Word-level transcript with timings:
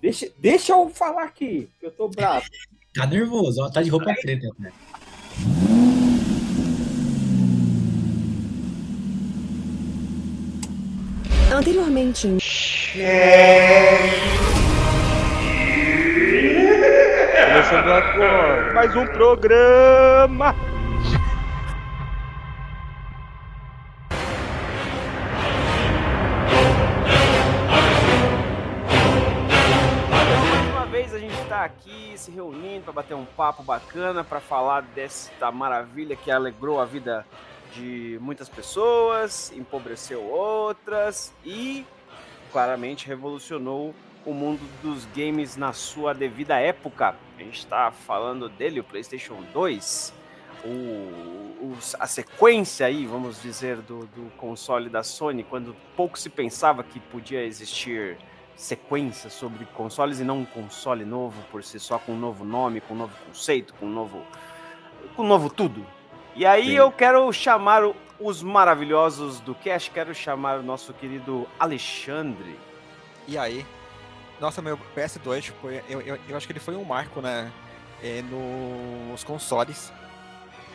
Deixa, 0.00 0.28
deixa 0.38 0.72
eu 0.72 0.88
falar 0.88 1.24
aqui, 1.24 1.68
que 1.78 1.86
eu 1.86 1.90
tô 1.90 2.08
bravo. 2.08 2.44
Tá 2.92 3.06
nervoso, 3.06 3.62
ó, 3.62 3.70
tá 3.70 3.82
de 3.82 3.88
roupa 3.88 4.12
preta. 4.20 4.48
Né? 4.58 4.72
Anteriormente. 11.52 12.26
Começando 17.46 17.92
agora. 17.92 18.72
Mais 18.74 18.96
um 18.96 19.06
programa. 19.06 20.69
Aqui 31.70 32.12
se 32.16 32.30
reunindo 32.30 32.84
para 32.84 32.92
bater 32.92 33.14
um 33.14 33.24
papo 33.24 33.62
bacana, 33.62 34.22
para 34.22 34.40
falar 34.40 34.82
desta 34.82 35.50
maravilha 35.50 36.16
que 36.16 36.30
alegrou 36.30 36.80
a 36.80 36.84
vida 36.84 37.26
de 37.72 38.18
muitas 38.20 38.48
pessoas, 38.48 39.52
empobreceu 39.52 40.22
outras 40.22 41.32
e 41.44 41.86
claramente 42.52 43.06
revolucionou 43.06 43.94
o 44.26 44.34
mundo 44.34 44.60
dos 44.82 45.06
games 45.16 45.56
na 45.56 45.72
sua 45.72 46.12
devida 46.12 46.58
época. 46.58 47.14
A 47.38 47.42
gente 47.42 47.58
está 47.58 47.90
falando 47.90 48.48
dele, 48.48 48.80
o 48.80 48.84
PlayStation 48.84 49.40
2, 49.52 50.12
o, 50.64 50.68
o- 50.68 51.76
a 51.98 52.06
sequência 52.06 52.86
aí, 52.86 53.06
vamos 53.06 53.40
dizer, 53.40 53.76
do, 53.76 54.00
do 54.06 54.30
console 54.36 54.88
da 54.90 55.02
Sony, 55.02 55.44
quando 55.44 55.74
pouco 55.96 56.18
se 56.18 56.28
pensava 56.28 56.82
que 56.82 56.98
podia 57.00 57.42
existir 57.44 58.18
sequência 58.60 59.30
sobre 59.30 59.64
consoles 59.64 60.20
e 60.20 60.24
não 60.24 60.40
um 60.40 60.44
console 60.44 61.04
novo 61.04 61.40
por 61.50 61.64
si 61.64 61.80
só, 61.80 61.98
com 61.98 62.12
um 62.12 62.18
novo 62.18 62.44
nome, 62.44 62.80
com 62.80 62.94
um 62.94 62.98
novo 62.98 63.14
conceito, 63.26 63.72
com 63.74 63.86
um 63.86 63.90
novo, 63.90 64.22
com 65.16 65.22
um 65.22 65.26
novo 65.26 65.48
tudo. 65.48 65.86
E 66.36 66.44
aí 66.44 66.66
Sim. 66.66 66.72
eu 66.72 66.92
quero 66.92 67.32
chamar 67.32 67.82
os 68.20 68.42
maravilhosos 68.42 69.40
do 69.40 69.54
cast, 69.54 69.90
quero 69.90 70.14
chamar 70.14 70.58
o 70.58 70.62
nosso 70.62 70.92
querido 70.92 71.46
Alexandre. 71.58 72.58
E 73.26 73.38
aí? 73.38 73.64
Nossa, 74.38 74.60
meu 74.60 74.78
PS2, 74.96 75.42
tipo, 75.42 75.68
eu, 75.68 76.00
eu, 76.00 76.18
eu 76.28 76.36
acho 76.36 76.46
que 76.46 76.52
ele 76.52 76.60
foi 76.60 76.76
um 76.76 76.84
marco, 76.84 77.20
né? 77.20 77.50
é, 78.02 78.22
nos 78.22 79.24
consoles. 79.24 79.92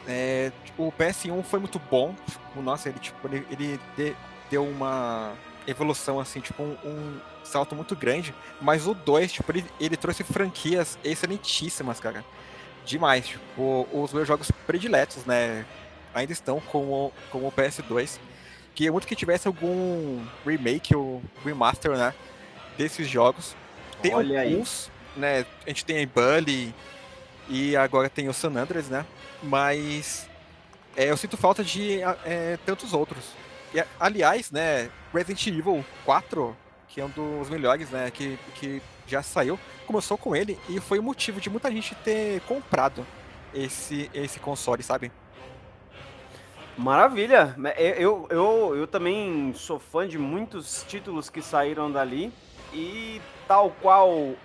É, 0.08 0.52
tipo, 0.64 0.88
o 0.88 0.92
PS1 0.92 1.44
foi 1.44 1.59
muito 1.59 1.80
bom. 1.80 2.16
Tipo, 2.30 2.61
nossa, 2.61 2.89
ele, 2.89 2.99
tipo, 2.99 3.27
ele, 3.27 3.45
ele 3.49 3.80
de- 3.97 4.16
deu 4.49 4.64
uma 4.64 5.33
evolução, 5.67 6.19
assim, 6.19 6.39
tipo, 6.39 6.61
um, 6.63 6.77
um 6.83 7.19
salto 7.44 7.75
muito 7.75 7.95
grande. 7.95 8.33
Mas 8.61 8.88
o 8.88 8.94
2, 8.94 9.31
tipo, 9.33 9.52
ele, 9.52 9.66
ele 9.80 9.97
trouxe 9.97 10.23
franquias 10.23 10.97
excelentíssimas, 11.03 11.99
cara. 11.99 12.23
Demais. 12.85 13.27
Tipo, 13.27 13.88
os 13.91 14.13
meus 14.13 14.27
jogos 14.27 14.52
prediletos, 14.66 15.25
né? 15.25 15.66
Ainda 16.13 16.31
estão 16.31 16.59
com 16.59 16.86
o, 16.91 17.13
com 17.30 17.47
o 17.47 17.52
PS2. 17.52 18.19
Queria 18.73 18.91
muito 18.91 19.08
que 19.08 19.16
tivesse 19.16 19.47
algum 19.47 20.23
remake 20.45 20.95
ou 20.95 21.21
remaster, 21.43 21.91
né? 21.91 22.13
Desses 22.77 23.08
jogos. 23.08 23.55
Tem 24.02 24.13
Olha 24.13 24.41
aí. 24.41 24.53
alguns, 24.53 24.91
né? 25.16 25.45
A 25.66 25.69
gente 25.69 25.86
tem 25.86 26.03
a 26.03 26.08
Bully 26.08 26.73
e 27.47 27.75
agora 27.75 28.09
tem 28.09 28.27
o 28.27 28.33
San 28.33 28.53
Andreas, 28.55 28.89
né? 28.89 29.05
Mas 29.41 30.30
é, 30.95 31.09
eu 31.09 31.17
sinto 31.17 31.38
falta 31.38 31.63
de 31.63 32.02
é, 32.25 32.58
tantos 32.66 32.93
outros. 32.93 33.25
E, 33.75 33.83
aliás, 33.99 34.51
né? 34.51 34.89
Resident 35.13 35.47
Evil 35.47 35.83
4, 36.05 36.55
que 36.87 37.01
é 37.01 37.05
um 37.05 37.09
dos 37.09 37.49
melhores, 37.49 37.89
né? 37.89 38.09
Que, 38.09 38.39
que 38.55 38.81
já 39.05 39.21
saiu, 39.21 39.59
começou 39.85 40.17
com 40.17 40.33
ele 40.33 40.57
e 40.69 40.79
foi 40.79 40.97
o 40.97 41.03
motivo 41.03 41.41
de 41.41 41.49
muita 41.49 41.69
gente 41.69 41.93
ter 41.95 42.39
comprado 42.41 43.05
esse, 43.53 44.09
esse 44.13 44.39
console, 44.39 44.81
sabe? 44.81 45.11
Maravilha! 46.77 47.53
Eu, 47.97 48.27
eu, 48.30 48.75
eu 48.77 48.87
também 48.87 49.53
sou 49.53 49.77
fã 49.77 50.08
de 50.08 50.17
muitos 50.17 50.85
títulos 50.87 51.30
que 51.30 51.41
saíram 51.41 51.91
dali 51.91 52.31
e 52.73 53.21
tal 53.45 53.71
qual 53.81 54.35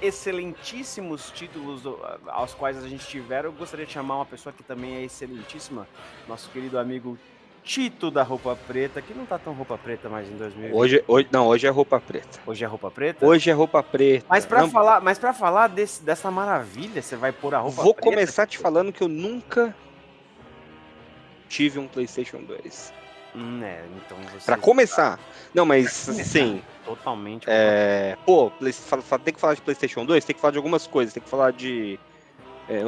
excelentíssimos 0.00 1.30
títulos 1.30 1.82
aos 2.26 2.52
quais 2.52 2.76
a 2.82 2.86
gente 2.86 3.06
tiver, 3.06 3.46
eu 3.46 3.52
gostaria 3.52 3.86
de 3.86 3.92
chamar 3.92 4.16
uma 4.16 4.26
pessoa 4.26 4.52
que 4.52 4.62
também 4.62 4.96
é 4.96 5.02
excelentíssima, 5.02 5.88
nosso 6.28 6.50
querido 6.50 6.78
amigo 6.78 7.18
Tito 7.66 8.12
da 8.12 8.22
Roupa 8.22 8.56
Preta, 8.68 9.02
que 9.02 9.12
não 9.12 9.26
tá 9.26 9.40
tão 9.40 9.52
roupa 9.52 9.76
preta 9.76 10.08
mais 10.08 10.28
em 10.30 10.36
2020. 10.36 10.72
Hoje, 10.72 11.04
hoje, 11.08 11.28
não, 11.32 11.48
hoje 11.48 11.66
é 11.66 11.70
roupa 11.70 11.98
preta. 11.98 12.38
Hoje 12.46 12.64
é 12.64 12.66
roupa 12.66 12.90
preta? 12.92 13.26
Hoje 13.26 13.50
é 13.50 13.52
roupa 13.52 13.82
preta. 13.82 14.24
Mas 14.28 14.46
pra 14.46 14.60
Não, 14.60 14.70
falar, 14.70 15.00
mas 15.00 15.18
pra 15.18 15.32
falar 15.32 15.66
desse, 15.66 16.00
dessa 16.00 16.30
maravilha, 16.30 17.02
você 17.02 17.16
vai 17.16 17.32
pôr 17.32 17.56
a 17.56 17.58
roupa 17.58 17.82
Vou 17.82 17.92
preta? 17.92 18.08
começar 18.08 18.46
te 18.46 18.56
falando 18.56 18.92
que 18.92 19.02
eu 19.02 19.08
nunca 19.08 19.74
tive 21.48 21.80
um 21.80 21.88
PlayStation 21.88 22.38
2. 22.44 22.94
Hum, 23.34 23.60
é, 23.64 23.84
então 23.96 24.16
você 24.32 24.46
Pra 24.46 24.56
começar. 24.56 25.18
Não, 25.52 25.66
mas 25.66 25.90
sim. 26.24 26.62
totalmente 26.84 27.46
É, 27.48 28.16
pô, 28.24 28.52
tem 29.24 29.34
que 29.34 29.40
falar 29.40 29.54
de 29.54 29.62
PlayStation 29.62 30.06
2, 30.06 30.24
tem 30.24 30.34
que 30.36 30.40
falar 30.40 30.52
de 30.52 30.58
algumas 30.58 30.86
coisas, 30.86 31.12
tem 31.12 31.22
que 31.22 31.28
falar 31.28 31.50
de 31.52 31.98
é, 32.68 32.82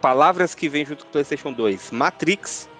palavras 0.00 0.54
que 0.54 0.66
vêm 0.66 0.86
junto 0.86 1.04
com 1.04 1.10
o 1.10 1.12
PlayStation 1.12 1.52
2. 1.52 1.90
Matrix, 1.90 2.70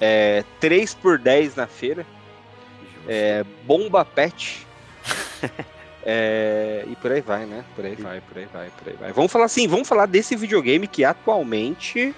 é, 0.00 0.44
3 0.60 0.94
por 0.94 1.18
10 1.18 1.56
na 1.56 1.66
feira, 1.66 2.06
é, 3.06 3.44
Bomba 3.64 4.04
Pet. 4.04 4.66
é, 6.04 6.84
e 6.86 6.96
por 6.96 7.12
aí 7.12 7.20
vai, 7.20 7.46
né? 7.46 7.64
Por 7.74 7.84
aí 7.84 7.94
vai, 7.94 8.20
por 8.20 8.38
aí 8.38 8.48
vai, 8.52 8.70
por 8.70 8.88
aí 8.88 8.96
vai. 8.98 9.12
Vamos 9.12 9.32
falar 9.32 9.46
assim, 9.46 9.66
vamos 9.66 9.88
falar 9.88 10.06
desse 10.06 10.36
videogame 10.36 10.86
que 10.86 11.04
atualmente, 11.04 12.14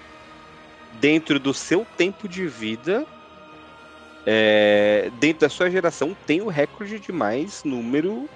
dentro 1.01 1.39
do 1.39 1.55
seu 1.55 1.87
tempo 1.97 2.29
de 2.29 2.47
vida, 2.47 3.07
é, 4.27 5.11
dentro 5.19 5.41
da 5.41 5.49
sua 5.49 5.71
geração, 5.71 6.17
tem 6.27 6.41
o 6.41 6.49
recorde 6.49 6.99
de 6.99 7.13
mais 7.13 7.65
número 7.65 8.29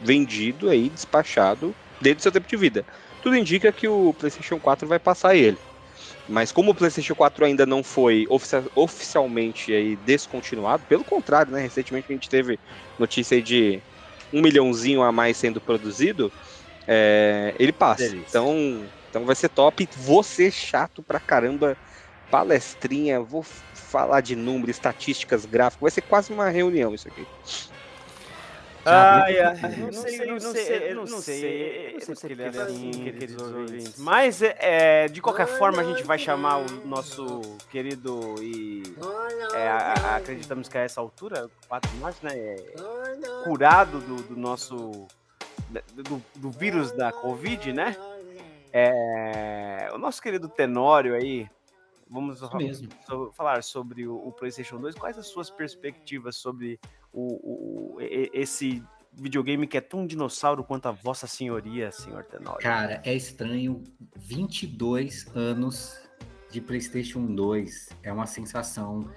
vendido 0.00 0.70
aí, 0.70 0.88
despachado, 0.88 1.74
dentro 2.00 2.18
do 2.18 2.22
seu 2.22 2.32
tempo 2.32 2.48
de 2.48 2.56
vida. 2.56 2.84
Tudo 3.22 3.36
indica 3.36 3.72
que 3.72 3.88
o 3.88 4.14
PlayStation 4.18 4.58
4 4.58 4.86
vai 4.86 4.98
passar 4.98 5.34
ele. 5.34 5.58
Mas 6.28 6.52
como 6.52 6.72
o 6.72 6.74
PlayStation 6.74 7.14
4 7.14 7.44
ainda 7.44 7.64
não 7.64 7.82
foi 7.82 8.24
oficia- 8.28 8.64
oficialmente 8.74 9.72
aí 9.72 9.96
descontinuado, 9.96 10.84
pelo 10.86 11.04
contrário, 11.04 11.52
né? 11.52 11.60
Recentemente 11.62 12.06
a 12.10 12.14
gente 12.14 12.28
teve 12.28 12.60
notícia 12.98 13.34
aí 13.36 13.42
de 13.42 13.82
um 14.32 14.42
milhãozinho 14.42 15.02
a 15.02 15.10
mais 15.10 15.38
sendo 15.38 15.60
produzido, 15.60 16.30
é, 16.86 17.54
ele 17.58 17.72
passa. 17.72 18.04
Delícia. 18.04 18.26
Então, 18.28 18.90
então 19.08 19.24
vai 19.24 19.34
ser 19.34 19.48
top. 19.48 19.88
Vou 19.96 20.22
ser 20.22 20.50
chato 20.52 21.02
pra 21.02 21.18
caramba. 21.20 21.78
Palestrinha, 22.30 23.20
vou 23.22 23.42
falar 23.74 24.20
de 24.20 24.36
números, 24.36 24.76
estatísticas, 24.76 25.46
gráficos. 25.46 25.80
Vai 25.80 25.90
ser 25.90 26.02
quase 26.02 26.30
uma 26.32 26.50
reunião 26.50 26.94
isso 26.94 27.08
aqui. 27.08 27.26
Ai, 28.88 29.38
ai, 29.40 29.54
Não 29.76 29.86
não 29.86 29.92
sei, 29.92 30.16
sei, 30.16 30.26
não 30.26 30.34
não 30.34 30.40
sei, 30.40 30.94
não 30.94 31.06
sei, 31.06 31.94
não 31.94 32.00
sei 32.00 32.14
porque 32.14 32.32
ele 32.32 32.42
é 32.42 32.46
é 32.46 32.48
assim, 32.48 32.90
assim, 32.90 33.02
queridos 33.02 33.42
ouvintes. 33.42 33.98
Mas, 33.98 34.42
é, 34.42 34.56
é, 34.60 35.08
de 35.08 35.20
qualquer 35.20 35.46
forma, 35.46 35.80
a 35.82 35.84
gente 35.84 36.02
vai 36.04 36.18
chamar 36.18 36.58
o 36.58 36.86
nosso 36.86 37.40
querido 37.70 38.34
e 38.42 38.82
é, 39.54 39.68
acreditamos 40.16 40.68
que 40.68 40.78
a 40.78 40.82
essa 40.82 41.00
altura, 41.00 41.50
4 41.68 41.90
de 41.90 41.96
março, 41.98 42.24
né, 42.24 42.36
é 42.36 42.56
curado 43.44 43.98
do, 44.00 44.16
do 44.22 44.36
nosso, 44.36 45.06
do, 45.94 46.22
do 46.36 46.50
vírus 46.50 46.92
da 46.92 47.12
Covid, 47.12 47.72
né? 47.72 47.96
É, 48.72 49.88
o 49.92 49.98
nosso 49.98 50.20
querido 50.22 50.48
Tenório 50.48 51.14
aí, 51.14 51.48
vamos 52.08 52.38
so- 53.06 53.32
falar 53.34 53.62
sobre 53.62 54.06
o, 54.06 54.14
o 54.16 54.32
PlayStation 54.32 54.78
2. 54.78 54.94
Quais 54.94 55.18
as 55.18 55.26
suas 55.26 55.50
perspectivas 55.50 56.36
sobre 56.36 56.78
o, 57.12 57.96
o- 57.96 58.00
esse 58.00 58.82
videogame 59.12 59.66
que 59.66 59.76
é 59.76 59.80
tão 59.80 60.06
dinossauro 60.06 60.62
quanto 60.62 60.86
a 60.86 60.92
Vossa 60.92 61.26
Senhoria, 61.26 61.90
senhor 61.90 62.24
Tenório? 62.24 62.60
Cara, 62.60 63.00
é 63.04 63.14
estranho. 63.14 63.82
22 64.16 65.26
anos 65.34 65.98
de 66.50 66.60
PlayStation 66.60 67.24
2. 67.26 67.88
É 68.02 68.12
uma 68.12 68.26
sensação. 68.26 69.10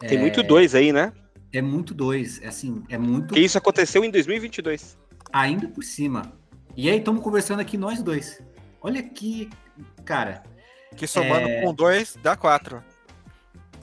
Tem 0.00 0.18
é, 0.18 0.20
muito 0.20 0.42
dois 0.42 0.74
aí, 0.74 0.92
né? 0.92 1.12
É 1.52 1.60
muito 1.62 1.92
dois. 1.94 2.40
É 2.42 2.48
assim, 2.48 2.82
é 2.88 2.98
muito. 2.98 3.34
Que 3.34 3.40
isso 3.40 3.58
aconteceu 3.58 4.04
em 4.04 4.10
2022. 4.10 4.98
Ainda 5.32 5.68
por 5.68 5.82
cima. 5.84 6.32
E 6.76 6.88
aí, 6.90 6.98
estamos 6.98 7.22
conversando 7.22 7.60
aqui 7.60 7.76
nós 7.78 8.02
dois. 8.02 8.40
Olha 8.80 9.02
que. 9.02 9.48
Cara, 10.04 10.42
Que 10.96 11.06
somando 11.06 11.48
É. 11.48 11.62
com 11.62 11.74
dois 11.74 12.16
dá 12.22 12.36
quatro. 12.36 12.82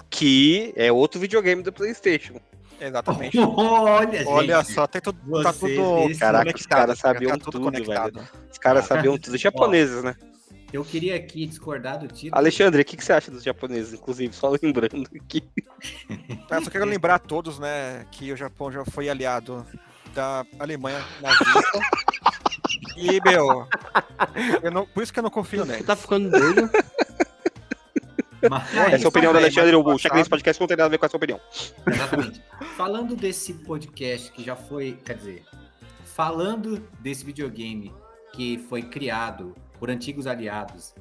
Que 0.10 0.74
é 0.76 0.92
outro 0.92 1.20
videogame 1.20 1.62
do 1.64 1.72
PlayStation. 1.74 2.40
Exatamente. 2.88 3.38
olha, 3.40 4.18
gente. 4.20 4.28
Olha 4.28 4.64
só, 4.64 4.86
tem 4.88 5.02
tudo, 5.02 5.18
tá 5.44 5.54
tudo 5.54 6.18
Caraca, 6.20 6.50
os 6.50 6.66
conectado, 6.66 6.68
caras 6.70 7.02
cara, 7.02 7.14
sabiam 7.14 7.32
tá 7.32 7.38
tudo 7.38 7.52
tudo, 7.52 7.64
conectado. 7.64 8.28
Os 8.52 8.58
caras 8.58 8.86
sabiam 8.86 9.18
tudo. 9.20 9.34
Os 9.36 9.42
japoneses, 9.42 10.04
né? 10.04 10.16
Eu 10.72 10.84
queria 10.84 11.16
aqui 11.16 11.46
discordar 11.46 12.00
do 12.00 12.08
título. 12.08 12.32
Alexandre, 12.36 12.82
o 12.82 12.86
que, 12.86 12.98
que 12.98 13.06
você 13.06 13.14
acha 13.14 13.30
dos 13.30 13.44
japoneses, 13.44 13.94
inclusive? 13.94 14.34
Só 14.34 14.50
lembrando 14.62 15.08
aqui. 15.16 15.44
Tá, 16.48 16.62
só 16.62 16.70
quero 16.70 16.86
lembrar 16.86 17.16
a 17.16 17.20
todos, 17.20 17.58
né, 17.60 18.06
que 18.12 18.32
o 18.32 18.38
Japão 18.38 18.72
já 18.72 18.84
foi 18.86 19.10
aliado 19.10 19.66
da 20.14 20.46
Alemanha 20.60 21.04
nazista. 21.22 21.80
E, 22.96 23.20
meu, 23.30 23.68
eu 24.62 24.72
não- 24.72 24.86
por 24.86 25.02
isso 25.04 25.12
que 25.12 25.20
eu 25.20 25.24
não 25.24 25.30
confio 25.30 25.66
Você 25.66 25.72
nele. 25.72 25.84
tá 25.84 25.96
ficando 25.96 26.30
doido? 26.30 26.70
Mas- 28.50 28.76
Essa 28.76 29.04
é 29.04 29.06
a 29.06 29.10
opinião 29.10 29.32
do 29.32 29.38
Alexandre, 29.40 29.76
o 29.76 29.98
Checklist 29.98 30.30
Podcast 30.30 30.60
não 30.60 30.68
tem 30.68 30.78
nada 30.78 30.88
a 30.88 30.90
ver 30.90 30.98
com 30.98 31.06
essa 31.06 31.18
opinião. 31.18 31.40
Exatamente. 31.88 32.42
Falando 32.76 33.16
desse 33.16 33.54
podcast 33.54 34.32
que 34.32 34.44
já 34.44 34.56
foi, 34.56 34.98
quer 35.06 35.16
dizer, 35.18 35.44
falando 36.04 36.80
desse 37.00 37.26
videogame 37.26 37.94
que 38.34 38.58
foi 38.70 38.82
criado 38.82 39.56
por 39.80 39.90
antigos 39.90 40.28
aliados 40.28 40.94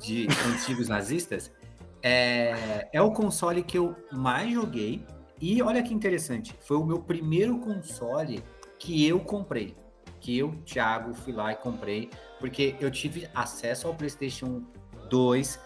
de 0.00 0.26
antigos 0.52 0.88
nazistas, 0.88 1.52
é, 2.02 2.88
é 2.92 3.00
o 3.00 3.10
console 3.12 3.62
que 3.62 3.78
eu 3.78 3.94
mais 4.12 4.52
joguei. 4.52 5.04
E 5.40 5.62
olha 5.62 5.82
que 5.82 5.92
interessante, 5.92 6.54
foi 6.60 6.76
o 6.76 6.84
meu 6.84 7.00
primeiro 7.00 7.58
console 7.58 8.42
que 8.78 9.06
eu 9.06 9.20
comprei. 9.20 9.76
Que 10.20 10.38
eu, 10.38 10.54
Thiago, 10.64 11.14
fui 11.14 11.32
lá 11.32 11.52
e 11.52 11.56
comprei, 11.56 12.08
porque 12.40 12.74
eu 12.80 12.90
tive 12.90 13.28
acesso 13.34 13.86
ao 13.86 13.94
PlayStation 13.94 14.62
2 15.10 15.58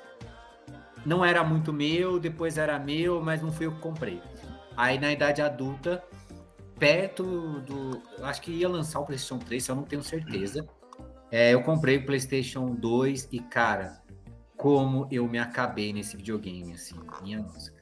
não 1.05 1.25
era 1.25 1.43
muito 1.45 1.73
meu, 1.73 2.19
depois 2.19 2.59
era 2.59 2.79
meu, 2.79 3.21
mas 3.21 3.43
não 3.43 3.53
fui 3.53 3.67
eu 3.67 3.73
que 3.73 3.81
comprei. 3.81 4.21
Aí 4.77 4.99
na 4.99 5.13
idade 5.13 5.43
adulta, 5.43 6.03
perto 6.79 7.61
do. 7.61 8.03
Acho 8.23 8.41
que 8.43 8.53
ia 8.53 8.69
lançar 8.69 9.01
o 9.01 9.05
PlayStation 9.05 9.39
3, 9.39 9.65
se 9.65 9.71
eu 9.71 9.77
não 9.77 9.83
tenho 9.83 10.03
certeza. 10.03 10.67
É, 11.31 11.53
eu 11.53 11.63
comprei 11.63 11.99
o 11.99 12.07
PlayStation 12.07 12.75
2 12.75 13.29
e, 13.33 13.41
cara, 13.41 14.01
como 14.57 15.07
eu 15.11 15.27
me 15.29 15.39
acabei 15.39 15.93
nesse 15.93 16.17
videogame, 16.17 16.73
assim. 16.73 16.97
Minha 17.23 17.41
nossa. 17.41 17.73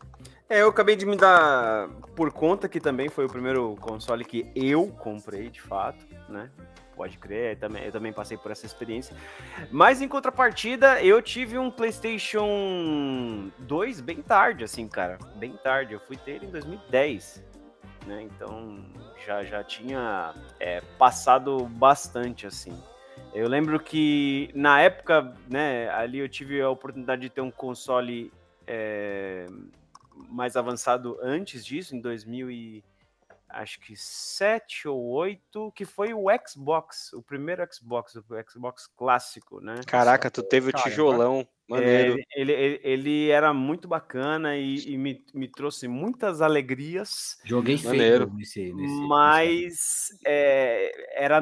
É, 0.48 0.62
eu 0.62 0.68
acabei 0.68 0.94
de 0.94 1.04
me 1.04 1.16
dar 1.16 1.88
por 2.14 2.32
conta 2.32 2.68
que 2.68 2.80
também 2.80 3.08
foi 3.08 3.26
o 3.26 3.28
primeiro 3.28 3.74
console 3.76 4.24
que 4.24 4.50
eu 4.54 4.88
comprei, 4.88 5.50
de 5.50 5.60
fato, 5.60 6.06
né? 6.28 6.50
Pode 6.96 7.18
crer, 7.18 7.52
eu 7.52 7.56
também, 7.56 7.84
eu 7.84 7.92
também 7.92 8.12
passei 8.12 8.38
por 8.38 8.50
essa 8.50 8.64
experiência. 8.64 9.14
Mas 9.70 10.00
em 10.00 10.08
contrapartida, 10.08 11.02
eu 11.02 11.20
tive 11.20 11.58
um 11.58 11.70
PlayStation 11.70 13.50
2 13.58 14.00
bem 14.00 14.22
tarde, 14.22 14.64
assim, 14.64 14.88
cara. 14.88 15.18
Bem 15.34 15.52
tarde. 15.52 15.92
Eu 15.92 16.00
fui 16.00 16.16
ter 16.16 16.32
ele 16.32 16.46
em 16.46 16.50
2010, 16.50 17.44
né? 18.06 18.22
Então 18.22 18.82
já, 19.26 19.44
já 19.44 19.62
tinha 19.62 20.34
é, 20.58 20.80
passado 20.98 21.66
bastante, 21.66 22.46
assim. 22.46 22.72
Eu 23.34 23.46
lembro 23.46 23.78
que 23.78 24.48
na 24.54 24.80
época, 24.80 25.34
né, 25.50 25.90
ali 25.90 26.18
eu 26.18 26.28
tive 26.30 26.62
a 26.62 26.70
oportunidade 26.70 27.20
de 27.20 27.28
ter 27.28 27.42
um 27.42 27.50
console 27.50 28.32
é, 28.66 29.46
mais 30.30 30.56
avançado 30.56 31.18
antes 31.22 31.62
disso, 31.62 31.94
em 31.94 32.00
2000 32.00 32.50
e 32.50 32.84
acho 33.48 33.80
que 33.80 33.94
7 33.96 34.88
ou 34.88 35.02
8, 35.08 35.72
que 35.72 35.84
foi 35.84 36.12
o 36.12 36.26
Xbox, 36.46 37.12
o 37.12 37.22
primeiro 37.22 37.66
Xbox, 37.72 38.14
o 38.16 38.22
Xbox 38.48 38.86
clássico, 38.96 39.60
né? 39.60 39.76
Caraca, 39.86 40.30
tu 40.30 40.42
teve 40.42 40.70
o 40.70 40.72
tijolão. 40.72 41.40
É, 41.40 41.46
Maneiro. 41.68 42.16
ele, 42.36 42.52
ele, 42.52 42.80
ele 42.84 43.28
era 43.28 43.52
muito 43.52 43.88
bacana 43.88 44.56
e, 44.56 44.76
e 44.92 44.96
me, 44.96 45.24
me 45.34 45.48
trouxe 45.48 45.88
muitas 45.88 46.40
alegrias, 46.40 47.38
Joguei 47.44 47.76
Maneiro. 47.82 48.26
feio 48.26 48.36
nesse. 48.36 48.72
nesse 48.72 49.00
mas 49.08 50.08
é, 50.24 51.24
era 51.24 51.40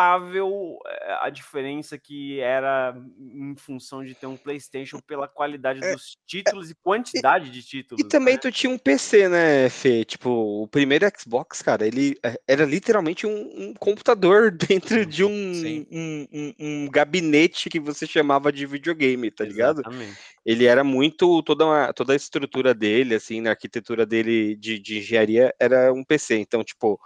notável 0.00 0.78
é, 0.86 1.18
a 1.20 1.30
diferença 1.30 1.98
que 1.98 2.38
era 2.40 2.94
em 3.18 3.54
função 3.56 4.04
de 4.04 4.14
ter 4.14 4.26
um 4.26 4.36
PlayStation 4.36 5.00
pela 5.00 5.26
qualidade 5.26 5.80
dos 5.80 6.16
títulos 6.26 6.70
e 6.70 6.74
quantidade 6.76 7.50
de 7.50 7.62
títulos. 7.62 8.02
É, 8.04 8.06
E 8.06 8.08
também 8.08 8.34
né? 8.34 8.40
tu 8.40 8.52
tinha 8.52 8.72
um 8.72 8.78
PC, 8.78 9.28
né, 9.28 9.68
Fê? 9.68 10.04
Tipo, 10.04 10.30
o 10.62 10.68
primeiro 10.68 11.06
Xbox, 11.18 11.60
cara, 11.60 11.86
ele 11.86 12.16
é, 12.24 12.40
era 12.46 12.64
literalmente 12.64 13.26
um, 13.26 13.50
um 13.70 13.74
computador 13.74 14.50
dentro 14.54 15.04
de 15.04 15.24
um, 15.24 15.54
Sim. 15.54 15.86
um, 15.90 16.26
um- 16.32 16.54
um 16.60 16.88
gabinete 16.88 17.68
que 17.68 17.80
você 17.80 18.06
chamava 18.06 18.52
de 18.52 18.64
videogame, 18.66 19.30
tá 19.30 19.44
ligado? 19.44 19.80
Exatamente. 19.80 20.16
Ele 20.46 20.66
era 20.66 20.84
muito. 20.84 21.42
Toda, 21.42 21.66
uma- 21.66 21.92
toda 21.92 22.12
a 22.12 22.16
estrutura 22.16 22.72
dele, 22.72 23.14
assim, 23.16 23.40
na 23.40 23.50
arquitetura 23.50 24.06
dele 24.06 24.54
de, 24.56 24.78
de 24.78 24.98
engenharia, 24.98 25.52
era 25.58 25.92
um 25.92 26.04
PC. 26.04 26.36
Então, 26.38 26.62
tipo, 26.62 26.98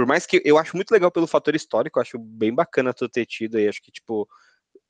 por 0.00 0.06
mais 0.06 0.24
que. 0.24 0.40
Eu 0.46 0.56
acho 0.56 0.74
muito 0.74 0.92
legal 0.92 1.10
pelo 1.10 1.26
fator 1.26 1.54
histórico, 1.54 1.98
eu 1.98 2.00
acho 2.00 2.18
bem 2.18 2.54
bacana 2.54 2.94
tu 2.94 3.06
ter 3.06 3.26
tido 3.26 3.58
aí. 3.58 3.68
Acho 3.68 3.82
que, 3.82 3.92
tipo. 3.92 4.26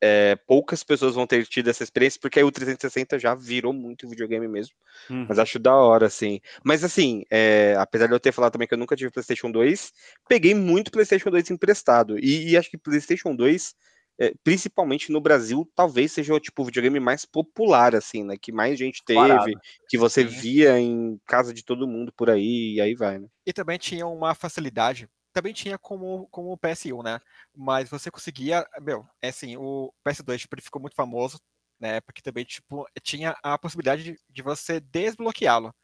é, 0.00 0.36
poucas 0.46 0.84
pessoas 0.84 1.16
vão 1.16 1.26
ter 1.26 1.44
tido 1.48 1.68
essa 1.68 1.82
experiência, 1.82 2.20
porque 2.22 2.38
aí 2.38 2.44
o 2.44 2.52
360 2.52 3.18
já 3.18 3.34
virou 3.34 3.72
muito 3.72 4.08
videogame 4.08 4.46
mesmo. 4.46 4.72
Uhum. 5.10 5.26
Mas 5.28 5.40
acho 5.40 5.58
da 5.58 5.74
hora, 5.74 6.06
assim. 6.06 6.40
Mas 6.62 6.84
assim, 6.84 7.24
é, 7.28 7.74
apesar 7.76 8.06
de 8.06 8.12
eu 8.12 8.20
ter 8.20 8.30
falado 8.30 8.52
também 8.52 8.68
que 8.68 8.74
eu 8.74 8.78
nunca 8.78 8.94
tive 8.94 9.10
PlayStation 9.10 9.50
2, 9.50 9.92
peguei 10.28 10.54
muito 10.54 10.92
PlayStation 10.92 11.28
2 11.28 11.50
emprestado. 11.50 12.16
E, 12.16 12.50
e 12.50 12.56
acho 12.56 12.70
que 12.70 12.78
PlayStation 12.78 13.34
2, 13.34 13.74
é, 14.20 14.34
principalmente 14.44 15.10
no 15.10 15.18
Brasil, 15.18 15.66
talvez 15.74 16.12
seja 16.12 16.34
o 16.34 16.38
tipo 16.38 16.60
o 16.60 16.64
videogame 16.66 17.00
mais 17.00 17.24
popular, 17.24 17.96
assim, 17.96 18.22
né? 18.22 18.36
Que 18.36 18.52
mais 18.52 18.78
gente 18.78 19.02
teve, 19.02 19.18
Parado. 19.18 19.50
que 19.88 19.96
você 19.96 20.22
via 20.22 20.78
em 20.78 21.18
casa 21.26 21.54
de 21.54 21.64
todo 21.64 21.88
mundo 21.88 22.12
por 22.12 22.28
aí, 22.28 22.74
e 22.74 22.80
aí 22.82 22.94
vai, 22.94 23.18
né? 23.18 23.26
E 23.46 23.52
também 23.52 23.78
tinha 23.78 24.06
uma 24.06 24.34
facilidade. 24.34 25.08
Também 25.32 25.54
tinha 25.54 25.78
como, 25.78 26.28
como 26.30 26.52
o 26.52 26.58
PS1, 26.58 27.02
né? 27.02 27.18
Mas 27.56 27.88
você 27.88 28.10
conseguia. 28.10 28.66
Meu, 28.82 29.06
é 29.22 29.28
assim, 29.28 29.56
o 29.56 29.90
PS2 30.06 30.40
tipo, 30.40 30.54
ele 30.54 30.62
ficou 30.62 30.82
muito 30.82 30.96
famoso, 30.96 31.40
né? 31.80 32.02
Porque 32.02 32.20
também, 32.20 32.44
tipo, 32.44 32.86
tinha 33.02 33.34
a 33.42 33.56
possibilidade 33.56 34.02
de, 34.02 34.18
de 34.28 34.42
você 34.42 34.80
desbloqueá-lo. 34.80 35.74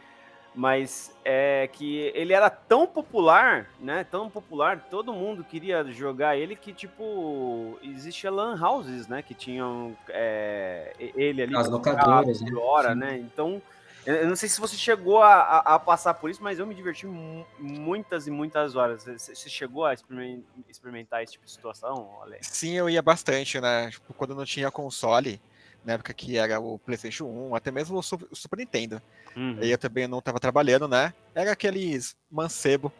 mas 0.54 1.14
é 1.24 1.68
que 1.72 2.10
ele 2.14 2.32
era 2.32 2.50
tão 2.50 2.86
popular, 2.86 3.68
né? 3.78 4.04
Tão 4.10 4.28
popular, 4.28 4.86
todo 4.90 5.12
mundo 5.12 5.44
queria 5.44 5.84
jogar 5.92 6.36
ele 6.36 6.56
que 6.56 6.72
tipo 6.72 7.78
existia 7.82 8.30
lan 8.30 8.58
houses, 8.60 9.06
né? 9.06 9.22
Que 9.22 9.34
tinham 9.34 9.96
é, 10.08 10.92
ele 10.98 11.42
ali 11.42 11.56
As 11.56 11.66
por 11.68 11.74
locadoras, 11.74 12.40
né? 12.40 12.50
hora, 12.56 12.94
né? 12.94 13.16
Então 13.18 13.62
eu 14.06 14.26
não 14.26 14.34
sei 14.34 14.48
se 14.48 14.58
você 14.60 14.76
chegou 14.76 15.22
a, 15.22 15.34
a- 15.34 15.74
a 15.74 15.78
passar 15.78 16.14
por 16.14 16.30
isso, 16.30 16.42
mas 16.42 16.58
eu 16.58 16.66
me 16.66 16.74
diverti 16.74 17.06
mu- 17.06 17.46
muitas 17.58 18.26
e 18.26 18.30
muitas 18.30 18.74
horas. 18.74 19.04
Você 19.04 19.48
chegou 19.48 19.84
a 19.84 19.92
experimen- 19.94 20.44
experimentar 20.68 21.22
esse 21.22 21.34
tipo 21.34 21.44
de 21.44 21.52
situação, 21.52 22.08
Ale? 22.22 22.38
Sim, 22.40 22.72
eu 22.72 22.88
ia 22.88 23.02
bastante, 23.02 23.60
né? 23.60 23.90
Tipo, 23.90 24.14
quando 24.14 24.34
não 24.34 24.44
tinha 24.46 24.70
console, 24.70 25.38
na 25.84 25.92
época 25.92 26.12
que 26.14 26.38
era 26.38 26.58
o 26.58 26.78
PlayStation 26.78 27.26
1, 27.26 27.54
até 27.54 27.70
mesmo 27.70 27.98
o 27.98 28.02
Super 28.02 28.56
Nintendo. 28.58 29.00
Uhum. 29.36 29.58
Aí 29.60 29.70
eu 29.70 29.78
também 29.78 30.06
não 30.06 30.20
tava 30.20 30.40
trabalhando, 30.40 30.88
né? 30.88 31.12
Era 31.34 31.52
aqueles 31.52 32.16
mancebo 32.30 32.92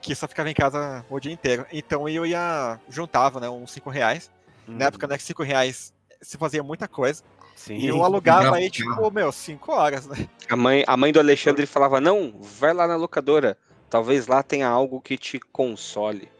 que 0.00 0.14
só 0.14 0.26
ficava 0.26 0.50
em 0.50 0.54
casa 0.54 1.04
o 1.08 1.20
dia 1.20 1.32
inteiro. 1.32 1.66
Então 1.72 2.08
eu 2.08 2.24
ia, 2.24 2.78
juntava, 2.88 3.40
né, 3.40 3.48
uns 3.48 3.70
5 3.72 3.90
reais. 3.90 4.30
Na 4.66 4.86
época, 4.86 5.06
né, 5.06 5.16
que 5.16 5.24
5 5.24 5.42
reais 5.42 5.92
se 6.22 6.38
fazia 6.38 6.62
muita 6.62 6.86
coisa. 6.86 7.22
Sim. 7.56 7.76
E 7.76 7.88
eu 7.88 8.02
alugava 8.02 8.56
aí, 8.56 8.70
tipo, 8.70 9.10
meu, 9.10 9.30
5 9.30 9.72
horas, 9.72 10.06
né? 10.06 10.28
A 10.48 10.56
mãe, 10.56 10.84
a 10.86 10.96
mãe 10.96 11.12
do 11.12 11.20
Alexandre 11.20 11.66
falava: 11.66 12.00
não, 12.00 12.32
vai 12.40 12.72
lá 12.72 12.86
na 12.86 12.96
locadora. 12.96 13.58
Talvez 13.90 14.26
lá 14.26 14.42
tenha 14.42 14.68
algo 14.68 15.00
que 15.00 15.18
te 15.18 15.38
console. 15.38 16.30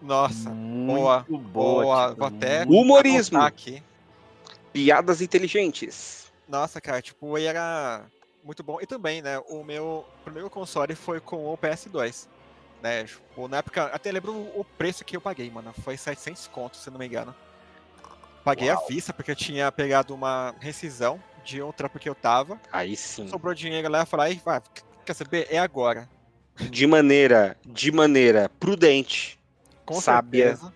Nossa, 0.00 0.50
muito 0.50 1.00
boa, 1.00 1.26
boa. 1.28 1.84
boa. 1.84 2.08
tipo, 2.08 2.18
Vou 2.18 2.26
até 2.26 2.64
Humorismo. 2.64 3.40
aqui. 3.40 3.82
Piadas 4.72 5.20
inteligentes. 5.20 6.32
Nossa, 6.48 6.80
cara, 6.80 7.02
tipo, 7.02 7.36
aí 7.36 7.44
era 7.44 8.06
muito 8.44 8.62
bom. 8.62 8.78
E 8.80 8.86
também, 8.86 9.22
né, 9.22 9.38
o 9.48 9.62
meu 9.62 10.04
primeiro 10.24 10.48
console 10.50 10.94
foi 10.94 11.20
com 11.20 11.52
o 11.52 11.56
PS2. 11.58 12.26
Né, 12.82 13.04
tipo, 13.04 13.48
na 13.48 13.56
época, 13.58 13.86
até 13.86 14.12
lembro 14.12 14.32
o 14.32 14.64
preço 14.64 15.04
que 15.04 15.16
eu 15.16 15.20
paguei, 15.20 15.50
mano. 15.50 15.72
Foi 15.82 15.96
700 15.96 16.46
contos, 16.48 16.80
se 16.80 16.90
não 16.90 16.98
me 16.98 17.06
engano. 17.06 17.34
Paguei 18.44 18.70
à 18.70 18.76
vista, 18.88 19.12
porque 19.12 19.32
eu 19.32 19.36
tinha 19.36 19.70
pegado 19.70 20.14
uma 20.14 20.54
rescisão 20.60 21.22
de 21.44 21.60
um 21.62 21.72
trampo 21.72 21.98
que 21.98 22.08
eu 22.08 22.14
tava. 22.14 22.58
Aí 22.72 22.96
sim. 22.96 23.26
Sobrou 23.28 23.52
dinheiro 23.52 23.88
lá, 23.88 24.00
eu 24.02 24.06
falei, 24.06 24.40
vai, 24.44 24.62
quer 25.04 25.14
saber? 25.14 25.46
É 25.50 25.58
agora. 25.58 26.08
De 26.70 26.86
maneira, 26.86 27.56
de 27.64 27.92
maneira 27.92 28.48
prudente, 28.60 29.38
Com 29.84 30.00
Sábia. 30.00 30.56
certeza. 30.56 30.74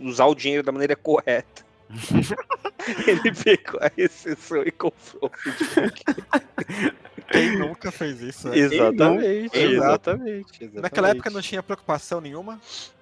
usar 0.00 0.26
o 0.26 0.34
dinheiro 0.34 0.62
da 0.62 0.72
maneira 0.72 0.96
correta. 0.96 1.64
Ele 3.06 3.32
pegou 3.32 3.80
a 3.80 3.90
exceção 3.96 4.62
e 4.62 4.70
comprou 4.70 5.30
o 5.30 5.50
videogame. 5.50 6.92
Quem 7.30 7.58
nunca 7.58 7.90
fez 7.90 8.20
isso? 8.20 8.48
né? 8.48 8.58
Exatamente, 8.58 9.58
exatamente, 9.58 10.64
exatamente. 10.64 10.80
Naquela 10.80 11.08
época 11.10 11.30
não 11.30 11.40
tinha 11.40 11.62
preocupação 11.62 12.20
nenhuma. 12.20 12.60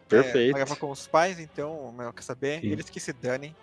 Perfeito. 0.08 0.52
pagava 0.52 0.76
com 0.76 0.90
os 0.90 1.06
pais, 1.06 1.38
então, 1.38 1.92
meu, 1.96 2.12
quer 2.12 2.22
saber? 2.22 2.60
Sim. 2.60 2.68
Eles 2.68 2.90
que 2.90 2.98
se 2.98 3.12
danem. 3.12 3.54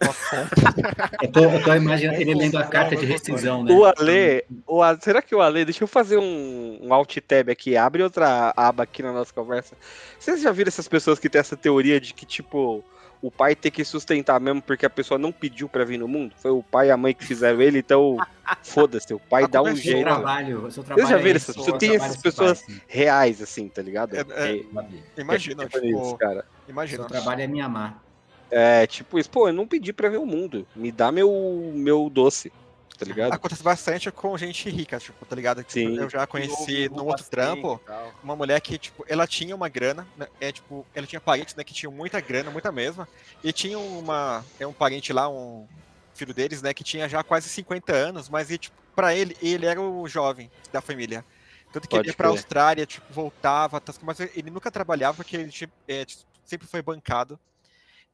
Eu 1.22 1.30
tô, 1.30 1.44
eu 1.44 1.62
tô 1.62 1.72
imaginando 1.72 2.20
ele 2.20 2.34
lendo 2.34 2.58
a 2.58 2.64
carta 2.64 2.96
de 2.96 3.06
rescisão, 3.06 3.62
né? 3.62 3.72
O 3.72 3.84
Ale, 3.84 4.44
o 4.66 4.82
Ale, 4.82 4.98
será 5.00 5.22
que 5.22 5.34
o 5.34 5.40
Ale, 5.40 5.64
deixa 5.64 5.84
eu 5.84 5.88
fazer 5.88 6.18
um, 6.18 6.78
um 6.82 6.92
alt 6.92 7.16
tab 7.26 7.48
aqui, 7.48 7.76
abre 7.76 8.02
outra 8.02 8.52
aba 8.56 8.82
aqui 8.82 9.02
na 9.02 9.12
nossa 9.12 9.32
conversa. 9.32 9.76
Vocês 10.18 10.42
já 10.42 10.50
viram 10.50 10.68
essas 10.68 10.88
pessoas 10.88 11.18
que 11.18 11.28
têm 11.28 11.40
essa 11.40 11.56
teoria 11.56 12.00
de 12.00 12.12
que, 12.12 12.26
tipo, 12.26 12.84
o 13.26 13.30
pai 13.30 13.56
tem 13.56 13.72
que 13.72 13.82
sustentar 13.86 14.38
mesmo 14.38 14.60
porque 14.60 14.84
a 14.84 14.90
pessoa 14.90 15.16
não 15.16 15.32
pediu 15.32 15.66
pra 15.66 15.82
vir 15.82 15.96
no 15.96 16.06
mundo? 16.06 16.34
Foi 16.36 16.50
o 16.50 16.62
pai 16.62 16.88
e 16.88 16.90
a 16.90 16.96
mãe 16.96 17.14
que 17.14 17.24
fizeram 17.24 17.62
ele, 17.62 17.78
então 17.78 18.18
foda-se, 18.62 19.14
o 19.14 19.18
pai 19.18 19.48
dá 19.48 19.62
um 19.62 19.74
jeito. 19.74 20.04
trabalho, 20.04 20.70
seu 20.70 20.82
Vocês 20.82 20.86
trabalho 20.86 21.08
já 21.08 21.18
é 21.18 21.22
viram 21.22 21.36
esse, 21.36 21.50
essas 21.50 21.64
seu 21.64 21.64
pessoas? 21.64 21.78
Tem 21.80 21.90
trabalho 21.90 22.10
essas 22.10 22.20
é 22.20 22.22
pessoas 22.22 22.62
pai, 22.62 22.82
reais, 22.86 23.40
assim, 23.40 23.68
tá 23.68 23.80
ligado? 23.80 24.14
É, 24.14 24.20
é. 24.20 24.62
Sabia. 24.74 25.00
Imagina, 25.16 25.62
É 25.62 25.66
isso, 25.66 25.80
tipo, 25.80 26.18
cara. 26.18 26.44
imagina. 26.68 26.98
Seu 26.98 27.08
trabalho 27.08 27.40
é 27.40 27.46
me 27.46 27.62
amar. 27.62 28.04
É, 28.50 28.86
tipo 28.86 29.18
isso, 29.18 29.30
pô, 29.30 29.48
eu 29.48 29.54
não 29.54 29.66
pedi 29.66 29.90
pra 29.90 30.10
ver 30.10 30.18
o 30.18 30.26
mundo. 30.26 30.66
Me 30.76 30.92
dá 30.92 31.10
meu, 31.10 31.72
meu 31.74 32.10
doce, 32.10 32.52
tá 32.98 33.04
ligado? 33.04 33.32
Acontece 33.32 33.62
bastante 33.62 34.10
com 34.10 34.36
gente 34.36 34.68
rica, 34.70 34.98
tipo, 34.98 35.24
tá 35.26 35.34
ligado? 35.34 35.64
Tipo, 35.64 35.72
Sim. 35.72 35.98
Eu 35.98 36.08
já 36.08 36.26
conheci 36.26 36.88
no 36.88 37.04
outro 37.06 37.24
trampo 37.24 37.80
uma 38.22 38.36
mulher 38.36 38.60
que, 38.60 38.78
tipo, 38.78 39.04
ela 39.08 39.26
tinha 39.26 39.54
uma 39.54 39.68
grana, 39.68 40.06
né, 40.16 40.26
é 40.40 40.52
tipo, 40.52 40.86
ela 40.94 41.06
tinha 41.06 41.20
parentes, 41.20 41.54
né, 41.54 41.64
que 41.64 41.74
tinham 41.74 41.92
muita 41.92 42.20
grana, 42.20 42.50
muita 42.50 42.70
mesma, 42.70 43.08
e 43.42 43.52
tinha 43.52 43.78
uma, 43.78 44.44
é 44.58 44.66
um 44.66 44.72
parente 44.72 45.12
lá, 45.12 45.28
um 45.28 45.66
filho 46.14 46.32
deles, 46.32 46.62
né, 46.62 46.72
que 46.72 46.84
tinha 46.84 47.08
já 47.08 47.22
quase 47.22 47.48
50 47.48 47.92
anos, 47.92 48.28
mas, 48.28 48.50
e, 48.50 48.58
tipo, 48.58 48.76
pra 48.94 49.14
ele, 49.14 49.36
ele 49.42 49.66
era 49.66 49.80
o 49.80 50.06
jovem 50.08 50.50
da 50.72 50.80
família. 50.80 51.24
Tanto 51.72 51.88
que 51.88 51.96
Pode 51.96 52.02
ele 52.02 52.12
ia 52.12 52.16
pra 52.16 52.28
crer. 52.28 52.38
Austrália, 52.38 52.86
tipo, 52.86 53.12
voltava, 53.12 53.82
mas 54.02 54.20
ele 54.20 54.48
nunca 54.48 54.70
trabalhava, 54.70 55.16
porque 55.16 55.36
ele 55.36 55.50
tipo, 55.50 55.72
é, 55.88 56.04
tipo, 56.04 56.22
sempre 56.44 56.68
foi 56.68 56.80
bancado. 56.80 57.38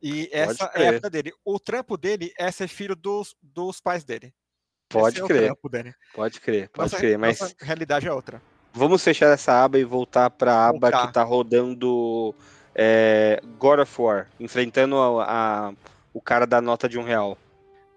E 0.03 0.31
essa 0.33 0.65
é 0.75 0.89
a 0.89 0.93
vida 0.93 1.11
dele. 1.11 1.33
O 1.45 1.61
trampo 1.61 1.97
dele 1.99 2.33
é 2.39 2.51
ser 2.51 2.69
filho 2.69 2.97
dos, 2.97 3.37
dos 3.43 3.81
pais 3.81 4.03
dele. 4.03 4.33
Pode 4.91 5.15
Esse 5.17 5.21
é 5.21 5.25
o 5.25 5.29
crer, 5.29 5.45
trampo 5.45 5.69
dele. 5.69 5.95
pode 6.13 6.41
crer, 6.41 6.69
pode 6.69 6.91
Nossa, 6.91 6.97
crer. 6.99 7.17
Mas 7.17 7.41
nossa 7.41 7.55
realidade 7.61 8.07
é 8.09 8.13
outra. 8.13 8.43
vamos 8.73 9.03
fechar 9.03 9.33
essa 9.33 9.63
aba 9.65 9.79
e 9.79 9.85
voltar 9.85 10.29
pra 10.31 10.67
aba 10.69 10.91
Voltar. 10.91 11.07
que 11.07 11.13
tá 11.15 11.23
rodando 11.23 12.35
é, 12.75 13.41
God 13.59 13.79
of 13.81 14.03
War, 14.03 14.27
enfrentando 14.39 14.97
a, 14.97 15.25
a- 15.69 15.73
o 16.13 16.21
cara 16.21 16.45
da 16.47 16.61
nota 16.61 16.89
de 16.89 16.99
um 16.99 17.05
real. 17.05 17.39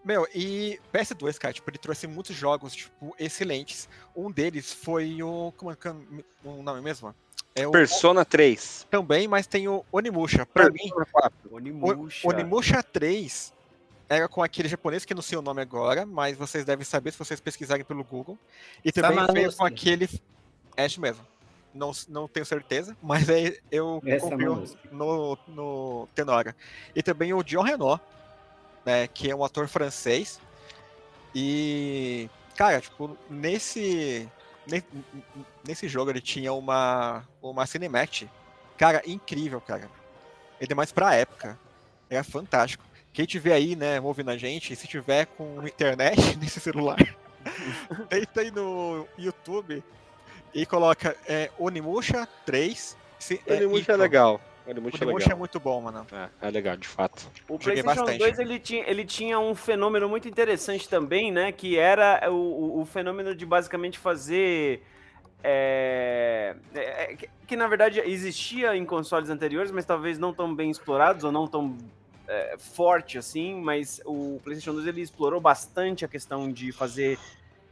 Meu, 0.06 0.28
e 0.36 0.80
PS2, 0.94 1.38
cara, 1.40 1.54
tipo, 1.54 1.70
ele 1.70 1.78
trouxe 1.78 2.06
muitos 2.08 2.36
jogos, 2.36 2.74
tipo, 2.76 3.16
excelentes. 3.18 3.88
Um 4.16 4.30
deles 4.30 4.72
foi 4.74 5.24
o. 5.24 5.54
Como 5.58 5.72
é 5.72 5.76
que 5.76 5.88
é 5.88 5.96
o 6.44 6.62
nome 6.62 6.82
mesmo? 6.82 7.16
É 7.56 7.66
o, 7.66 7.72
Persona 7.72 8.26
3. 8.26 8.86
também, 8.92 9.28
mas 9.28 9.48
tem 9.48 9.68
o 9.70 9.86
Onimusha. 9.92 10.46
Pra 10.46 10.66
mim, 10.70 10.74
Persona 10.90 11.06
4. 11.12 11.34
Onimusha. 11.56 12.28
Onimusha 12.28 12.84
3 12.84 13.54
era 14.16 14.28
com 14.28 14.42
aquele 14.44 14.68
japonês 14.68 15.06
que 15.06 15.14
não 15.14 15.22
sei 15.22 15.38
o 15.38 15.42
nome 15.42 15.62
agora, 15.62 16.06
mas 16.06 16.38
vocês 16.38 16.66
devem 16.66 16.86
saber 16.86 17.12
se 17.12 17.20
vocês 17.20 17.40
pesquisarem 17.40 17.84
pelo 17.86 18.04
Google. 18.04 18.38
E 18.84 18.92
também 18.92 19.12
veio 19.18 19.28
Samanusuke. 19.52 19.58
com 19.58 19.66
aquele. 19.66 20.10
É 20.76 20.86
isso 20.86 21.00
mesmo. 21.02 21.26
Não, 21.74 21.92
não 22.08 22.28
tenho 22.28 22.46
certeza, 22.46 22.96
mas 23.02 23.28
é, 23.30 23.60
eu 23.72 24.00
confio 24.02 24.20
Samanusuke. 24.20 24.90
no, 24.92 25.38
no 25.48 26.08
Tenora. 26.14 26.56
E 26.96 27.02
também 27.02 27.34
o 27.34 27.44
John 27.44 27.64
Renault, 27.64 28.02
né, 28.86 29.08
que 29.08 29.30
é 29.30 29.36
um 29.36 29.44
ator 29.44 29.68
francês. 29.68 30.40
E, 31.36 32.30
cara, 32.56 32.80
tipo, 32.80 33.18
nesse, 33.30 34.30
ne- 34.68 34.84
nesse 35.68 35.88
jogo 35.88 36.12
ele 36.12 36.22
tinha 36.22 36.54
uma, 36.54 37.28
uma 37.42 37.66
cinematic, 37.66 38.30
cara, 38.78 39.02
incrível, 39.06 39.60
cara. 39.60 39.90
Ainda 40.62 40.76
mais 40.76 40.92
pra 40.92 41.16
época. 41.16 41.60
Era 42.10 42.24
fantástico. 42.24 42.84
Quem 43.14 43.26
tiver 43.26 43.54
aí, 43.54 43.76
né, 43.76 44.02
ouvindo 44.02 44.32
a 44.32 44.38
gente, 44.38 44.76
se 44.76 44.88
tiver 44.88 45.28
com 45.28 45.62
internet 45.68 46.36
nesse 46.42 46.60
celular, 46.60 46.98
deita 48.10 48.42
aí 48.42 48.52
no 48.52 49.08
YouTube 49.18 49.84
e 50.54 50.66
coloca 50.66 51.16
é, 51.28 51.50
Onimusha 51.58 52.28
3. 52.46 52.98
Se, 53.20 53.40
Onimusha 53.48 53.92
é 53.94 53.96
legal. 53.96 54.42
Onimusha 54.66 54.98
é 54.98 55.06
Onimusha 55.06 55.26
é 55.26 55.28
legal. 55.28 55.38
muito 55.40 55.60
bom, 55.60 55.82
mano. 55.82 56.08
É, 56.12 56.48
é 56.48 56.52
legal, 56.52 56.76
de 56.78 56.88
fato. 56.88 57.30
O 57.50 57.54
Joguei 57.54 57.84
PlayStation 57.84 58.02
bastante. 58.06 58.18
2 58.20 58.40
ele 58.40 58.60
tinha, 58.60 58.84
ele 58.90 59.06
tinha 59.06 59.40
um 59.40 59.54
fenômeno 59.54 60.08
muito 60.10 60.28
interessante 60.28 60.88
também, 60.90 61.32
né? 61.32 61.52
Que 61.52 61.78
era 61.78 62.30
o, 62.32 62.34
o- 62.36 62.82
o 62.82 62.86
fenômeno 62.86 63.36
de 63.36 63.46
basicamente 63.46 63.98
fazer. 64.00 64.82
é, 65.44 66.56
é, 66.74 67.16
que, 67.16 67.30
que, 67.48 67.56
na 67.58 67.68
verdade 67.68 68.00
existia 68.00 68.76
em 68.76 68.86
consoles 68.86 69.30
anteriores, 69.30 69.72
mas 69.72 69.86
talvez 69.86 70.18
não 70.18 70.34
tão 70.34 70.56
bem 70.56 70.70
explorados 70.72 71.24
ou 71.26 71.32
não 71.32 71.46
tão 71.48 71.78
é, 72.28 72.56
forte 72.58 73.18
assim. 73.18 73.56
Mas 73.62 74.02
o 74.06 74.40
PlayStation 74.44 74.74
2 74.74 74.88
ele 74.88 75.02
explorou 75.02 75.40
bastante 75.42 76.04
a 76.06 76.08
questão 76.08 76.52
de 76.52 76.72
fazer 76.72 77.18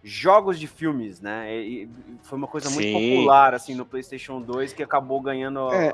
jogos 0.04 0.60
de 0.60 0.68
filmes, 0.68 1.20
né? 1.22 1.56
E, 1.56 1.84
e 1.84 1.90
foi 2.24 2.38
uma 2.38 2.48
coisa 2.48 2.70
muito 2.70 2.88
Sim. 2.88 2.94
popular 2.94 3.54
assim 3.54 3.76
no 3.76 3.86
PlayStation 3.86 4.42
2 4.42 4.74
que 4.74 4.82
acabou 4.84 5.22
ganhando. 5.22 5.72
É. 5.72 5.90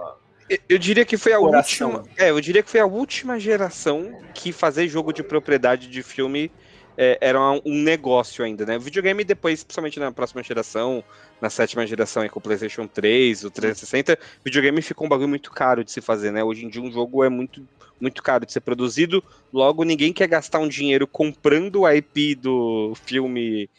Eu- 0.50 0.60
Eu 0.70 0.78
diria 0.78 1.04
que 1.06 1.18
foi 1.18 1.34
a 1.34 1.40
Coração. 1.40 1.96
última. 1.96 2.14
É, 2.18 2.30
eu 2.30 2.40
diria 2.40 2.64
que 2.64 2.70
foi 2.70 2.80
a 2.80 2.86
última 2.86 3.38
geração 3.38 4.18
que 4.34 4.54
fazer 4.54 4.88
jogo 4.88 5.12
de 5.12 5.22
propriedade 5.22 5.90
de 5.90 6.02
filme 6.02 6.50
é, 6.98 7.18
era 7.22 7.40
um 7.40 7.82
negócio 7.84 8.44
ainda, 8.44 8.66
né? 8.66 8.78
O 8.78 8.82
videogame 8.82 9.24
depois, 9.24 9.64
principalmente 9.64 10.00
na 10.00 10.12
próxima 10.12 10.42
geração, 10.42 11.04
na 11.40 11.50
sétima 11.50 11.86
geração 11.86 12.24
aí 12.24 12.30
com 12.30 12.40
o 12.40 12.42
PlayStation 12.42 12.88
3, 12.88 13.44
o 13.44 13.52
360, 13.52 14.18
videogame 14.44 14.82
ficou 14.82 15.06
um 15.06 15.10
bagulho 15.10 15.30
muito 15.30 15.52
caro 15.52 15.84
de 15.84 15.92
se 15.92 16.02
fazer, 16.02 16.32
né? 16.32 16.44
Hoje 16.44 16.66
em 16.66 16.70
dia 16.70 16.82
um 16.82 16.92
jogo 16.92 17.24
é 17.24 17.30
muito, 17.30 17.66
muito 18.02 18.24
caro 18.24 18.46
de 18.46 18.52
ser 18.52 18.62
produzido, 18.62 19.24
logo 19.54 19.84
ninguém 19.84 20.12
quer 20.12 20.28
gastar 20.28 20.58
um 20.58 20.68
dinheiro 20.68 21.06
comprando 21.06 21.82
o 21.82 21.90
IP 21.90 22.34
do 22.34 22.94
filme 23.06 23.70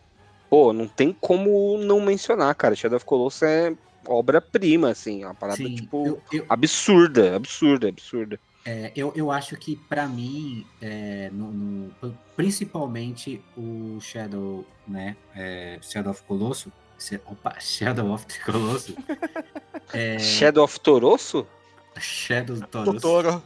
pô, 0.49 0.71
não 0.71 0.87
tem 0.87 1.11
como 1.11 1.77
não 1.79 1.99
mencionar, 1.99 2.53
cara. 2.53 2.75
Shadow 2.75 2.97
of 2.97 3.05
Colossus 3.05 3.41
é 3.41 3.73
obra-prima, 4.07 4.89
assim, 4.91 5.25
uma 5.25 5.33
parada, 5.33 5.57
Sim, 5.57 5.73
tipo, 5.75 6.05
eu- 6.07 6.21
eu, 6.31 6.45
absurda, 6.47 7.35
absurda, 7.35 7.89
absurda. 7.89 8.39
É, 8.65 8.91
eu, 8.95 9.11
eu 9.15 9.31
acho 9.31 9.55
que 9.57 9.77
pra 9.89 10.07
mim, 10.07 10.65
é, 10.81 11.29
no- 11.33 11.51
no- 11.51 12.17
principalmente 12.35 13.41
o 13.57 13.99
Shadow, 13.99 14.65
né? 14.87 15.15
é, 15.35 15.79
Shadow 15.81 16.11
of 16.11 16.21
Colossus. 16.23 16.71
Se- 16.97 17.21
Opa, 17.25 17.59
Shadow 17.59 18.11
of 18.11 18.25
the 18.25 18.39
Colossus. 18.43 18.95
É, 19.93 20.17
Shadow 20.19 20.63
of 20.63 20.79
Torosso? 20.79 21.47
Shadow 21.99 22.55
of. 22.57 22.67
Totoro. 22.67 23.41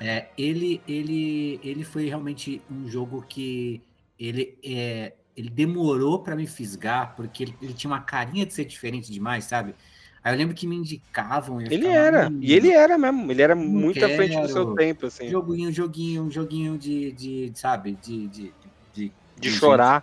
É, 0.00 0.28
ele, 0.36 0.82
ele, 0.86 1.60
ele 1.62 1.84
foi 1.84 2.06
realmente 2.06 2.60
um 2.70 2.88
jogo 2.88 3.22
que 3.28 3.80
ele, 4.18 4.58
é, 4.64 5.14
ele 5.36 5.48
demorou 5.48 6.22
pra 6.22 6.34
me 6.36 6.46
fisgar, 6.46 7.14
porque 7.16 7.44
ele, 7.44 7.56
ele 7.62 7.72
tinha 7.72 7.90
uma 7.90 8.00
carinha 8.00 8.44
de 8.44 8.52
ser 8.52 8.64
diferente 8.64 9.10
demais, 9.10 9.44
sabe? 9.44 9.74
Aí 10.22 10.34
eu 10.34 10.38
lembro 10.38 10.54
que 10.54 10.66
me 10.66 10.76
indicavam. 10.76 11.60
eu 11.60 11.68
Ele 11.70 11.86
era, 11.86 12.28
"Hum, 12.28 12.38
e 12.42 12.52
ele 12.52 12.70
era 12.70 12.98
mesmo, 12.98 13.30
ele 13.32 13.40
era 13.40 13.54
Não 13.54 13.62
muito 13.64 14.04
à 14.04 14.08
frente 14.08 14.38
do 14.38 14.48
seu 14.48 14.64
quero. 14.64 14.74
tempo, 14.74 15.06
assim. 15.06 15.28
Joguinho, 15.30 15.72
joguinho, 15.72 16.30
joguinho 16.30 16.76
de, 16.78 17.12
de 17.12 17.52
sabe, 17.54 17.92
de, 17.92 18.28
de, 18.28 18.54
de, 18.92 19.12
De 19.40 19.50
chorar. 19.50 20.02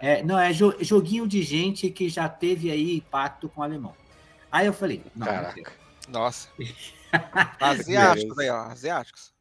é, 0.00 0.22
não, 0.22 0.38
é 0.38 0.52
jo- 0.52 0.76
joguinho 0.80 1.26
de 1.26 1.42
gente 1.42 1.90
que 1.90 2.08
já 2.08 2.28
teve 2.28 2.70
aí 2.70 3.00
pacto 3.02 3.48
com 3.48 3.60
o 3.60 3.64
alemão. 3.64 3.94
Aí 4.50 4.66
eu 4.66 4.72
falei, 4.72 5.02
não, 5.14 5.26
não 5.26 5.32
Caraca. 5.32 5.54
quero. 5.54 5.70
Nossa. 6.08 6.48
Asiáticos 7.60 8.38
aí, 8.38 8.50
ó. 8.50 8.62
Asiáticos. 8.64 9.32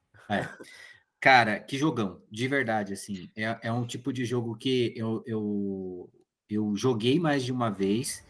Cara, 1.20 1.60
que 1.60 1.78
jogão, 1.78 2.22
de 2.32 2.48
verdade, 2.48 2.94
assim. 2.94 3.30
É, 3.36 3.58
é 3.64 3.72
um 3.72 3.86
tipo 3.86 4.14
de 4.14 4.24
jogo 4.26 4.56
que 4.56 4.94
eu, 4.96 5.24
eu, 5.26 6.10
eu 6.50 6.76
joguei 6.76 7.20
mais 7.20 7.44
de 7.44 7.52
uma 7.52 7.70
vez, 7.70 8.26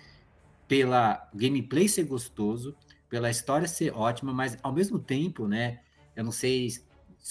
pela 0.67 1.29
gameplay 1.33 1.87
ser 1.87 2.05
gostoso, 2.05 2.75
pela 3.09 3.29
história 3.29 3.67
ser 3.67 3.93
ótima, 3.93 4.33
mas 4.33 4.57
ao 4.63 4.71
mesmo 4.71 4.99
tempo, 4.99 5.47
né? 5.47 5.81
Eu 6.15 6.23
não 6.23 6.31
sei 6.31 6.67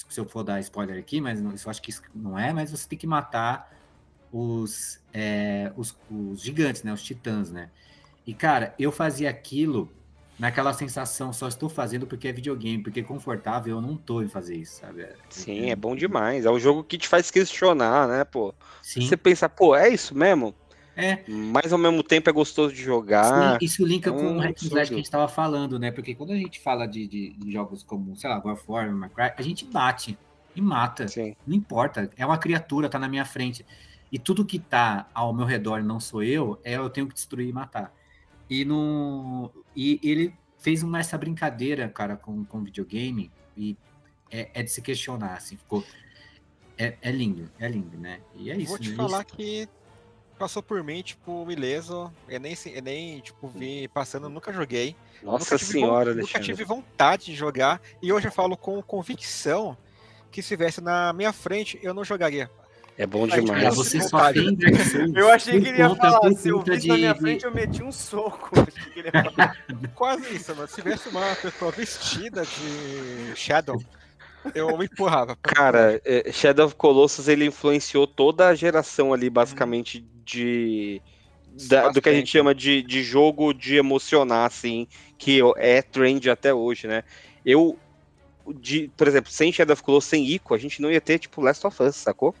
se 0.09 0.19
eu 0.19 0.25
for 0.25 0.43
dar 0.43 0.59
spoiler 0.59 0.97
aqui, 0.97 1.19
mas 1.19 1.41
não, 1.41 1.53
isso 1.53 1.67
eu 1.67 1.71
acho 1.71 1.81
que 1.81 1.89
isso 1.89 2.01
não 2.13 2.37
é, 2.37 2.53
mas 2.53 2.71
você 2.71 2.87
tem 2.87 2.97
que 2.97 3.07
matar 3.07 3.71
os, 4.31 4.99
é, 5.13 5.71
os, 5.75 5.97
os 6.09 6.41
gigantes, 6.41 6.83
né? 6.83 6.93
Os 6.93 7.03
titãs, 7.03 7.51
né? 7.51 7.69
E, 8.25 8.33
cara, 8.33 8.75
eu 8.77 8.91
fazia 8.91 9.29
aquilo 9.29 9.91
naquela 10.37 10.71
sensação, 10.71 11.33
só 11.33 11.47
estou 11.47 11.67
fazendo 11.67 12.07
porque 12.07 12.27
é 12.27 12.31
videogame, 12.31 12.81
porque 12.81 13.03
confortável 13.03 13.75
eu 13.75 13.81
não 13.81 13.97
tô 13.97 14.21
em 14.21 14.29
fazer 14.29 14.55
isso, 14.55 14.79
sabe? 14.79 15.05
Sim, 15.29 15.69
é 15.69 15.75
bom 15.75 15.95
demais. 15.95 16.45
É 16.45 16.51
um 16.51 16.59
jogo 16.59 16.83
que 16.83 16.97
te 16.97 17.07
faz 17.07 17.29
questionar, 17.29 18.07
né, 18.07 18.23
pô? 18.23 18.53
Sim, 18.81 19.01
Você 19.01 19.17
pensa, 19.17 19.49
pô, 19.49 19.75
é 19.75 19.89
isso 19.89 20.15
mesmo? 20.15 20.55
É. 20.99 21.23
Mas 21.27 21.71
ao 21.71 21.79
mesmo 21.79 22.03
tempo 22.03 22.29
é 22.29 22.33
gostoso 22.33 22.73
de 22.73 22.81
jogar. 22.81 23.57
Sim, 23.59 23.65
isso 23.65 23.85
linka 23.85 24.11
com 24.11 24.19
um 24.21 24.37
o 24.37 24.39
hack 24.39 24.49
and 24.63 24.65
slash 24.67 24.87
que 24.89 24.93
a 24.93 24.97
gente 24.97 25.05
estava 25.05 25.27
falando, 25.27 25.79
né? 25.79 25.91
Porque 25.91 26.13
quando 26.15 26.31
a 26.31 26.35
gente 26.35 26.59
fala 26.59 26.85
de, 26.87 27.07
de- 27.07 27.33
de 27.33 27.51
jogos 27.51 27.83
como, 27.83 28.15
sei 28.15 28.29
lá, 28.29 28.39
God 28.39 28.53
of 28.53 28.63
War, 28.67 28.87
Cry, 29.09 29.31
a 29.37 29.41
gente 29.41 29.65
bate 29.65 30.17
e 30.55 30.61
mata. 30.61 31.07
Sim. 31.07 31.35
Não 31.47 31.55
importa, 31.55 32.09
é 32.17 32.25
uma 32.25 32.37
criatura, 32.37 32.89
tá 32.89 32.99
na 32.99 33.07
minha 33.07 33.25
frente. 33.25 33.65
E 34.11 34.17
tudo 34.17 34.43
que 34.45 34.57
tá 34.59 35.07
ao 35.13 35.33
meu 35.33 35.45
redor 35.45 35.79
e 35.79 35.83
não 35.83 35.99
sou 35.99 36.23
eu, 36.23 36.59
é 36.63 36.73
eu 36.77 36.89
tenho 36.89 37.07
que 37.07 37.13
destruir 37.13 37.47
e 37.49 37.53
matar. 37.53 37.93
E, 38.49 38.65
no, 38.65 39.51
e 39.75 39.99
ele 40.03 40.33
fez 40.57 40.81
uma, 40.81 40.99
essa 40.99 41.17
brincadeira, 41.17 41.87
cara, 41.87 42.15
com, 42.17 42.43
com 42.43 42.63
videogame, 42.63 43.31
e 43.55 43.77
é, 44.31 44.49
é 44.55 44.63
de 44.63 44.71
se 44.71 44.81
questionar, 44.81 45.35
assim, 45.35 45.55
ficou... 45.55 45.83
É, 46.77 46.95
é 47.01 47.11
lindo, 47.11 47.51
é 47.59 47.67
lindo, 47.67 47.97
né? 47.97 48.19
E 48.35 48.49
é 48.49 48.55
isso, 48.57 48.69
Vou 48.69 48.79
te 48.79 48.89
né? 48.91 48.95
falar 48.95 49.25
Isso- 49.27 49.35
que 49.35 49.67
passou 50.39 50.63
por 50.63 50.81
mim, 50.83 51.01
tipo, 51.03 51.45
ileso. 51.51 52.11
Eu 52.27 52.39
nem, 52.39 52.55
eu 52.73 52.81
nem 52.81 53.19
tipo, 53.19 53.47
vi 53.47 53.87
passando, 53.89 54.29
nunca 54.29 54.51
joguei. 54.53 54.95
Nossa 55.21 55.55
nunca 55.55 55.57
senhora, 55.65 56.13
von- 56.13 56.21
Nunca 56.21 56.39
tive 56.39 56.63
vontade 56.63 57.25
de 57.25 57.35
jogar. 57.35 57.81
E 58.01 58.11
hoje 58.11 58.27
eu 58.27 58.31
falo 58.31 58.55
com 58.57 58.81
convicção 58.81 59.77
que 60.31 60.41
se 60.41 60.53
estivesse 60.53 60.81
na 60.81 61.11
minha 61.13 61.33
frente, 61.33 61.77
eu 61.83 61.93
não 61.93 62.03
jogaria. 62.03 62.49
É 62.97 63.05
bom 63.05 63.25
Ai, 63.31 63.39
demais. 63.41 63.63
Cara, 63.63 63.75
você 63.75 64.01
só 64.01 64.17
vontade. 64.17 64.55
tem 64.57 65.13
Eu 65.15 65.29
achei 65.31 65.61
que 65.61 65.69
ele 65.69 65.77
ia 65.77 65.95
falar, 65.95 66.33
se 66.33 66.49
eu 66.49 66.61
visse 66.61 66.87
na 66.87 66.97
minha 66.97 67.15
frente, 67.15 67.45
eu 67.45 67.53
meti 67.53 67.81
um 67.81 67.91
soco. 67.93 68.49
Achei 68.59 68.91
que 68.91 68.99
ele 68.99 69.09
ia 69.13 69.23
falar. 69.23 69.57
Quase 69.95 70.35
isso, 70.35 70.53
mano. 70.55 70.67
Se 70.67 70.75
tivesse 70.75 71.07
uma 71.09 71.35
pessoa 71.35 71.71
vestida 71.71 72.43
de 72.45 73.35
Shadow, 73.35 73.81
eu 74.53 74.77
me 74.77 74.85
empurrava. 74.85 75.37
Cara, 75.41 76.01
é, 76.03 76.29
Shadow 76.31 76.65
of 76.65 76.75
Colossus 76.75 77.29
ele 77.29 77.45
influenciou 77.45 78.05
toda 78.05 78.49
a 78.49 78.55
geração 78.55 79.13
ali, 79.13 79.29
basicamente, 79.29 80.05
de. 80.31 81.01
da- 81.69 81.89
do 81.89 82.01
que 82.01 82.09
a 82.09 82.13
gente 82.13 82.29
chama 82.29 82.53
de, 82.53 82.81
de 82.81 83.03
jogo 83.03 83.53
de 83.53 83.75
emocionar, 83.75 84.45
assim, 84.45 84.87
que 85.17 85.39
é 85.57 85.81
trend 85.81 86.29
até 86.29 86.53
hoje, 86.53 86.87
né? 86.87 87.03
Eu, 87.43 87.77
de, 88.59 88.89
por 88.97 89.07
exemplo, 89.07 89.31
sem 89.31 89.51
Shadow 89.51 89.75
of 89.75 90.05
sem 90.05 90.25
Ico, 90.25 90.53
a 90.53 90.57
gente 90.57 90.81
não 90.81 90.91
ia 90.91 91.01
ter, 91.01 91.19
tipo, 91.19 91.41
Last 91.41 91.65
of 91.65 91.83
Us, 91.83 91.95
sacou? 91.95 92.35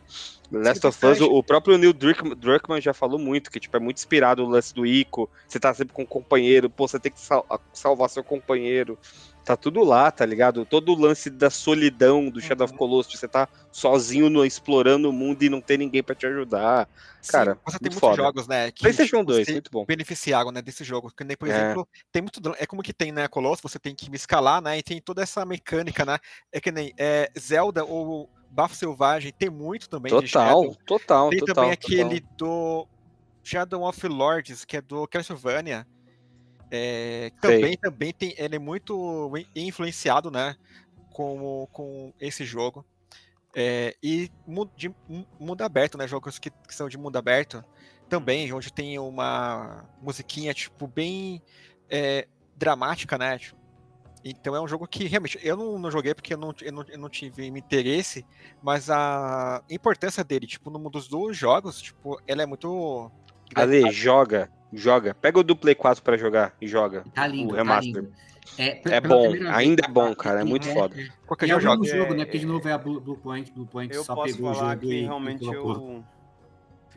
Last 0.51 0.85
of 0.87 1.05
Us, 1.05 1.21
o, 1.21 1.25
o 1.25 1.43
próprio 1.43 1.77
Neil 1.77 1.93
Druckmann, 1.93 2.81
já 2.81 2.93
falou 2.93 3.19
muito, 3.19 3.51
que, 3.51 3.59
tipo, 3.59 3.75
é 3.77 3.79
muito 3.79 3.97
inspirado 3.97 4.43
no 4.43 4.49
lance 4.49 4.73
do 4.73 4.85
Ico, 4.85 5.29
você 5.47 5.59
tá 5.59 5.73
sempre 5.73 5.93
com 5.93 6.03
um 6.03 6.07
companheiro, 6.07 6.69
pô, 6.69 6.87
você 6.87 6.99
tem 6.99 7.11
que 7.11 7.19
sal- 7.19 7.45
salvar 7.71 8.09
seu 8.09 8.23
companheiro, 8.23 8.97
tá 9.45 9.55
tudo 9.55 9.83
lá, 9.83 10.11
tá 10.11 10.25
ligado? 10.25 10.65
Todo 10.65 10.91
o 10.91 10.99
lance 10.99 11.29
da 11.29 11.49
solidão 11.49 12.29
do 12.29 12.41
Shadow 12.41 12.65
of 12.65 12.73
Uhum. 12.73 12.77
Colossus, 12.77 13.11
de 13.11 13.17
você 13.17 13.27
tá 13.27 13.47
sozinho 13.71 14.29
no, 14.29 14.45
explorando 14.45 15.09
o 15.09 15.13
mundo 15.13 15.43
e 15.43 15.49
não 15.49 15.61
ter 15.61 15.77
ninguém 15.77 16.01
pra 16.01 16.15
te 16.15 16.25
ajudar. 16.25 16.87
Sim, 17.21 17.31
cara, 17.31 17.57
você 17.65 17.77
tem 17.79 17.91
muito 17.91 17.93
muitos 17.93 17.99
foda. 17.99 18.15
jogos, 18.15 18.47
né? 18.47 18.71
Que, 18.71 18.81
PlayStation 18.81 19.19
tipo, 19.19 19.31
2, 19.31 19.45
se 19.45 19.51
muito 19.51 19.71
bom. 19.71 19.85
beneficiaram, 19.85 20.51
né, 20.51 20.61
desse 20.61 20.83
jogo. 20.83 21.11
Que 21.15 21.23
nem, 21.23 21.35
por 21.37 21.47
É. 21.47 21.51
exemplo, 21.51 21.87
tem 22.11 22.21
muito. 22.21 22.41
É 22.57 22.65
como 22.65 22.81
que 22.81 22.93
tem, 22.93 23.11
né, 23.11 23.27
Colosso, 23.27 23.61
você 23.61 23.77
tem 23.77 23.93
que 23.93 24.09
escalar, 24.15 24.61
né? 24.61 24.77
E 24.77 24.83
tem 24.83 25.01
toda 25.01 25.21
essa 25.21 25.45
mecânica, 25.45 26.05
né? 26.05 26.17
É 26.51 26.59
que 26.61 26.71
nem 26.71 26.93
é, 26.97 27.29
Zelda 27.37 27.83
ou 27.83 28.29
Bafo 28.51 28.75
Selvagem, 28.75 29.31
tem 29.31 29.49
muito 29.49 29.87
também 29.89 30.09
Total, 30.09 30.27
Shadow. 30.27 30.77
total, 30.85 31.29
Tem 31.29 31.39
total. 31.39 31.55
também 31.55 31.77
total. 31.77 31.93
aquele 32.05 32.19
do 32.37 32.87
Shadow 33.43 33.83
of 33.87 34.07
Lords, 34.07 34.65
que 34.65 34.77
é 34.77 34.81
do 34.81 35.07
Castlevania. 35.07 35.87
É, 36.71 37.31
Sei. 37.41 37.55
também, 37.55 37.77
também 37.77 38.13
tem, 38.13 38.33
ele 38.37 38.55
é 38.55 38.59
muito 38.59 39.31
in- 39.37 39.67
influenciado, 39.67 40.29
né, 40.29 40.55
com, 41.11 41.67
com 41.71 42.13
esse 42.19 42.45
jogo. 42.45 42.85
É, 43.55 43.95
e 44.03 44.29
de 44.75 44.89
mu- 45.07 45.25
mundo 45.39 45.61
aberto, 45.63 45.97
né, 45.97 46.07
jogos 46.07 46.37
que, 46.37 46.51
que 46.51 46.75
são 46.75 46.87
de 46.87 46.97
mundo 46.97 47.17
aberto, 47.17 47.63
também, 48.07 48.51
onde 48.53 48.71
tem 48.71 48.99
uma 48.99 49.83
musiquinha, 50.01 50.53
tipo, 50.53 50.85
bem 50.87 51.41
é, 51.89 52.27
dramática, 52.55 53.17
né, 53.17 53.39
tipo, 53.39 53.58
então 54.23 54.55
é 54.55 54.61
um 54.61 54.67
jogo 54.67 54.87
que 54.87 55.05
realmente 55.07 55.39
eu 55.41 55.55
não, 55.55 55.79
não 55.79 55.89
joguei 55.91 56.13
porque 56.13 56.33
eu 56.33 56.37
não, 56.37 56.53
eu, 56.61 56.71
não, 56.71 56.85
eu 56.89 56.97
não 56.99 57.09
tive 57.09 57.45
interesse, 57.47 58.25
mas 58.61 58.89
a 58.89 59.63
importância 59.69 60.23
dele, 60.23 60.45
tipo, 60.47 60.69
no 60.69 60.77
mundo 60.79 60.91
dos 60.91 61.07
dois 61.07 61.37
jogos, 61.37 61.81
tipo, 61.81 62.19
ela 62.27 62.43
é 62.43 62.45
muito. 62.45 63.11
Ale, 63.55 63.91
joga, 63.91 64.49
joga. 64.73 65.13
Pega 65.15 65.39
o 65.39 65.43
do 65.43 65.55
Play 65.55 65.75
4 65.75 66.03
pra 66.03 66.17
jogar 66.17 66.55
e 66.61 66.67
joga. 66.67 67.03
Tá 67.13 67.25
lindo, 67.27 67.47
o 67.53 67.55
tá 67.55 67.57
remaster. 67.57 67.95
lindo. 68.03 68.13
É, 68.57 68.81
É 68.95 68.99
bom, 69.01 69.29
primeira 69.29 69.55
ainda 69.55 69.81
vez, 69.83 69.89
é 69.89 69.93
bom, 69.93 70.09
tá? 70.09 70.23
cara, 70.23 70.41
é 70.41 70.43
muito 70.43 70.67
foda. 70.67 70.95
Qualquer 71.25 71.47
E 71.47 71.51
é 71.51 71.55
o 71.55 71.59
jogo. 71.59 71.85
jogo, 71.85 72.13
né? 72.13 72.23
É, 72.23 72.25
Porque 72.25 72.39
de 72.39 72.45
novo 72.45 72.67
é 72.67 72.71
a 72.73 72.77
Blue, 72.77 72.99
Blue 72.99 73.17
Point, 73.17 73.51
Blue 73.51 73.65
Point 73.67 73.93
Eu 73.93 74.03
só 74.03 74.15
posso 74.15 74.33
pegou 74.33 74.51
o 74.51 74.53
falar 74.55 74.73
jogo 74.73 74.87
que 74.87 74.93
e, 74.95 75.01
realmente 75.03 75.43
e 75.43 75.47
eu 75.53 76.03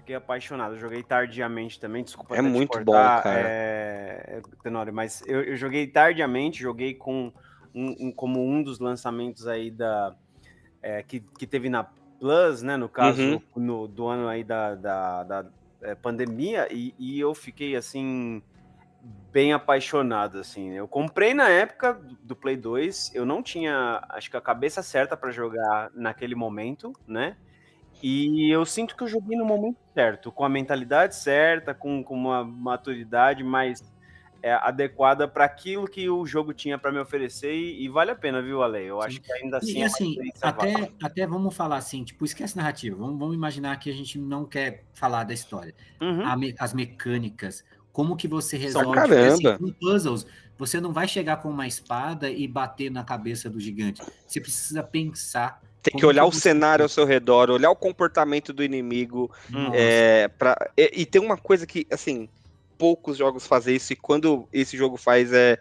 fiquei 0.03 0.17
apaixonado. 0.17 0.75
Eu 0.75 0.79
joguei 0.81 1.03
tardiamente 1.03 1.81
também, 1.81 2.03
desculpa 2.05 2.37
É 2.37 2.43
muito 2.43 2.79
bom, 2.85 2.93
cara. 2.95 3.49
É... 3.49 4.43
Tenório, 4.62 4.93
mas 4.93 5.23
eu, 5.27 5.43
eu 5.43 5.57
joguei 5.57 5.87
tardiamente, 5.87 6.61
joguei 6.61 6.95
com 6.95 7.33
um, 7.75 8.09
um- 8.09 8.12
como 8.12 8.45
um 8.45 8.62
dos 8.62 8.79
lançamentos 8.79 9.47
aí 9.47 9.71
da 9.71 10.15
é, 10.83 11.03
que, 11.03 11.21
que 11.38 11.47
teve 11.47 11.69
na 11.69 11.85
Plus, 12.19 12.62
né? 12.62 12.77
No 12.77 12.88
caso 12.88 13.21
Uhum. 13.21 13.41
no, 13.57 13.88
do 13.88 14.07
ano 14.07 14.29
aí 14.29 14.45
da, 14.45 14.77
da, 14.77 15.23
da, 15.25 15.47
é, 15.83 15.95
pandemia 15.97 16.69
e, 16.71 16.95
e 16.97 17.19
eu 17.19 17.35
fiquei 17.35 17.75
assim 17.75 18.41
bem 19.33 19.53
apaixonado 19.53 20.38
assim. 20.38 20.71
Eu 20.71 20.87
comprei 20.87 21.35
na 21.35 21.49
época 21.49 22.01
do 22.23 22.37
Play 22.37 22.57
2, 22.57 23.11
eu 23.12 23.27
não 23.27 23.43
tinha, 23.43 24.01
acho 24.11 24.31
que 24.31 24.37
a 24.37 24.41
cabeça 24.41 24.83
certa 24.85 25.17
para 25.17 25.33
jogar 25.33 25.91
naquele 25.95 26.37
momento, 26.37 26.93
né? 27.09 27.37
E 28.03 28.51
eu 28.51 28.65
sinto 28.67 28.97
que 28.97 29.03
eu 29.05 29.09
joguei 29.09 29.37
no 29.38 29.45
momento 29.45 29.77
certo, 29.95 30.33
com 30.33 30.45
a 30.45 30.49
mentalidade 30.49 31.15
certa, 31.15 31.73
com, 31.73 32.03
com 32.03 32.15
uma 32.15 32.43
maturidade 32.45 33.45
mais 33.45 33.81
é, 34.43 34.53
adequada 34.55 35.29
para 35.29 35.45
aquilo 35.45 35.87
que 35.87 36.09
o 36.11 36.27
jogo 36.27 36.53
tinha 36.53 36.77
para 36.77 36.91
me 36.91 36.99
oferecer 36.99 37.55
e, 37.55 37.85
e 37.85 37.88
vale 37.88 38.11
a 38.11 38.17
pena, 38.17 38.43
viu, 38.43 38.61
Ale? 38.61 38.83
Eu 38.85 39.01
acho 39.01 39.21
que 39.21 39.33
ainda 39.33 39.59
assim 39.59 39.79
E 39.79 39.83
é 39.83 39.85
assim, 39.85 40.17
até, 40.43 40.91
até 41.01 41.27
vamos 41.29 41.55
falar 41.55 41.77
assim, 41.77 42.03
tipo, 42.03 42.25
esquece 42.25 42.57
narrativa. 42.57 42.97
Vamos, 42.97 43.19
vamos 43.19 43.35
imaginar 43.37 43.79
que 43.79 43.88
a 43.88 43.95
gente 43.95 44.19
não 44.19 44.45
quer 44.45 44.83
falar 44.95 45.23
da 45.23 45.33
história. 45.33 45.73
Uhum. 46.01 46.27
A 46.27 46.37
me- 46.37 46.55
as 46.59 46.75
mecânicas, 46.75 47.65
como 47.93 48.17
que 48.17 48.27
você 48.27 48.57
resolve. 48.57 48.88
porque, 48.88 49.15
assim, 49.35 49.59
com 49.59 49.73
puzzles, 49.75 50.27
você 50.59 50.81
não 50.81 50.93
vai 50.93 51.07
chegar 51.07 51.37
com 51.37 51.49
uma 51.49 51.67
espada 51.69 52.29
e 52.29 52.49
bater 52.49 52.91
na 52.91 53.05
cabeça 53.05 53.49
do 53.49 53.61
gigante. 53.61 54.03
Você 54.27 54.41
precisa 54.41 54.83
pensar 54.83 55.61
Tem 55.83 55.97
que 55.99 56.07
olhar 56.07 56.25
o 56.25 56.33
cenário 56.33 56.85
ao 56.85 56.88
seu 56.88 57.05
redor, 57.05 57.51
olhar 57.51 57.71
o 57.71 57.77
comportamento 57.77 58.53
do 58.53 58.62
inimigo. 58.62 59.31
Hum. 59.53 59.71
É, 59.75 60.29
pra, 60.29 60.57
e, 60.77 61.03
e 61.03 61.07
tem 61.07 61.21
uma 61.21 61.37
coisa 61.37 61.66
que, 61.66 61.87
assim, 61.90 62.29
poucos 62.79 63.16
jogos 63.16 63.47
fazem 63.47 63.77
isso, 63.77 63.92
e 63.92 63.97
quando 63.97 64.49
esse 64.53 64.77
jogo 64.77 64.97
faz 64.97 65.33
é 65.33 65.59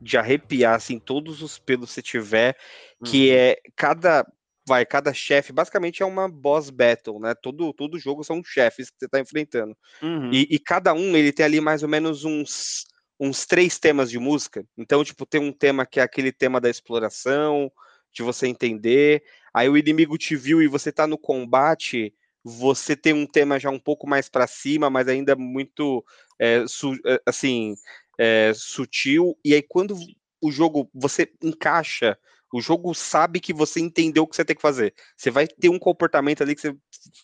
de 0.00 0.18
arrepiar, 0.18 0.74
assim, 0.74 0.98
todos 0.98 1.42
os 1.42 1.58
pelos 1.58 1.90
que 1.90 1.94
você 1.94 2.02
tiver, 2.02 2.56
que 3.04 3.30
Uhum. 3.30 3.36
é 3.36 3.56
cada. 3.76 4.26
Vai, 4.64 4.86
cada 4.86 5.12
chefe 5.12 5.52
basicamente 5.52 6.04
é 6.04 6.06
uma 6.06 6.28
boss 6.28 6.70
battle, 6.70 7.18
né? 7.18 7.34
Todo, 7.34 7.72
todo 7.72 7.98
jogo 7.98 8.22
são 8.22 8.40
chefes 8.44 8.90
que 8.90 8.96
você 8.96 9.08
tá 9.08 9.18
enfrentando. 9.18 9.76
Uhum. 10.00 10.30
E, 10.32 10.46
e 10.48 10.58
cada 10.58 10.94
um, 10.94 11.16
ele 11.16 11.32
tem 11.32 11.44
ali 11.44 11.60
mais 11.60 11.82
ou 11.82 11.88
menos 11.88 12.24
uns, 12.24 12.84
uns 13.18 13.44
três 13.44 13.80
temas 13.80 14.08
de 14.08 14.20
música. 14.20 14.64
Então, 14.78 15.02
tipo, 15.02 15.26
tem 15.26 15.40
um 15.40 15.52
tema 15.52 15.84
que 15.84 15.98
é 15.98 16.02
aquele 16.04 16.30
tema 16.30 16.60
da 16.60 16.70
exploração, 16.70 17.72
de 18.12 18.22
você 18.22 18.46
entender. 18.46 19.24
Aí 19.54 19.68
o 19.68 19.76
inimigo 19.76 20.16
te 20.18 20.36
viu 20.36 20.62
e 20.62 20.66
você 20.68 20.90
tá 20.92 21.06
no 21.06 21.18
combate, 21.18 22.14
você 22.42 22.96
tem 22.96 23.12
um 23.12 23.26
tema 23.26 23.58
já 23.58 23.70
um 23.70 23.78
pouco 23.78 24.08
mais 24.08 24.28
pra 24.28 24.46
cima, 24.46 24.90
mas 24.90 25.08
ainda 25.08 25.36
muito, 25.36 26.04
é, 26.38 26.66
su- 26.66 26.98
é, 27.06 27.20
assim, 27.26 27.74
é, 28.18 28.52
sutil. 28.54 29.36
E 29.44 29.54
aí 29.54 29.62
quando 29.62 29.96
o 30.40 30.50
jogo, 30.50 30.90
você 30.94 31.30
encaixa, 31.42 32.18
o 32.52 32.60
jogo 32.60 32.92
sabe 32.94 33.40
que 33.40 33.52
você 33.52 33.80
entendeu 33.80 34.24
o 34.24 34.26
que 34.26 34.36
você 34.36 34.44
tem 34.44 34.56
que 34.56 34.60
fazer. 34.62 34.94
Você 35.16 35.30
vai 35.30 35.46
ter 35.46 35.68
um 35.68 35.78
comportamento 35.78 36.42
ali 36.42 36.54
que 36.54 36.60
você 36.60 36.76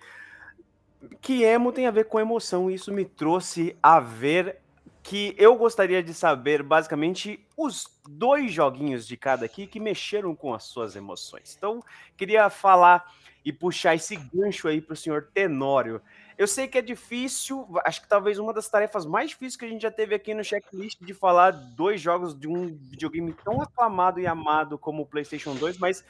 Que 1.20 1.42
emo 1.42 1.72
tem 1.72 1.86
a 1.86 1.90
ver 1.90 2.06
com 2.06 2.18
emoção, 2.18 2.70
isso 2.70 2.92
me 2.92 3.04
trouxe 3.04 3.76
a 3.82 4.00
ver 4.00 4.62
que 5.02 5.34
eu 5.36 5.56
gostaria 5.56 6.02
de 6.02 6.14
saber, 6.14 6.62
basicamente, 6.62 7.44
os 7.56 7.86
dois 8.08 8.52
joguinhos 8.52 9.06
de 9.06 9.16
cada 9.16 9.44
aqui 9.44 9.66
que 9.66 9.80
mexeram 9.80 10.34
com 10.34 10.54
as 10.54 10.64
suas 10.64 10.94
emoções. 10.94 11.54
Então, 11.58 11.82
queria 12.16 12.48
falar 12.48 13.12
e 13.44 13.52
puxar 13.52 13.94
esse 13.96 14.16
gancho 14.16 14.68
aí 14.68 14.80
para 14.80 14.94
o 14.94 14.96
senhor 14.96 15.28
Tenório. 15.34 16.00
Eu 16.42 16.48
sei 16.48 16.66
que 16.66 16.76
é 16.76 16.82
difícil, 16.82 17.68
acho 17.84 18.02
que 18.02 18.08
talvez 18.08 18.36
uma 18.36 18.52
das 18.52 18.68
tarefas 18.68 19.06
mais 19.06 19.30
difíceis 19.30 19.54
que 19.56 19.64
a 19.64 19.68
gente 19.68 19.82
já 19.82 19.92
teve 19.92 20.12
aqui 20.12 20.34
no 20.34 20.42
checklist 20.42 20.98
de 21.00 21.14
falar 21.14 21.52
dois 21.52 22.00
jogos 22.00 22.36
de 22.36 22.48
um 22.48 22.66
videogame 22.66 23.32
tão 23.32 23.62
aclamado 23.62 24.18
e 24.18 24.26
amado 24.26 24.76
como 24.76 25.02
o 25.04 25.06
PlayStation 25.06 25.54
2, 25.54 25.78
mas 25.78 26.04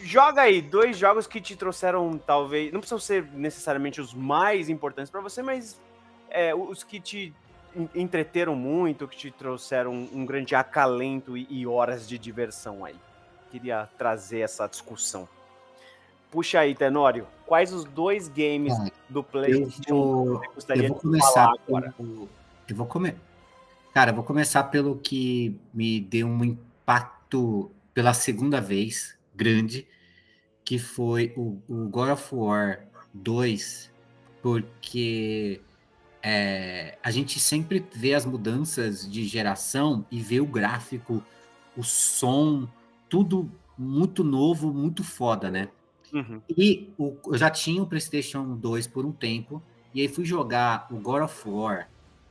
joga 0.00 0.42
aí 0.42 0.60
dois 0.60 0.98
jogos 0.98 1.28
que 1.28 1.40
te 1.40 1.54
trouxeram, 1.54 2.18
talvez, 2.18 2.72
não 2.72 2.80
precisam 2.80 2.98
ser 2.98 3.24
necessariamente 3.32 4.00
os 4.00 4.12
mais 4.12 4.68
importantes 4.68 5.08
para 5.08 5.20
você, 5.20 5.40
mas 5.40 5.80
é, 6.28 6.52
os 6.52 6.82
que 6.82 6.98
te 6.98 7.32
en- 7.76 7.88
entreteram 7.94 8.56
muito, 8.56 9.06
que 9.06 9.16
te 9.16 9.30
trouxeram 9.30 9.92
um 9.92 10.26
grande 10.26 10.56
acalento 10.56 11.36
e 11.36 11.64
horas 11.64 12.08
de 12.08 12.18
diversão 12.18 12.84
aí. 12.84 12.96
Queria 13.52 13.88
trazer 13.96 14.40
essa 14.40 14.66
discussão. 14.66 15.28
Puxa 16.32 16.60
aí, 16.60 16.74
Tenório. 16.74 17.26
Quais 17.44 17.74
os 17.74 17.84
dois 17.84 18.26
games 18.26 18.72
do 19.06 19.18
Eu 19.18 19.22
PlayStation 19.22 19.94
vou, 19.94 20.38
você 20.38 20.54
gostaria 20.54 20.82
eu 20.84 20.88
vou 20.88 20.96
de 20.96 21.02
começar 21.02 21.30
falar 21.30 21.58
agora? 21.68 21.94
pelo, 21.98 22.28
eu 22.66 22.74
vou 22.74 22.86
come, 22.86 23.14
cara, 23.92 24.12
eu 24.12 24.14
vou 24.14 24.24
começar 24.24 24.64
pelo 24.64 24.96
que 24.96 25.60
me 25.74 26.00
deu 26.00 26.26
um 26.26 26.42
impacto 26.42 27.70
pela 27.92 28.14
segunda 28.14 28.62
vez 28.62 29.14
grande, 29.34 29.86
que 30.64 30.78
foi 30.78 31.34
o, 31.36 31.60
o 31.68 31.86
God 31.90 32.12
of 32.12 32.34
War 32.34 32.86
2, 33.12 33.90
porque 34.40 35.60
é, 36.22 36.96
a 37.02 37.10
gente 37.10 37.38
sempre 37.38 37.84
vê 37.92 38.14
as 38.14 38.24
mudanças 38.24 39.06
de 39.06 39.26
geração 39.26 40.06
e 40.10 40.18
vê 40.18 40.40
o 40.40 40.46
gráfico, 40.46 41.22
o 41.76 41.82
som, 41.82 42.66
tudo 43.06 43.50
muito 43.76 44.24
novo, 44.24 44.72
muito 44.72 45.04
foda, 45.04 45.50
né? 45.50 45.68
Uhum. 46.12 46.42
E 46.56 46.92
o- 46.98 47.16
eu 47.26 47.38
já 47.38 47.50
tinha 47.50 47.82
o 47.82 47.86
PlayStation 47.86 48.56
2 48.56 48.86
por 48.86 49.06
um 49.06 49.12
tempo, 49.12 49.62
e 49.94 50.00
aí 50.00 50.08
fui 50.08 50.24
jogar 50.24 50.86
o 50.90 50.98
God 51.00 51.22
of 51.22 51.48
War. 51.48 51.88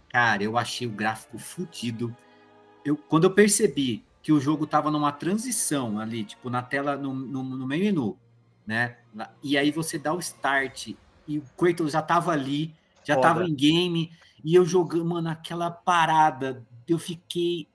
Cara, 0.10 0.44
eu 0.44 0.58
achei 0.58 0.88
o 0.88 0.92
gráfico 0.92 1.38
fudido. 1.40 2.16
Eu, 2.84 2.98
quando 2.98 3.26
eu 3.26 3.32
percebi 3.34 4.06
que 4.22 4.32
o 4.32 4.40
jogo 4.40 4.68
tava 4.68 4.92
numa 4.92 5.12
transição 5.12 6.00
ali, 6.00 6.24
tipo, 6.26 6.50
na 6.50 6.62
tela, 6.62 6.98
no, 6.98 7.14
no, 7.14 7.44
no 7.44 7.68
meio 7.68 7.86
menu, 7.86 8.18
né? 8.66 8.98
E 9.44 9.58
aí 9.58 9.72
você 9.72 9.98
dá 10.00 10.14
o 10.14 10.20
start, 10.20 10.90
e 11.28 11.40
o 11.40 11.44
Kratos 11.58 11.94
já 11.94 12.02
tava 12.02 12.32
ali, 12.32 12.74
já 13.04 13.16
Foda. 13.16 13.28
tava 13.30 13.44
em 13.46 13.56
game, 13.56 14.12
e 14.44 14.56
eu 14.56 14.66
jogando, 14.66 15.06
mano, 15.06 15.30
aquela 15.30 15.72
parada, 15.72 16.66
eu 16.88 17.00
fiquei. 17.00 17.68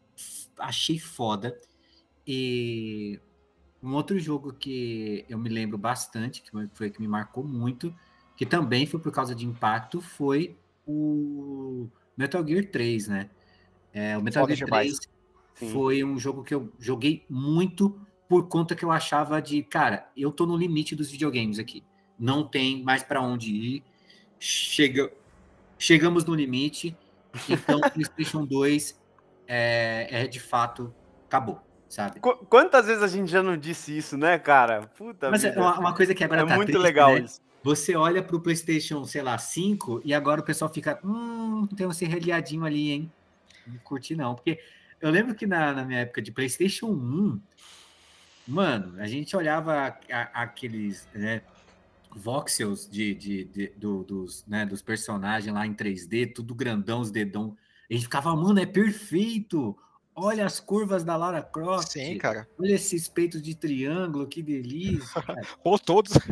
Achei 0.58 0.98
foda. 0.98 1.56
E 2.26 3.20
um 3.86 3.94
outro 3.94 4.18
jogo 4.18 4.52
que 4.52 5.24
eu 5.28 5.38
me 5.38 5.48
lembro 5.48 5.78
bastante, 5.78 6.42
que 6.42 6.50
foi- 6.74 6.90
que 6.90 7.00
me 7.00 7.06
marcou 7.06 7.44
muito, 7.44 7.94
que 8.36 8.44
também 8.44 8.84
foi 8.84 8.98
por 8.98 9.12
causa 9.12 9.34
de 9.34 9.46
impacto, 9.46 10.00
foi 10.00 10.56
o 10.84 11.88
Metal 12.16 12.44
Gear 12.46 12.66
3, 12.66 13.06
né? 13.06 13.30
É, 13.92 14.18
o 14.18 14.22
Metal 14.22 14.42
Foda 14.42 14.56
Gear 14.56 14.66
demais. 14.66 14.98
3 14.98 15.08
Sim. 15.54 15.72
foi 15.72 16.02
um 16.02 16.18
jogo 16.18 16.42
que 16.42 16.52
eu 16.52 16.72
joguei 16.80 17.24
muito 17.30 17.98
por 18.28 18.48
conta 18.48 18.74
que 18.74 18.84
eu 18.84 18.90
achava 18.90 19.40
de, 19.40 19.62
cara, 19.62 20.10
eu 20.16 20.32
tô 20.32 20.44
no 20.44 20.56
limite 20.56 20.96
dos 20.96 21.08
videogames 21.08 21.60
aqui. 21.60 21.84
Não 22.18 22.46
tem 22.46 22.82
mais 22.82 23.04
para 23.04 23.22
onde 23.22 23.52
ir. 23.52 23.84
Chega, 24.40 25.12
chegamos 25.78 26.24
no 26.24 26.34
limite. 26.34 26.96
Então, 27.48 27.78
o 27.78 27.80
PlayStation 27.90 28.44
2 28.44 29.00
é, 29.46 30.08
é 30.10 30.26
de 30.26 30.40
fato 30.40 30.92
acabou, 31.26 31.60
sabe? 31.88 32.20
Qu- 32.20 32.44
Quantas 32.46 32.86
vezes 32.86 33.02
a 33.02 33.08
gente 33.08 33.30
já 33.30 33.42
não 33.42 33.56
disse 33.56 33.96
isso, 33.96 34.16
né, 34.16 34.38
cara? 34.38 34.86
Puta 34.96 35.30
Mas 35.30 35.44
é 35.44 35.50
vida. 35.50 35.60
uma, 35.60 35.78
uma 35.78 35.94
coisa 35.94 36.14
que 36.14 36.24
agora 36.24 36.42
É 36.42 36.46
tá 36.46 36.54
muito 36.56 36.66
triste, 36.68 36.82
legal 36.82 37.14
né? 37.14 37.20
isso. 37.20 37.40
Você 37.62 37.96
olha 37.96 38.22
pro 38.22 38.40
PlayStation, 38.40 39.04
sei 39.04 39.22
lá, 39.22 39.36
5 39.38 40.00
e 40.04 40.14
agora 40.14 40.40
o 40.40 40.44
pessoal 40.44 40.72
fica, 40.72 41.00
hum, 41.04 41.66
tem 41.76 41.86
um 41.86 41.92
serralhadinho 41.92 42.64
ali, 42.64 42.90
hein? 42.92 43.12
Não 43.66 43.78
curti 43.78 44.14
não, 44.14 44.34
porque 44.36 44.60
eu 45.00 45.10
lembro 45.10 45.34
que 45.34 45.46
na, 45.46 45.72
na 45.72 45.84
minha 45.84 46.00
época 46.00 46.22
de 46.22 46.30
PlayStation 46.30 46.86
1, 46.86 47.40
mano, 48.46 49.00
a 49.00 49.06
gente 49.06 49.36
olhava 49.36 49.74
a- 49.88 49.98
a- 50.12 50.42
aqueles, 50.42 51.08
né, 51.12 51.42
voxels 52.14 52.88
de, 52.88 53.14
de, 53.14 53.44
de- 53.44 53.72
do- 53.76 54.04
dos, 54.04 54.44
né, 54.46 54.64
dos 54.64 54.80
personagens 54.80 55.52
lá 55.52 55.66
em 55.66 55.74
3D, 55.74 56.26
tudo 56.26 56.54
grandão, 56.54 57.00
os 57.00 57.10
dedão. 57.10 57.56
A 57.90 57.92
gente 57.92 58.04
ficava, 58.04 58.34
mano, 58.36 58.58
é 58.60 58.66
perfeito! 58.66 59.76
Olha 60.18 60.46
as 60.46 60.58
curvas 60.58 61.04
da 61.04 61.14
Lara 61.14 61.42
Croft. 61.42 61.92
Sim, 61.92 62.16
cara. 62.16 62.48
Olha 62.58 62.72
esses 62.72 63.06
peitos 63.06 63.42
de 63.42 63.54
triângulo, 63.54 64.26
que 64.26 64.42
delícia. 64.42 65.22
Ou 65.62 65.78
todos. 65.78 66.12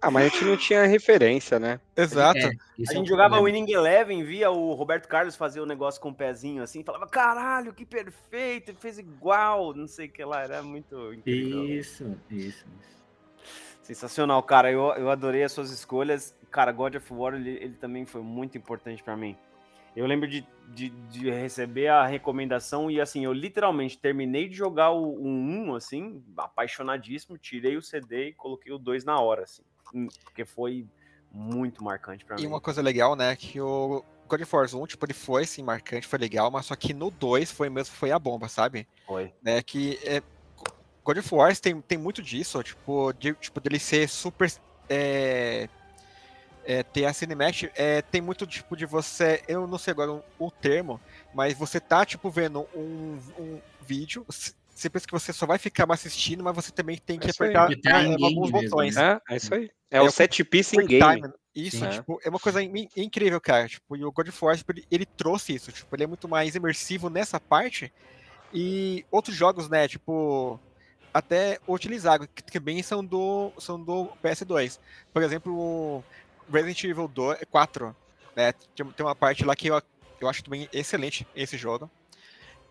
Ah, 0.00 0.10
mas 0.10 0.24
a 0.24 0.28
gente 0.28 0.44
não 0.44 0.56
tinha 0.56 0.86
referência, 0.86 1.58
né? 1.58 1.78
Exato. 1.94 2.38
É, 2.38 2.46
A 2.46 2.48
é 2.48 2.94
gente 2.94 3.08
jogava 3.08 3.34
problema. 3.34 3.58
Winning 3.58 3.72
Eleven, 3.72 4.24
via 4.24 4.50
o 4.50 4.72
Roberto 4.72 5.08
Carlos 5.08 5.36
fazer 5.36 5.60
o 5.60 5.66
negócio 5.66 6.00
com 6.00 6.08
o 6.08 6.14
pezinho 6.14 6.62
assim, 6.62 6.82
falava, 6.82 7.06
caralho, 7.06 7.74
que 7.74 7.84
perfeito, 7.84 8.70
ele 8.70 8.78
fez 8.80 8.98
igual, 8.98 9.74
não 9.74 9.86
sei 9.86 10.06
o 10.06 10.10
que 10.10 10.24
lá, 10.24 10.42
era 10.42 10.62
muito 10.62 11.12
incrível. 11.12 11.64
Isso, 11.66 12.16
isso. 12.30 12.64
Sensacional, 13.82 14.42
cara, 14.42 14.70
eu, 14.70 14.94
eu 14.94 15.10
adorei 15.10 15.42
as 15.42 15.52
suas 15.52 15.70
escolhas. 15.70 16.34
Cara, 16.50 16.72
God 16.72 16.94
of 16.94 17.12
War, 17.12 17.34
ele, 17.34 17.50
ele 17.50 17.74
também 17.74 18.06
foi 18.06 18.22
muito 18.22 18.56
importante 18.56 19.02
pra 19.02 19.16
mim. 19.16 19.36
Eu 19.96 20.06
lembro 20.06 20.28
de, 20.28 20.46
de, 20.68 20.90
de 20.90 21.30
receber 21.30 21.88
a 21.88 22.06
recomendação 22.06 22.90
e, 22.90 23.00
assim, 23.00 23.24
eu 23.24 23.32
literalmente 23.32 23.96
terminei 23.98 24.46
de 24.46 24.54
jogar 24.54 24.90
o, 24.90 25.14
o 25.14 25.26
1, 25.26 25.74
assim, 25.74 26.22
apaixonadíssimo, 26.36 27.38
tirei 27.38 27.78
o 27.78 27.82
CD 27.82 28.28
e 28.28 28.32
coloquei 28.34 28.70
o 28.72 28.78
2 28.78 29.04
na 29.06 29.18
hora, 29.18 29.44
assim, 29.44 29.62
hum, 29.94 30.06
porque 30.22 30.44
foi 30.44 30.86
muito 31.32 31.82
marcante 31.82 32.26
pra 32.26 32.36
E 32.36 32.42
mim. 32.42 32.46
uma 32.48 32.60
coisa 32.60 32.82
legal, 32.82 33.16
né, 33.16 33.34
que 33.36 33.58
o 33.58 34.04
God 34.28 34.42
of 34.42 34.54
War 34.54 34.66
1, 34.74 34.86
tipo, 34.86 35.06
ele 35.06 35.14
foi, 35.14 35.46
sim, 35.46 35.62
marcante, 35.62 36.06
foi 36.06 36.18
legal, 36.18 36.50
mas 36.50 36.66
só 36.66 36.76
que 36.76 36.92
no 36.92 37.10
2 37.10 37.50
foi 37.50 37.70
mesmo, 37.70 37.94
foi 37.94 38.10
a 38.12 38.18
bomba, 38.18 38.48
sabe? 38.48 38.86
Foi. 39.06 39.32
Né, 39.42 39.62
que 39.62 39.98
é, 40.04 40.22
God 41.02 41.18
of 41.18 41.34
War 41.34 41.56
tem, 41.56 41.80
tem 41.80 41.96
muito 41.96 42.20
disso, 42.22 42.62
tipo, 42.62 43.14
de, 43.14 43.32
tipo, 43.34 43.60
dele 43.60 43.78
ser 43.78 44.08
super. 44.08 44.52
É, 44.90 45.68
é, 46.66 46.82
ter 46.82 47.04
a 47.06 47.12
cinematic, 47.12 47.70
é, 47.76 48.02
tem 48.02 48.20
muito 48.20 48.46
tipo 48.46 48.76
de 48.76 48.84
você. 48.84 49.42
Eu 49.46 49.66
não 49.66 49.78
sei 49.78 49.92
agora 49.92 50.12
o, 50.12 50.22
o 50.38 50.50
termo, 50.50 51.00
mas 51.32 51.54
você 51.56 51.78
tá, 51.80 52.04
tipo, 52.04 52.28
vendo 52.30 52.66
um, 52.74 53.18
um 53.38 53.60
vídeo. 53.80 54.26
Você 54.28 54.90
pensa 54.90 55.06
que 55.06 55.12
você 55.12 55.32
só 55.32 55.46
vai 55.46 55.56
ficar 55.58 55.86
assistindo, 55.90 56.44
mas 56.44 56.54
você 56.54 56.70
também 56.70 56.98
tem 56.98 57.18
que 57.18 57.28
É 57.28 57.32
aí. 57.46 57.56
apertar 57.56 58.04
é, 58.04 58.12
alguns 58.12 58.50
mesmo, 58.50 58.68
botões. 58.68 58.96
né? 58.96 59.20
É, 59.28 59.34
é 59.34 59.36
isso 59.36 59.54
aí. 59.54 59.70
É, 59.90 59.98
É 59.98 60.02
o 60.02 60.10
set 60.10 60.44
piece 60.44 60.76
em 60.76 60.86
game. 60.86 61.22
time. 61.22 61.32
Isso, 61.54 61.78
Sim. 61.78 61.88
tipo, 61.88 62.20
é 62.22 62.28
uma 62.28 62.38
coisa 62.38 62.62
in- 62.62 62.88
incrível, 62.94 63.40
cara. 63.40 63.66
Tipo, 63.66 63.96
e 63.96 64.04
o 64.04 64.12
God 64.12 64.28
of 64.28 64.44
War, 64.44 64.56
tipo, 64.58 64.72
ele, 64.72 64.84
ele 64.90 65.06
trouxe 65.06 65.54
isso. 65.54 65.72
Tipo, 65.72 65.96
ele 65.96 66.04
é 66.04 66.06
muito 66.06 66.28
mais 66.28 66.54
imersivo 66.54 67.08
nessa 67.08 67.40
parte. 67.40 67.90
E 68.52 69.06
outros 69.10 69.34
jogos, 69.34 69.66
né, 69.68 69.88
tipo, 69.88 70.60
até 71.14 71.58
utilizaram, 71.66 72.26
que 72.34 72.42
também 72.42 72.82
são 72.82 73.02
do, 73.02 73.50
são 73.58 73.82
do 73.82 74.08
PS2. 74.22 74.78
Por 75.14 75.22
exemplo, 75.22 75.54
o 75.58 76.04
Resident 76.50 76.84
Evil 76.84 77.08
2, 77.08 77.38
4, 77.50 77.94
né, 78.34 78.52
tem 78.74 78.86
uma 79.06 79.14
parte 79.14 79.44
lá 79.44 79.54
que 79.56 79.68
eu, 79.68 79.80
eu 80.20 80.28
acho 80.28 80.42
também 80.44 80.68
excelente 80.72 81.26
esse 81.34 81.56
jogo. 81.56 81.90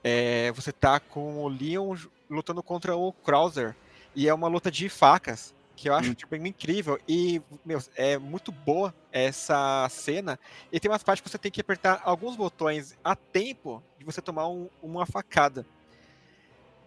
É, 0.04 0.52
você 0.52 0.72
tá 0.72 1.00
com 1.00 1.44
o 1.44 1.48
Leon 1.48 1.96
lutando 2.30 2.62
contra 2.62 2.96
o 2.96 3.12
Krauser. 3.12 3.76
E 4.16 4.28
é 4.30 4.34
uma 4.34 4.48
luta 4.48 4.72
de 4.72 4.88
facas, 4.88 5.54
que 5.76 5.90
eu 5.90 5.94
acho 5.96 6.14
tipo, 6.16 6.36
incrível. 6.36 6.98
E, 7.08 7.42
meu, 7.66 7.82
é 7.96 8.18
muito 8.18 8.52
boa 8.52 8.94
essa 9.12 9.88
cena. 9.90 10.40
E 10.72 10.80
tem 10.80 10.90
umas 10.90 11.04
partes 11.04 11.22
que 11.22 11.30
você 11.30 11.38
tem 11.38 11.52
que 11.52 11.60
apertar 11.60 12.02
alguns 12.06 12.36
botões 12.36 12.96
a 13.04 13.16
tempo 13.16 13.84
de 14.00 14.06
você 14.06 14.22
tomar 14.22 14.48
um- 14.48 14.70
uma 14.82 15.06
facada. 15.06 15.66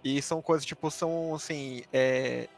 E 0.03 0.23
são 0.23 0.41
coisas, 0.41 0.65
tipo, 0.65 0.91
são 0.91 1.35
assim. 1.35 1.83
é, 1.93 2.49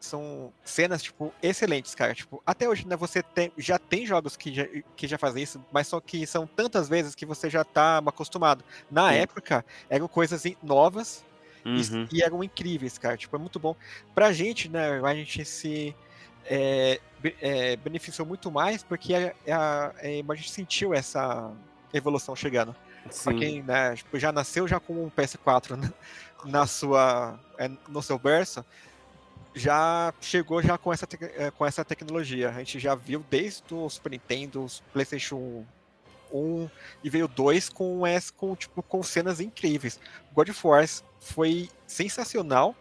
são 0.00 0.52
cenas, 0.64 1.02
tipo, 1.02 1.32
excelentes, 1.42 1.94
cara. 1.94 2.14
Tipo, 2.14 2.42
até 2.46 2.68
hoje, 2.68 2.86
né, 2.86 2.96
você 2.96 3.22
tem, 3.22 3.52
já 3.58 3.78
tem 3.78 4.06
jogos 4.06 4.36
que 4.36 4.52
já, 4.54 4.66
que 4.96 5.06
já 5.06 5.18
fazem 5.18 5.42
isso, 5.42 5.62
mas 5.70 5.86
só 5.86 6.00
que 6.00 6.26
são 6.26 6.46
tantas 6.46 6.88
vezes 6.88 7.14
que 7.14 7.26
você 7.26 7.50
já 7.50 7.62
tá 7.62 7.98
acostumado. 7.98 8.64
Na 8.90 9.10
Sim. 9.10 9.16
época, 9.16 9.64
eram 9.88 10.08
coisas 10.08 10.42
novas 10.62 11.24
e- 11.64 11.68
Uhum. 11.68 12.08
e 12.10 12.22
eram 12.22 12.42
incríveis, 12.42 12.96
cara. 12.96 13.16
Tipo, 13.16 13.36
é 13.36 13.38
muito 13.38 13.58
bom. 13.60 13.76
Pra 14.14 14.32
gente, 14.32 14.68
né, 14.68 15.00
a 15.04 15.14
gente 15.14 15.44
se 15.44 15.94
é, 16.46 16.98
é, 17.40 17.76
beneficiou 17.76 18.26
muito 18.26 18.50
mais 18.50 18.82
porque 18.82 19.14
a, 19.14 19.34
a, 19.46 19.92
é, 19.98 20.22
a 20.26 20.34
gente 20.34 20.50
sentiu 20.50 20.94
essa 20.94 21.52
evolução 21.92 22.34
chegando. 22.34 22.74
Pra 23.02 23.12
Sim. 23.12 23.38
quem 23.38 23.62
né, 23.62 23.94
tipo, 23.96 24.18
já 24.18 24.32
nasceu 24.32 24.66
já 24.66 24.80
com 24.80 25.04
um 25.04 25.10
PS4 25.10 25.76
na, 25.76 25.92
na 26.44 26.66
sua, 26.66 27.38
é, 27.58 27.70
no 27.88 28.02
seu 28.02 28.18
berço, 28.18 28.64
já 29.54 30.12
chegou 30.20 30.62
já 30.62 30.78
com 30.78 30.92
essa, 30.92 31.06
é, 31.36 31.50
com 31.50 31.66
essa 31.66 31.84
tecnologia. 31.84 32.50
A 32.50 32.58
gente 32.58 32.78
já 32.78 32.94
viu 32.94 33.24
desde 33.28 33.74
o 33.74 33.88
Super 33.88 34.10
Nintendo, 34.10 34.64
os 34.64 34.80
PlayStation 34.92 35.64
1 36.32 36.70
e 37.02 37.10
veio 37.10 37.26
dois 37.26 37.68
com 37.68 38.06
essa, 38.06 38.32
com 38.32 38.54
tipo 38.54 38.82
com 38.82 39.02
cenas 39.02 39.40
incríveis. 39.40 40.00
God 40.32 40.48
of 40.50 40.66
War 40.66 40.86
foi 41.18 41.68
sensacional, 41.86 42.74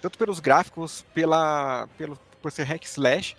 tanto 0.00 0.18
pelos 0.18 0.40
gráficos, 0.40 1.04
pela 1.12 1.88
pelo 1.98 2.18
por 2.40 2.52
ser 2.52 2.64
hack 2.64 2.84
slash 2.84 3.36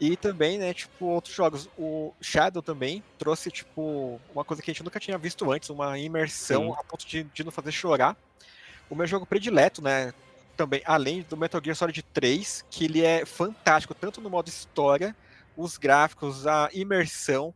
e 0.00 0.16
também, 0.16 0.58
né, 0.58 0.74
tipo, 0.74 1.06
outros 1.06 1.32
jogos. 1.32 1.70
O 1.78 2.12
Shadow 2.20 2.60
também 2.60 3.04
trouxe, 3.16 3.52
tipo, 3.52 4.20
uma 4.34 4.44
coisa 4.44 4.60
que 4.60 4.68
a 4.68 4.74
gente 4.74 4.82
nunca 4.82 4.98
tinha 4.98 5.16
visto 5.16 5.50
antes, 5.52 5.70
uma 5.70 5.96
imersão 5.96 6.64
Sim. 6.64 6.76
a 6.76 6.82
ponto 6.82 7.06
de, 7.06 7.22
de 7.22 7.44
não 7.44 7.52
fazer 7.52 7.70
chorar. 7.70 8.16
O 8.90 8.96
meu 8.96 9.06
jogo 9.06 9.24
predileto, 9.24 9.80
né, 9.80 10.12
também, 10.56 10.82
além 10.84 11.22
do 11.22 11.36
Metal 11.36 11.60
Gear 11.62 11.76
Solid 11.76 12.02
3, 12.02 12.64
que 12.70 12.84
ele 12.84 13.04
é 13.04 13.24
fantástico, 13.24 13.94
tanto 13.94 14.20
no 14.20 14.30
modo 14.30 14.48
história, 14.48 15.14
os 15.56 15.76
gráficos, 15.76 16.46
a 16.46 16.68
imersão, 16.72 17.54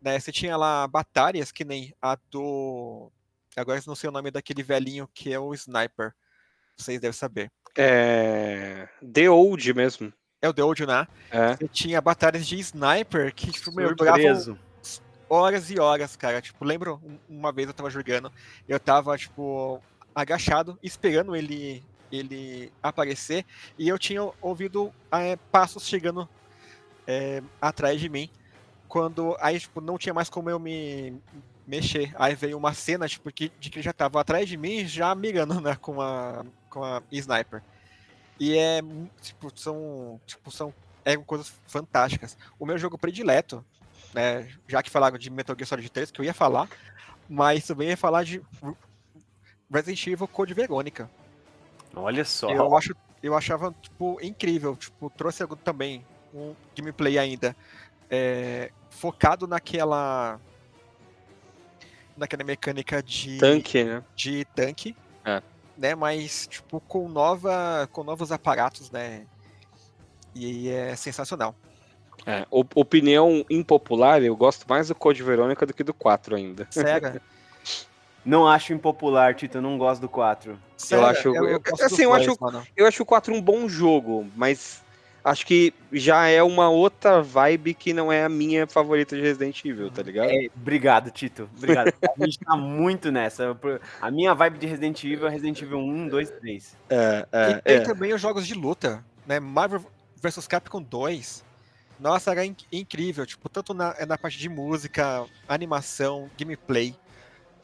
né, 0.00 0.18
você 0.18 0.32
tinha 0.32 0.56
lá 0.56 0.86
batalhas 0.86 1.52
que 1.52 1.64
nem 1.64 1.94
a 2.00 2.16
do... 2.30 3.10
Agora 3.56 3.78
eu 3.78 3.84
não 3.86 3.94
sei 3.94 4.08
o 4.08 4.12
nome 4.12 4.30
daquele 4.30 4.62
velhinho 4.62 5.08
que 5.12 5.32
é 5.32 5.38
o 5.38 5.52
Sniper, 5.54 6.12
vocês 6.76 7.00
devem 7.00 7.12
saber. 7.12 7.50
É. 7.76 8.88
The 9.12 9.28
Old 9.30 9.72
mesmo. 9.74 10.12
É 10.40 10.48
o 10.48 10.52
The 10.54 10.62
Old, 10.64 10.86
né? 10.86 11.06
É. 11.30 11.56
Você 11.56 11.68
tinha 11.68 12.00
batalhas 12.00 12.46
de 12.46 12.58
Sniper 12.58 13.32
que, 13.34 13.50
tipo, 13.52 13.72
meu, 13.72 13.94
duravam 13.94 14.58
horas 15.28 15.70
e 15.70 15.78
horas, 15.78 16.16
cara. 16.16 16.42
Tipo, 16.42 16.64
lembro 16.64 17.00
um- 17.02 17.18
uma 17.38 17.52
vez 17.52 17.68
eu 17.68 17.74
tava 17.74 17.88
jogando, 17.88 18.30
eu 18.68 18.78
tava, 18.80 19.16
tipo, 19.16 19.80
agachado, 20.14 20.78
esperando 20.82 21.34
ele 21.34 21.82
ele 22.12 22.70
aparecer, 22.82 23.44
e 23.78 23.88
eu 23.88 23.98
tinha 23.98 24.22
ouvido 24.40 24.92
é, 25.10 25.36
passos 25.50 25.86
chegando 25.86 26.28
é, 27.06 27.42
atrás 27.60 28.00
de 28.00 28.08
mim. 28.08 28.28
Quando 28.86 29.34
aí, 29.40 29.58
tipo, 29.58 29.80
não 29.80 29.96
tinha 29.96 30.12
mais 30.12 30.28
como 30.28 30.50
eu 30.50 30.58
me 30.58 31.18
mexer. 31.66 32.14
Aí 32.16 32.34
veio 32.34 32.58
uma 32.58 32.74
cena, 32.74 33.08
tipo, 33.08 33.32
que, 33.32 33.50
de 33.58 33.70
que 33.70 33.78
ele 33.78 33.82
já 33.82 33.92
tava 33.92 34.20
atrás 34.20 34.48
de 34.48 34.56
mim, 34.56 34.86
já 34.86 35.14
mirando, 35.14 35.60
né, 35.60 35.74
com 35.76 36.00
a, 36.00 36.44
com 36.68 36.84
a 36.84 37.02
sniper. 37.10 37.62
E 38.38 38.56
é, 38.56 38.80
tipo, 39.20 39.50
são, 39.58 40.20
tipo, 40.26 40.50
são, 40.50 40.74
eram 41.04 41.24
coisas 41.24 41.52
fantásticas. 41.66 42.36
O 42.58 42.66
meu 42.66 42.76
jogo 42.76 42.98
predileto, 42.98 43.64
né, 44.12 44.48
já 44.68 44.82
que 44.82 44.90
falaram 44.90 45.16
de 45.16 45.30
Metal 45.30 45.56
Gear 45.56 45.66
Solid 45.66 45.90
3, 45.90 46.10
que 46.10 46.20
eu 46.20 46.24
ia 46.24 46.34
falar, 46.34 46.68
mas 47.28 47.66
também 47.66 47.88
ia 47.88 47.96
falar 47.96 48.24
de 48.24 48.42
Resident 49.70 50.06
Evil 50.06 50.28
Code 50.28 50.52
Verônica. 50.52 51.08
Olha 51.94 52.24
só. 52.24 52.50
Eu 52.50 52.76
acho, 52.76 52.94
eu 53.22 53.34
achava 53.36 53.74
tipo 53.82 54.18
incrível, 54.22 54.76
tipo 54.76 55.10
trouxe 55.10 55.42
algo 55.42 55.56
também 55.56 56.04
um 56.34 56.54
gameplay 56.76 57.18
ainda 57.18 57.54
é, 58.10 58.70
focado 58.90 59.46
naquela 59.46 60.40
naquela 62.16 62.44
mecânica 62.44 63.02
de 63.02 63.38
Tanque, 63.38 63.84
né? 63.84 64.02
de 64.14 64.44
tanque, 64.54 64.96
É. 65.24 65.42
né? 65.76 65.94
Mas 65.94 66.46
tipo 66.46 66.80
com 66.80 67.08
nova 67.08 67.88
com 67.92 68.02
novos 68.04 68.30
aparatos, 68.32 68.90
né? 68.90 69.26
E 70.34 70.68
é 70.70 70.94
sensacional. 70.96 71.54
É, 72.24 72.46
op- 72.50 72.72
opinião 72.78 73.44
impopular, 73.50 74.22
eu 74.22 74.36
gosto 74.36 74.64
mais 74.68 74.88
do 74.88 74.94
Code 74.94 75.22
Verônica 75.22 75.66
do 75.66 75.74
que 75.74 75.82
do 75.82 75.92
4 75.92 76.36
ainda. 76.36 76.66
Sério, 76.70 77.20
Não 78.24 78.46
acho 78.46 78.72
impopular, 78.72 79.34
Tito. 79.34 79.58
Eu 79.58 79.62
não 79.62 79.76
gosto 79.78 80.00
do 80.02 80.08
4. 80.08 80.58
sério, 80.76 81.06
acho- 81.06 81.28
eu- 81.34 81.60
gosto 81.60 81.82
assim, 81.84 82.02
eu 82.02 82.12
acho- 82.14 82.36
mano. 82.40 82.62
Eu 82.76 82.86
acho 82.86 83.02
o 83.02 83.06
4 83.06 83.34
um 83.34 83.40
bom 83.40 83.68
jogo, 83.68 84.26
mas 84.36 84.82
acho 85.24 85.46
que 85.46 85.72
já 85.92 86.26
é 86.28 86.42
uma 86.42 86.68
outra 86.68 87.22
vibe 87.22 87.74
que 87.74 87.92
não 87.92 88.10
é 88.12 88.24
a 88.24 88.28
minha 88.28 88.66
favorita 88.66 89.14
de 89.16 89.22
Resident 89.22 89.64
Evil, 89.64 89.90
tá 89.90 90.02
ligado? 90.02 90.30
É, 90.30 90.48
obrigado, 90.56 91.10
Tito. 91.10 91.48
Obrigado. 91.56 91.92
A 92.20 92.24
gente 92.24 92.38
tá 92.40 92.56
muito 92.56 93.10
nessa. 93.12 93.56
A 94.00 94.10
minha 94.10 94.34
vibe 94.34 94.58
de 94.58 94.66
Resident 94.66 95.02
Evil 95.04 95.26
é 95.26 95.30
Resident 95.30 95.62
Evil 95.62 95.78
1, 95.78 96.08
2, 96.08 96.30
3. 96.30 96.76
É, 96.90 97.26
E 97.32 97.36
é, 97.36 97.54
tem 97.60 97.76
é. 97.76 97.80
também 97.80 98.12
os 98.12 98.20
jogos 98.20 98.46
de 98.46 98.54
luta, 98.54 99.04
né? 99.26 99.38
Marvel 99.40 99.84
vs 100.20 100.46
Capcom 100.46 100.82
2. 100.82 101.44
Nossa, 102.00 102.32
era 102.32 102.44
in- 102.44 102.56
incrível, 102.72 103.24
tipo, 103.24 103.48
tanto 103.48 103.72
na, 103.72 103.94
na 104.06 104.18
parte 104.18 104.36
de 104.38 104.48
música, 104.48 105.24
animação, 105.48 106.28
gameplay, 106.36 106.96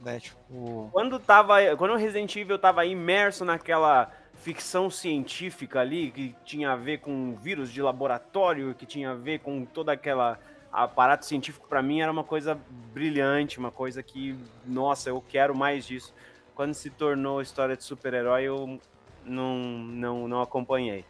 né? 0.01 0.21
Tipo, 0.21 0.89
Quando, 0.93 1.19
tava, 1.19 1.77
quando 1.77 1.93
o 1.93 1.97
Resident 1.97 2.35
Evil 2.37 2.59
tava 2.59 2.85
imerso 2.85 3.45
naquela 3.45 4.11
ficção 4.35 4.89
científica 4.89 5.81
ali, 5.81 6.11
que 6.11 6.35
tinha 6.45 6.73
a 6.73 6.77
ver 6.77 6.99
com 6.99 7.35
vírus 7.37 7.73
de 7.73 7.83
laboratório, 7.83 8.75
que 8.75 8.87
tinha 8.87 9.11
a 9.11 9.15
ver 9.15 9.41
com 9.41 9.65
toda 9.65 9.93
aquela 9.93 10.39
aparato 10.73 11.25
científico, 11.25 11.67
pra 11.67 11.83
mim 11.83 12.01
era 12.01 12.13
uma 12.13 12.23
coisa 12.23 12.59
brilhante, 12.93 13.59
uma 13.59 13.71
coisa 13.71 14.03
que, 14.03 14.39
nossa, 14.67 15.09
eu 15.09 15.23
quero 15.27 15.55
mais 15.55 15.87
disso. 15.87 16.15
Quando 16.55 16.75
se 16.75 16.91
tornou 16.91 17.41
história 17.41 17.77
de 17.77 17.83
super-herói, 17.85 18.45
eu 18.45 18.79
não, 19.25 19.57
não, 19.59 20.29
não 20.29 20.43
acompanhei. 20.43 21.05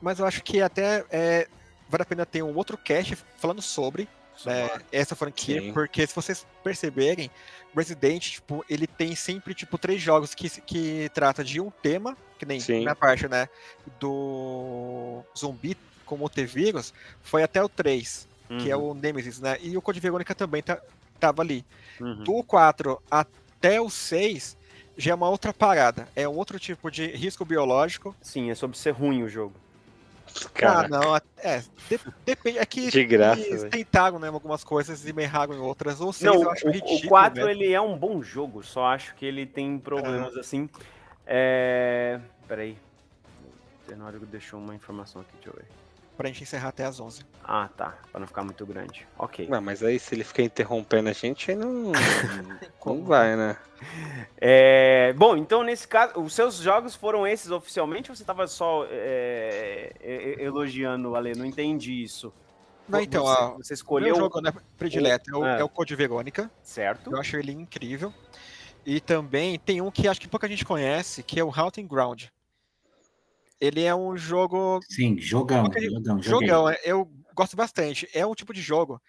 mas 0.00 0.18
eu 0.18 0.26
acho 0.26 0.42
que 0.42 0.60
até 0.60 1.04
é, 1.10 1.46
vale 1.88 2.02
a 2.02 2.06
pena 2.06 2.26
ter 2.26 2.42
um 2.42 2.56
outro 2.56 2.76
cast 2.76 3.16
falando 3.36 3.62
sobre 3.62 4.08
né, 4.44 4.70
essa 4.90 5.14
franquia, 5.14 5.60
Sim. 5.60 5.72
porque 5.72 6.06
se 6.06 6.14
vocês 6.14 6.46
perceberem, 6.62 7.30
Resident, 7.74 8.30
tipo, 8.30 8.64
ele 8.68 8.86
tem 8.86 9.14
sempre, 9.14 9.54
tipo, 9.54 9.76
três 9.76 10.00
jogos 10.00 10.34
que, 10.34 10.48
que 10.62 11.10
trata 11.12 11.42
de 11.42 11.60
um 11.60 11.70
tema, 11.70 12.16
que 12.38 12.46
nem 12.46 12.60
Sim. 12.60 12.84
na 12.84 12.94
parte, 12.94 13.28
né, 13.28 13.48
do 13.98 15.22
zumbi 15.36 15.76
como 16.06 16.24
o 16.26 16.28
T-Vírus, 16.28 16.92
foi 17.22 17.42
até 17.42 17.62
o 17.62 17.68
3, 17.68 18.28
que 18.60 18.70
é 18.70 18.76
Uhum, 18.76 18.90
o 18.90 18.94
Nemesis, 18.94 19.40
né, 19.40 19.58
e 19.60 19.76
o 19.76 19.82
Code 19.82 20.00
Verônica 20.00 20.34
também 20.34 20.62
tá, 20.62 20.80
tava 21.18 21.42
ali. 21.42 21.64
uhum. 22.00 22.22
Do 22.22 22.42
4 22.44 23.02
até 23.10 23.80
o 23.80 23.90
6, 23.90 24.56
já 24.96 25.12
é 25.12 25.14
uma 25.14 25.28
outra 25.28 25.52
parada, 25.52 26.08
é 26.14 26.28
um 26.28 26.36
outro 26.36 26.58
tipo 26.58 26.90
de 26.90 27.06
risco 27.06 27.44
biológico. 27.44 28.14
Sim, 28.20 28.50
é 28.50 28.54
sobre 28.54 28.76
ser 28.78 28.92
ruim 28.92 29.22
o 29.22 29.28
jogo. 29.28 29.54
Cara, 30.54 30.86
Ah, 30.86 30.88
não, 30.88 31.16
é, 31.38 31.62
de- 31.88 32.00
depende, 32.24 32.58
é 32.58 32.66
que 32.66 32.90
de 32.90 33.04
graça, 33.04 33.40
eles 33.40 33.64
tentaram, 33.64 34.18
né, 34.18 34.28
algumas 34.28 34.64
coisas 34.64 35.06
e 35.06 35.12
me 35.12 35.22
erraram 35.22 35.54
em 35.54 35.58
outras, 35.58 36.00
ou 36.00 36.12
6 36.12 36.32
Não, 36.32 36.42
eu 36.42 36.50
acho 36.50 36.66
o, 36.66 36.70
ridículo, 36.70 36.96
o 36.96 37.08
4 37.08 37.44
né? 37.44 37.50
ele 37.52 37.72
é 37.72 37.80
um 37.80 37.96
bom 37.96 38.22
jogo, 38.22 38.62
só 38.62 38.86
acho 38.86 39.14
que 39.14 39.24
ele 39.24 39.46
tem 39.46 39.78
problemas 39.78 40.36
assim. 40.36 40.68
É... 41.26 42.20
Peraí. 42.48 42.76
Tenório 43.86 44.20
deixou 44.20 44.58
uma 44.58 44.74
informação 44.74 45.22
aqui, 45.22 45.32
deixa 45.34 45.50
eu 45.50 45.54
ver. 45.54 45.83
Pra 46.16 46.28
gente 46.28 46.42
encerrar 46.44 46.68
até 46.68 46.84
as 46.84 47.00
11. 47.00 47.22
Ah, 47.42 47.68
tá. 47.76 47.98
Pra 48.12 48.20
não 48.20 48.26
ficar 48.26 48.44
muito 48.44 48.64
grande. 48.64 49.06
Ok. 49.18 49.48
Não, 49.48 49.60
mas 49.60 49.82
aí 49.82 49.98
se 49.98 50.14
ele 50.14 50.22
ficar 50.22 50.42
interrompendo 50.44 51.08
a 51.08 51.12
gente, 51.12 51.50
aí 51.50 51.56
não, 51.56 51.90
não 52.86 53.02
vai, 53.04 53.36
né? 53.36 53.56
É, 54.40 55.12
bom, 55.14 55.36
então 55.36 55.62
nesse 55.64 55.86
caso, 55.88 56.20
os 56.20 56.32
seus 56.34 56.56
jogos 56.56 56.94
foram 56.94 57.26
esses 57.26 57.50
oficialmente 57.50 58.10
ou 58.10 58.16
você 58.16 58.24
tava 58.24 58.46
só 58.46 58.86
é, 58.88 59.92
é, 60.00 60.42
elogiando, 60.44 61.14
Ale? 61.16 61.34
Não 61.34 61.44
entendi 61.44 62.02
isso. 62.02 62.32
Não, 62.88 63.00
então, 63.00 63.24
você, 63.24 63.40
a- 63.42 63.46
você 63.48 63.72
O 63.72 63.74
escolheu. 63.74 64.14
meu 64.14 64.16
jogo 64.24 64.40
né, 64.40 64.52
predileto 64.76 65.30
é 65.30 65.36
o, 65.36 65.44
é 65.46 65.64
o 65.64 65.68
Code 65.68 65.96
Verônica. 65.96 66.50
Certo. 66.62 67.10
Eu 67.10 67.18
acho 67.18 67.36
ele 67.36 67.50
incrível. 67.52 68.12
E 68.86 69.00
também 69.00 69.58
tem 69.58 69.80
um 69.80 69.90
que 69.90 70.06
acho 70.06 70.20
que 70.20 70.28
pouca 70.28 70.46
gente 70.46 70.64
conhece, 70.64 71.22
que 71.22 71.40
é 71.40 71.44
o 71.44 71.50
Haunting 71.50 71.86
Ground. 71.86 72.24
Ele 73.60 73.82
é 73.82 73.94
um 73.94 74.16
jogo 74.16 74.80
Sim, 74.88 75.18
jogão, 75.18 75.70
jogão. 75.76 76.22
Jogão, 76.22 76.68
é- 76.68 76.80
eu 76.84 77.10
gosto 77.34 77.56
bastante. 77.56 78.08
É 78.12 78.26
um 78.26 78.34
tipo 78.34 78.52
de 78.52 78.60
jogo. 78.60 79.00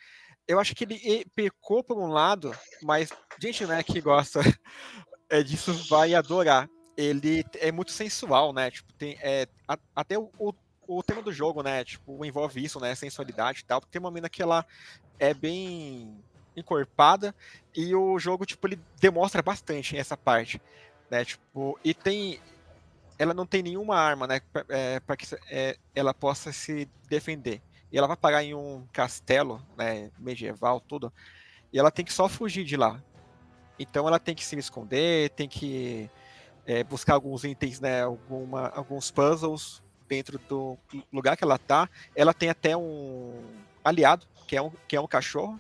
Eu 0.48 0.60
acho 0.60 0.76
que 0.76 0.84
ele 0.84 1.26
pecou 1.36 1.84
por 1.84 1.98
um 1.98 2.08
lado, 2.08 2.52
mas 2.84 3.10
gente 3.40 3.66
né, 3.66 3.82
que 3.84 4.00
gosta 4.00 4.40
é, 5.30 5.42
disso 5.42 5.74
vai 5.90 6.14
adorar. 6.14 6.70
Ele 6.96 7.44
é 7.56 7.72
muito 7.72 7.92
sensual, 7.92 8.54
né? 8.54 8.72
Tipo, 8.72 8.94
tem, 8.94 9.18
é, 9.22 9.48
a- 9.68 9.78
até 9.96 10.18
o, 10.18 10.32
o, 10.38 10.54
o 10.88 11.04
tema 11.04 11.22
do 11.22 11.34
jogo, 11.34 11.62
né? 11.64 11.84
Tipo, 11.84 12.24
envolve 12.24 12.64
isso, 12.64 12.80
né? 12.80 12.94
Sensualidade 12.96 13.62
e 13.62 13.66
tal. 13.66 13.82
Porque 13.82 13.92
tem 13.92 14.00
uma 14.00 14.12
mina 14.12 14.30
que 14.30 14.42
ela 14.42 14.66
é 15.20 15.34
bem 15.34 16.24
encorpada 16.56 17.36
e 17.76 17.94
o 17.94 18.18
jogo, 18.18 18.46
tipo, 18.46 18.66
ele 18.68 18.80
demonstra 19.00 19.42
bastante 19.42 19.98
essa 19.98 20.16
parte, 20.16 20.62
né? 21.10 21.26
Tipo, 21.26 21.78
e 21.84 21.94
tem 21.94 22.40
ela 23.18 23.34
não 23.34 23.46
tem 23.46 23.64
nenhuma 23.64 23.96
arma, 23.96 24.28
né, 24.28 24.42
para 25.06 25.18
que 25.18 25.26
é, 25.50 25.78
ela 25.94 26.14
possa 26.14 26.52
se 26.52 26.88
defender. 27.08 27.62
E 27.92 27.98
ela 27.98 28.08
vai 28.08 28.18
parar 28.18 28.44
em 28.44 28.54
um 28.54 28.86
castelo, 28.92 29.66
né, 29.78 30.12
medieval, 30.20 30.80
tudo, 30.82 31.12
e 31.72 31.80
ela 31.80 31.92
tem 31.92 32.04
que 32.04 32.14
só 32.14 32.28
fugir 32.28 32.66
de 32.66 32.76
lá. 32.76 33.02
Então 33.80 34.08
ela 34.08 34.20
tem 34.20 34.36
que 34.36 34.44
se 34.44 34.58
esconder, 34.58 35.30
tem 35.32 35.48
que 35.48 36.10
é, 36.66 36.84
buscar 36.84 37.14
alguns 37.14 37.44
itens, 37.44 37.80
né, 37.80 38.04
alguma, 38.04 38.70
alguns 38.70 39.12
puzzles 39.12 39.84
dentro 40.08 40.38
do 40.40 40.78
lugar 41.12 41.38
que 41.38 41.44
ela 41.44 41.58
tá. 41.58 41.90
Ela 42.16 42.34
tem 42.34 42.50
até 42.50 42.76
um 42.76 43.44
aliado, 43.84 44.26
que 44.48 44.56
é 44.56 44.62
um, 44.62 44.72
que 44.88 44.96
é 44.96 45.02
um 45.02 45.08
cachorro. 45.08 45.60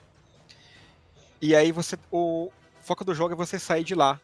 E 1.42 1.56
aí 1.56 1.72
você, 1.72 1.98
o 2.12 2.52
foco 2.82 3.04
do 3.04 3.14
jogo 3.14 3.34
é 3.34 3.38
você 3.38 3.60
sair 3.60 3.84
de 3.84 3.96
lá, 3.96 4.20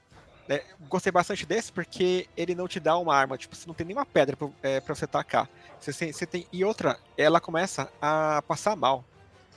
né, 0.47 0.61
gostei 0.89 1.11
bastante 1.11 1.45
desse 1.45 1.71
porque 1.71 2.27
ele 2.35 2.55
não 2.55 2.67
te 2.67 2.79
dá 2.79 2.97
uma 2.97 3.15
arma, 3.15 3.37
tipo, 3.37 3.55
você 3.55 3.67
não 3.67 3.73
tem 3.73 3.85
nenhuma 3.85 4.05
pedra 4.05 4.35
pra, 4.35 4.49
é, 4.63 4.79
pra 4.79 4.95
você 4.95 5.05
atacar. 5.05 5.49
Você, 5.79 6.11
você- 6.11 6.25
tem. 6.25 6.45
E 6.51 6.63
outra, 6.63 6.99
ela 7.17 7.39
começa 7.39 7.91
a 8.01 8.41
passar 8.47 8.75
mal. 8.75 9.03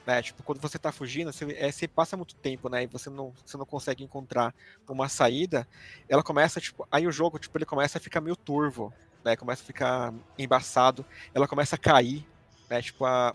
Né? 0.06 0.20
Tipo, 0.20 0.42
quando 0.42 0.60
você 0.60 0.78
tá 0.78 0.92
fugindo, 0.92 1.32
você, 1.32 1.46
é, 1.58 1.72
você 1.72 1.88
passa 1.88 2.14
muito 2.16 2.34
tempo, 2.36 2.68
né? 2.68 2.82
E 2.82 2.86
você 2.86 3.08
não, 3.08 3.32
você 3.44 3.56
não 3.56 3.64
consegue 3.64 4.04
encontrar 4.04 4.54
uma 4.86 5.08
saída. 5.08 5.66
Ela 6.08 6.22
começa, 6.22 6.60
tipo, 6.60 6.86
aí 6.90 7.06
o 7.06 7.12
jogo, 7.12 7.38
tipo, 7.38 7.56
ele 7.56 7.64
começa 7.64 7.96
a 7.96 8.00
ficar 8.00 8.20
meio 8.20 8.36
turvo, 8.36 8.92
né? 9.24 9.34
Começa 9.34 9.62
a 9.62 9.66
ficar 9.66 10.12
embaçado, 10.38 11.06
ela 11.32 11.48
começa 11.48 11.76
a 11.76 11.78
cair, 11.78 12.26
né? 12.68 12.82
Tipo, 12.82 13.06
a 13.06 13.34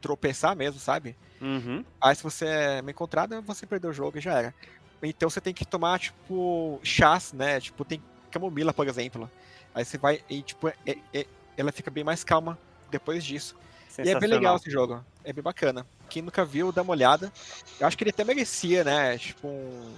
tropeçar 0.00 0.56
mesmo, 0.56 0.78
sabe? 0.80 1.16
Uhum. 1.40 1.84
Aí 2.00 2.14
se 2.14 2.22
você 2.22 2.46
é 2.46 2.82
meio 2.82 2.92
encontrada, 2.92 3.40
você 3.40 3.66
perdeu 3.66 3.90
o 3.90 3.94
jogo 3.94 4.18
e 4.18 4.20
já 4.20 4.38
era. 4.38 4.54
Então 5.02 5.30
você 5.30 5.40
tem 5.40 5.54
que 5.54 5.64
tomar, 5.64 5.98
tipo, 5.98 6.78
chás, 6.82 7.32
né? 7.32 7.60
Tipo, 7.60 7.84
tem 7.84 8.02
camomila, 8.30 8.72
por 8.72 8.86
exemplo. 8.86 9.30
Aí 9.74 9.84
você 9.84 9.96
vai 9.96 10.22
e, 10.28 10.42
tipo, 10.42 10.68
é- 10.68 10.74
é- 11.12 11.26
ela 11.56 11.72
fica 11.72 11.90
bem 11.90 12.04
mais 12.04 12.22
calma 12.24 12.58
depois 12.90 13.24
disso. 13.24 13.56
E 13.98 14.08
é 14.08 14.18
bem 14.18 14.28
legal 14.28 14.56
esse 14.56 14.70
jogo. 14.70 15.04
É 15.24 15.32
bem 15.32 15.42
bacana. 15.42 15.86
Quem 16.08 16.22
nunca 16.22 16.44
viu, 16.44 16.72
dá 16.72 16.82
uma 16.82 16.92
olhada. 16.92 17.32
Eu 17.78 17.86
acho 17.86 17.96
que 17.96 18.04
ele 18.04 18.10
até 18.10 18.24
merecia, 18.24 18.84
né? 18.84 19.18
Tipo, 19.18 19.48
um 19.48 19.94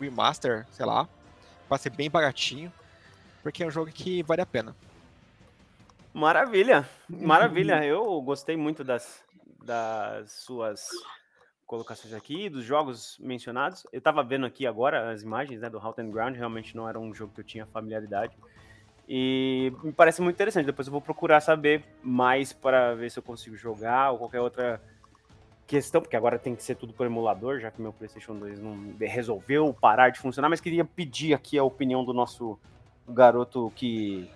remaster, 0.00 0.66
sei 0.72 0.84
lá. 0.84 1.08
Pra 1.68 1.78
ser 1.78 1.90
bem 1.90 2.10
baratinho. 2.10 2.72
Porque 3.42 3.62
é 3.62 3.66
um 3.66 3.70
jogo 3.70 3.90
que 3.90 4.22
vale 4.22 4.42
a 4.42 4.46
pena. 4.46 4.74
Maravilha, 6.12 6.88
maravilha. 7.08 7.82
Eu 7.84 8.20
gostei 8.22 8.56
muito 8.56 8.84
das, 8.84 9.22
das 9.64 10.30
suas 10.32 10.88
colocações 11.74 12.14
aqui, 12.14 12.48
dos 12.48 12.64
jogos 12.64 13.18
mencionados. 13.20 13.84
Eu 13.92 14.00
tava 14.00 14.22
vendo 14.22 14.46
aqui 14.46 14.64
agora 14.64 15.10
as 15.10 15.22
imagens 15.22 15.60
né, 15.60 15.68
do 15.68 15.78
Halt 15.78 15.98
and 15.98 16.10
Ground, 16.10 16.36
realmente 16.36 16.76
não 16.76 16.88
era 16.88 16.98
um 17.00 17.12
jogo 17.12 17.32
que 17.34 17.40
eu 17.40 17.44
tinha 17.44 17.66
familiaridade. 17.66 18.32
E 19.08 19.72
me 19.82 19.92
parece 19.92 20.22
muito 20.22 20.36
interessante. 20.36 20.66
Depois 20.66 20.86
eu 20.86 20.92
vou 20.92 21.00
procurar 21.00 21.40
saber 21.40 21.84
mais 22.02 22.52
para 22.52 22.94
ver 22.94 23.10
se 23.10 23.18
eu 23.18 23.22
consigo 23.22 23.56
jogar 23.56 24.12
ou 24.12 24.18
qualquer 24.18 24.40
outra 24.40 24.80
questão, 25.66 26.00
porque 26.00 26.16
agora 26.16 26.38
tem 26.38 26.54
que 26.54 26.62
ser 26.62 26.76
tudo 26.76 26.92
por 26.92 27.06
emulador, 27.06 27.58
já 27.58 27.70
que 27.70 27.82
meu 27.82 27.92
PlayStation 27.92 28.34
2 28.36 28.60
não 28.60 28.94
resolveu 29.00 29.74
parar 29.74 30.10
de 30.10 30.20
funcionar. 30.20 30.48
Mas 30.48 30.60
queria 30.60 30.84
pedir 30.84 31.34
aqui 31.34 31.58
a 31.58 31.64
opinião 31.64 32.04
do 32.04 32.14
nosso 32.14 32.58
garoto 33.08 33.72
que 33.74 34.30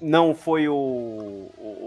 não 0.00 0.34
foi 0.34 0.68
o, 0.68 0.74
o, 0.74 1.79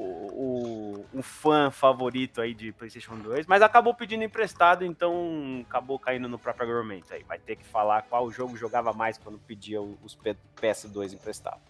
o, 1.13 1.19
o 1.19 1.21
fã 1.23 1.69
favorito 1.71 2.41
aí 2.41 2.53
de 2.53 2.71
PlayStation 2.71 3.15
2, 3.17 3.45
mas 3.45 3.61
acabou 3.61 3.93
pedindo 3.93 4.23
emprestado, 4.23 4.85
então 4.85 5.63
acabou 5.67 5.99
caindo 5.99 6.27
no 6.27 6.39
próprio 6.39 6.69
argumento 6.69 7.13
aí. 7.13 7.23
Vai 7.23 7.39
ter 7.39 7.55
que 7.55 7.65
falar 7.65 8.03
qual 8.03 8.31
jogo 8.31 8.57
jogava 8.57 8.93
mais 8.93 9.17
quando 9.17 9.37
pedia 9.39 9.81
os 9.81 10.15
P- 10.15 10.35
PS2 10.61 11.13
emprestados. 11.13 11.61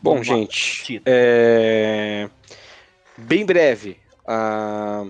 Bom, 0.00 0.12
Vamos 0.12 0.26
gente, 0.26 1.02
é, 1.06 2.28
bem 3.16 3.46
breve. 3.46 3.98
ah, 4.26 5.06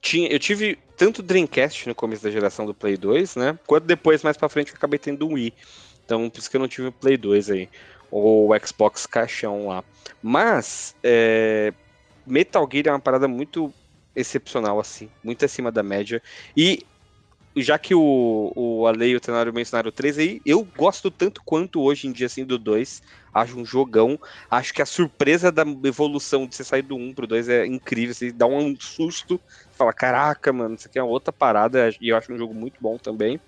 Tinha, 0.00 0.28
eu 0.28 0.38
tive 0.38 0.78
tanto 0.96 1.22
Dreamcast 1.22 1.88
no 1.88 1.94
começo 1.94 2.22
da 2.22 2.30
geração 2.30 2.64
do 2.64 2.72
Play 2.74 2.96
2, 2.96 3.34
né? 3.34 3.58
Quanto 3.66 3.84
depois, 3.84 4.22
mais 4.22 4.36
pra 4.36 4.48
frente, 4.48 4.70
eu 4.70 4.76
acabei 4.76 4.98
tendo 4.98 5.26
um 5.26 5.32
Wii. 5.34 5.52
Então, 6.04 6.30
por 6.30 6.38
isso 6.38 6.48
que 6.48 6.56
eu 6.56 6.60
não 6.60 6.68
tive 6.68 6.88
o 6.88 6.92
Play 6.92 7.16
2 7.16 7.50
aí. 7.50 7.68
Ou 8.10 8.50
o 8.50 8.66
Xbox 8.66 9.06
caixão 9.06 9.68
lá. 9.68 9.84
Mas, 10.22 10.94
é, 11.02 11.72
Metal 12.26 12.68
Gear 12.70 12.88
é 12.88 12.90
uma 12.92 13.00
parada 13.00 13.28
muito 13.28 13.72
excepcional, 14.14 14.80
assim. 14.80 15.08
Muito 15.22 15.44
acima 15.44 15.70
da 15.70 15.82
média. 15.82 16.22
E 16.56 16.84
já 17.62 17.78
que 17.78 17.94
o, 17.94 18.52
o 18.54 18.86
Ale 18.86 19.06
e 19.06 19.16
o 19.16 19.20
Tenário 19.20 19.52
mencionaram 19.52 19.88
o 19.88 19.92
3 19.92 20.18
aí, 20.18 20.40
eu 20.44 20.66
gosto 20.76 21.10
tanto 21.10 21.40
quanto 21.44 21.80
hoje 21.80 22.06
em 22.06 22.12
dia, 22.12 22.26
assim, 22.26 22.44
do 22.44 22.58
2. 22.58 23.02
Acho 23.32 23.58
um 23.58 23.64
jogão. 23.64 24.18
Acho 24.50 24.74
que 24.74 24.82
a 24.82 24.86
surpresa 24.86 25.50
da 25.50 25.62
evolução 25.84 26.46
de 26.46 26.54
você 26.54 26.64
sair 26.64 26.82
do 26.82 26.96
1 26.96 27.14
pro 27.14 27.26
2 27.26 27.48
é 27.48 27.66
incrível. 27.66 28.14
Você 28.14 28.30
dá 28.30 28.46
um 28.46 28.74
susto. 28.78 29.40
Fala, 29.72 29.92
caraca, 29.92 30.52
mano, 30.52 30.74
isso 30.74 30.88
aqui 30.88 30.98
é 30.98 31.02
outra 31.02 31.32
parada. 31.32 31.90
E 32.00 32.10
eu 32.10 32.16
acho 32.16 32.32
um 32.32 32.38
jogo 32.38 32.54
muito 32.54 32.76
bom 32.80 32.98
também. 32.98 33.40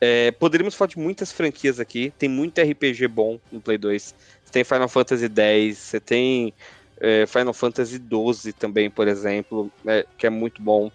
É, 0.00 0.30
poderíamos 0.32 0.74
falar 0.74 0.88
de 0.88 0.98
muitas 0.98 1.32
franquias 1.32 1.80
aqui. 1.80 2.12
Tem 2.18 2.28
muito 2.28 2.60
RPG 2.60 3.08
bom 3.08 3.38
no 3.50 3.60
Play 3.60 3.78
2. 3.78 4.14
Você 4.44 4.52
tem 4.52 4.64
Final 4.64 4.88
Fantasy 4.88 5.26
X, 5.26 5.78
você 5.78 6.00
tem 6.00 6.54
é, 7.00 7.26
Final 7.26 7.54
Fantasy 7.54 7.96
XII 7.96 8.52
também, 8.52 8.90
por 8.90 9.08
exemplo, 9.08 9.70
é, 9.86 10.06
que 10.18 10.26
é 10.26 10.30
muito 10.30 10.62
bom. 10.62 10.90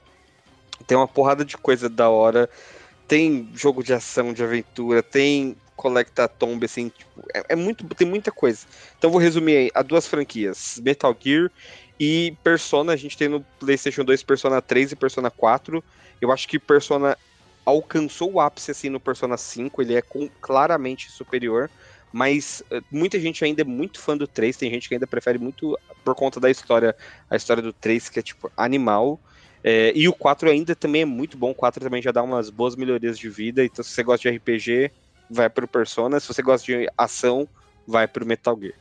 Tem 0.86 0.98
uma 0.98 1.08
porrada 1.08 1.46
de 1.46 1.58
coisa 1.58 1.90
da 1.90 2.10
hora. 2.10 2.50
Tem 3.08 3.50
jogo 3.54 3.84
de 3.84 3.94
ação, 3.94 4.34
de 4.34 4.44
aventura, 4.44 5.04
tem 5.04 5.56
Collecta 5.76 6.28
Tomb, 6.28 6.66
assim, 6.66 6.90
tipo, 6.90 7.22
é, 7.36 7.44
é 7.52 7.56
muito, 7.56 7.86
tem 7.96 8.08
muita 8.08 8.32
coisa. 8.32 8.66
Então 8.98 9.12
vou 9.12 9.20
resumir 9.20 9.58
aí, 9.58 9.70
a 9.76 9.84
duas 9.84 10.08
franquias, 10.08 10.80
Metal 10.84 11.16
Gear 11.22 11.52
e 12.00 12.38
Persona, 12.44 12.94
a 12.94 12.96
gente 12.96 13.18
tem 13.18 13.28
no 13.30 13.44
PlayStation 13.60 14.04
2 14.04 14.24
Persona 14.24 14.62
3 14.62 14.92
e 14.92 14.96
Persona 14.96 15.30
4. 15.32 15.84
Eu 16.22 16.32
acho 16.32 16.48
que 16.48 16.60
Persona 16.60 17.18
alcançou 17.66 18.34
o 18.34 18.40
ápice 18.40 18.72
assim 18.72 18.90
no 18.90 19.00
Persona 19.00 19.38
5, 19.38 19.82
ele 19.82 19.96
é 19.96 20.02
com- 20.02 20.30
claramente 20.42 21.10
superior, 21.12 21.70
mas 22.12 22.64
eh, 22.72 22.82
muita 22.92 23.20
gente 23.20 23.44
ainda 23.44 23.62
é 23.62 23.66
muito 23.66 24.00
fã 24.00 24.16
do 24.18 24.28
3, 24.28 24.56
tem 24.58 24.70
gente 24.72 24.88
que 24.88 24.96
ainda 24.96 25.08
prefere 25.08 25.38
muito 25.40 25.78
por 26.04 26.16
conta 26.16 26.40
da 26.40 26.50
história, 26.50 26.96
a 27.30 27.36
história 27.36 27.62
do 27.64 27.74
3 27.74 28.08
que 28.10 28.20
é 28.20 28.22
tipo 28.24 28.52
animal. 28.56 29.22
É, 29.68 29.92
e 29.96 30.08
o 30.08 30.14
4 30.14 30.48
ainda 30.48 30.76
também 30.76 31.02
é 31.02 31.06
muito 31.06 31.36
bom, 31.36 31.50
o 31.50 31.56
4 31.56 31.84
também 31.84 32.00
já 32.00 32.12
dá 32.12 32.22
umas 32.22 32.52
boas 32.52 32.76
melhorias 32.76 33.18
de 33.18 33.28
vida, 33.28 33.66
então 33.66 33.84
se 33.84 33.90
você 33.90 34.04
gosta 34.04 34.30
de 34.30 34.38
RPG, 34.38 34.92
vai 35.28 35.50
pro 35.50 35.68
Persona, 35.68 36.20
se 36.20 36.28
você 36.28 36.44
gosta 36.44 36.68
de 36.68 36.88
ação, 36.96 37.50
vai 37.88 38.08
pro 38.08 38.28
Metal 38.28 38.56
Gear. 38.62 38.76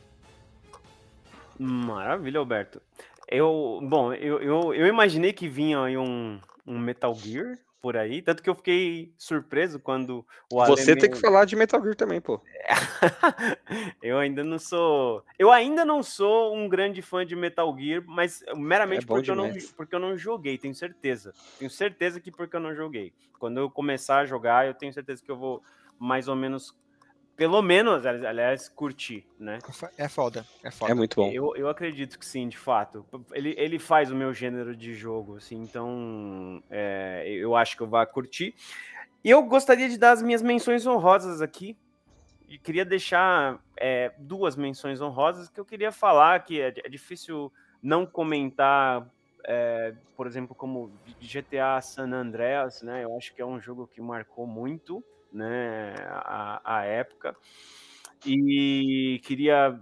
Maravilha, 1.57 2.37
Alberto. 2.37 2.79
Eu, 3.27 3.79
bom, 3.81 4.13
eu, 4.13 4.39
eu, 4.39 4.75
eu 4.75 4.85
imaginei 4.85 5.33
que 5.33 5.47
vinha 5.47 5.81
aí 5.81 5.97
um, 5.97 6.39
um 6.67 6.77
Metal 6.77 7.15
Gear 7.15 7.57
por 7.85 7.95
aí, 7.97 8.19
tanto 8.19 8.41
que 8.41 8.49
eu 8.49 8.55
fiquei 8.55 9.13
surpreso 9.15 9.79
quando 9.79 10.25
o 10.51 10.59
Ale 10.59 10.71
Você 10.75 10.95
tem 10.95 11.07
me- 11.07 11.15
que 11.15 11.21
falar 11.21 11.45
de 11.45 11.55
Metal 11.55 11.79
Gear 11.83 11.93
também, 11.95 12.19
pô. 12.19 12.41
eu 14.01 14.17
ainda 14.17 14.43
não 14.43 14.57
sou. 14.57 15.23
Eu 15.37 15.51
ainda 15.51 15.85
não 15.85 16.01
sou 16.01 16.55
um 16.55 16.67
grande 16.67 17.03
fã 17.03 17.23
de 17.23 17.35
Metal 17.35 17.77
Gear, 17.77 18.03
mas 18.07 18.43
meramente 18.55 19.03
É 19.03 19.07
porque, 19.07 19.29
eu 19.29 19.35
não, 19.35 19.53
porque 19.77 19.93
eu 19.93 19.99
não 19.99 20.17
joguei, 20.17 20.57
tenho 20.57 20.73
certeza. 20.73 21.31
Tenho 21.59 21.69
certeza 21.69 22.19
que 22.19 22.31
porque 22.31 22.55
eu 22.55 22.59
não 22.59 22.73
joguei. 22.73 23.13
Quando 23.37 23.59
eu 23.59 23.69
começar 23.69 24.17
a 24.21 24.25
jogar, 24.25 24.65
eu 24.65 24.73
tenho 24.73 24.91
certeza 24.91 25.23
que 25.23 25.29
eu 25.29 25.37
vou 25.37 25.61
mais 25.99 26.27
ou 26.27 26.35
menos 26.35 26.75
pelo 27.35 27.61
menos, 27.61 28.05
ali- 28.05 28.25
aliás, 28.25 28.69
curti, 28.69 29.25
né? 29.37 29.59
É 29.97 30.07
foda, 30.07 30.45
é 30.63 30.71
foda. 30.71 30.91
É 30.91 30.95
muito 30.95 31.15
bom. 31.15 31.31
Eu, 31.31 31.55
eu 31.55 31.67
acredito 31.69 32.17
que 32.17 32.25
sim, 32.25 32.47
de 32.47 32.57
fato. 32.57 33.05
Ele, 33.33 33.53
ele 33.57 33.77
faz 33.77 34.11
o 34.11 34.15
meu 34.15 34.33
gênero 34.33 34.75
de 34.75 34.93
jogo, 34.93 35.37
assim, 35.37 35.55
então 35.61 36.63
é, 36.69 37.25
eu 37.27 37.55
acho 37.55 37.75
que 37.75 37.83
eu 37.83 37.87
vou 37.87 38.05
curtir. 38.07 38.55
E 39.23 39.29
eu 39.29 39.43
gostaria 39.43 39.89
de 39.89 39.97
dar 39.97 40.11
as 40.11 40.21
minhas 40.21 40.41
menções 40.41 40.85
honrosas 40.85 41.41
aqui. 41.41 41.77
E 42.47 42.59
queria 42.59 42.85
deixar 42.85 43.59
é, 43.75 44.13
duas 44.19 44.55
menções 44.55 45.01
honrosas 45.01 45.49
que 45.49 45.59
eu 45.59 45.65
queria 45.65 45.91
falar, 45.91 46.43
que 46.43 46.61
é, 46.61 46.67
é 46.83 46.89
difícil 46.89 47.51
não 47.81 48.05
comentar, 48.05 49.07
é, 49.43 49.95
por 50.15 50.27
exemplo, 50.27 50.55
como 50.55 50.91
GTA 51.19 51.81
San 51.81 52.11
Andreas, 52.13 52.83
né? 52.83 53.03
Eu 53.03 53.17
acho 53.17 53.33
que 53.33 53.41
é 53.41 53.45
um 53.45 53.59
jogo 53.59 53.87
que 53.87 53.99
marcou 53.99 54.45
muito, 54.45 55.03
né, 55.35 55.93
a, 56.09 56.61
a 56.77 56.83
época. 56.83 57.35
E 58.25 59.21
queria 59.23 59.79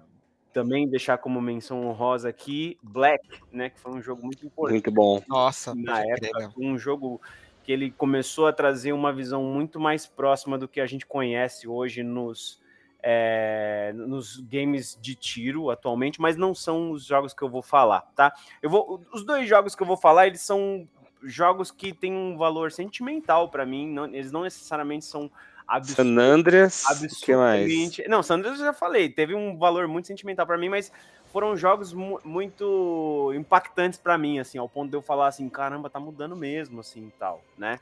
também 0.52 0.88
deixar 0.88 1.18
como 1.18 1.42
menção 1.42 1.86
honrosa 1.86 2.30
aqui 2.30 2.78
Black, 2.82 3.24
né, 3.52 3.70
que 3.70 3.80
foi 3.80 3.94
um 3.94 4.02
jogo 4.02 4.24
muito 4.24 4.46
importante 4.46 4.74
Muito 4.74 4.92
bom. 4.92 5.22
Nossa, 5.28 5.74
na 5.74 6.02
época, 6.02 6.54
um 6.58 6.78
jogo 6.78 7.22
que 7.64 7.72
ele 7.72 7.92
começou 7.92 8.48
a 8.48 8.54
trazer 8.54 8.92
uma 8.92 9.14
visão 9.14 9.44
muito 9.44 9.80
mais 9.80 10.06
próxima 10.06 10.58
do 10.58 10.68
que 10.68 10.82
a 10.82 10.86
gente 10.86 11.06
conhece 11.06 11.68
hoje 11.68 12.04
nos, 12.04 12.62
é, 13.02 13.94
nos 13.96 14.38
games 14.42 14.98
de 15.02 15.16
tiro 15.16 15.70
atualmente, 15.70 16.20
mas 16.20 16.36
não 16.36 16.54
são 16.54 16.92
os 16.92 17.06
jogos 17.06 17.34
que 17.34 17.42
eu 17.42 17.50
vou 17.50 17.62
falar, 17.62 18.02
tá? 18.16 18.34
Eu 18.62 18.70
vou, 18.70 19.02
os 19.14 19.26
dois 19.26 19.48
jogos 19.48 19.76
que 19.76 19.82
eu 19.82 19.88
vou 19.88 19.98
falar, 19.98 20.28
eles 20.28 20.42
são 20.42 20.88
jogos 21.24 21.72
que 21.72 21.94
têm 21.94 22.14
um 22.14 22.38
valor 22.38 22.72
sentimental 22.72 23.50
para 23.50 23.66
mim, 23.66 23.88
não- 23.90 24.06
eles 24.06 24.32
não 24.32 24.44
necessariamente 24.44 25.06
são 25.06 25.30
absurdos. 25.68 26.14
San 26.14 26.22
Andreas, 26.22 26.84
o 26.84 26.88
que 27.26 27.36
mais? 27.36 27.62
Absurdamente. 27.64 28.08
Não, 28.10 28.22
Sanders 28.22 28.60
eu 28.60 28.66
já 28.66 28.74
falei, 28.74 29.10
teve 29.10 29.34
um 29.34 29.58
valor 29.58 29.88
muito 29.88 30.08
sentimental 30.08 30.46
pra 30.46 30.58
mim, 30.58 30.70
mas 30.70 30.92
foram 31.32 31.56
jogos 31.58 31.94
mu- 31.94 32.20
muito 32.24 33.32
impactantes 33.36 33.98
pra 33.98 34.18
mim, 34.18 34.40
assim, 34.40 34.58
ao 34.58 34.68
ponto 34.70 34.90
de 34.90 34.96
eu 34.98 35.02
falar 35.02 35.28
assim, 35.28 35.48
caramba, 35.50 35.90
tá 35.90 36.00
mudando 36.00 36.36
mesmo, 36.36 36.80
assim, 36.82 37.08
e 37.08 37.12
tal, 37.18 37.42
né? 37.58 37.80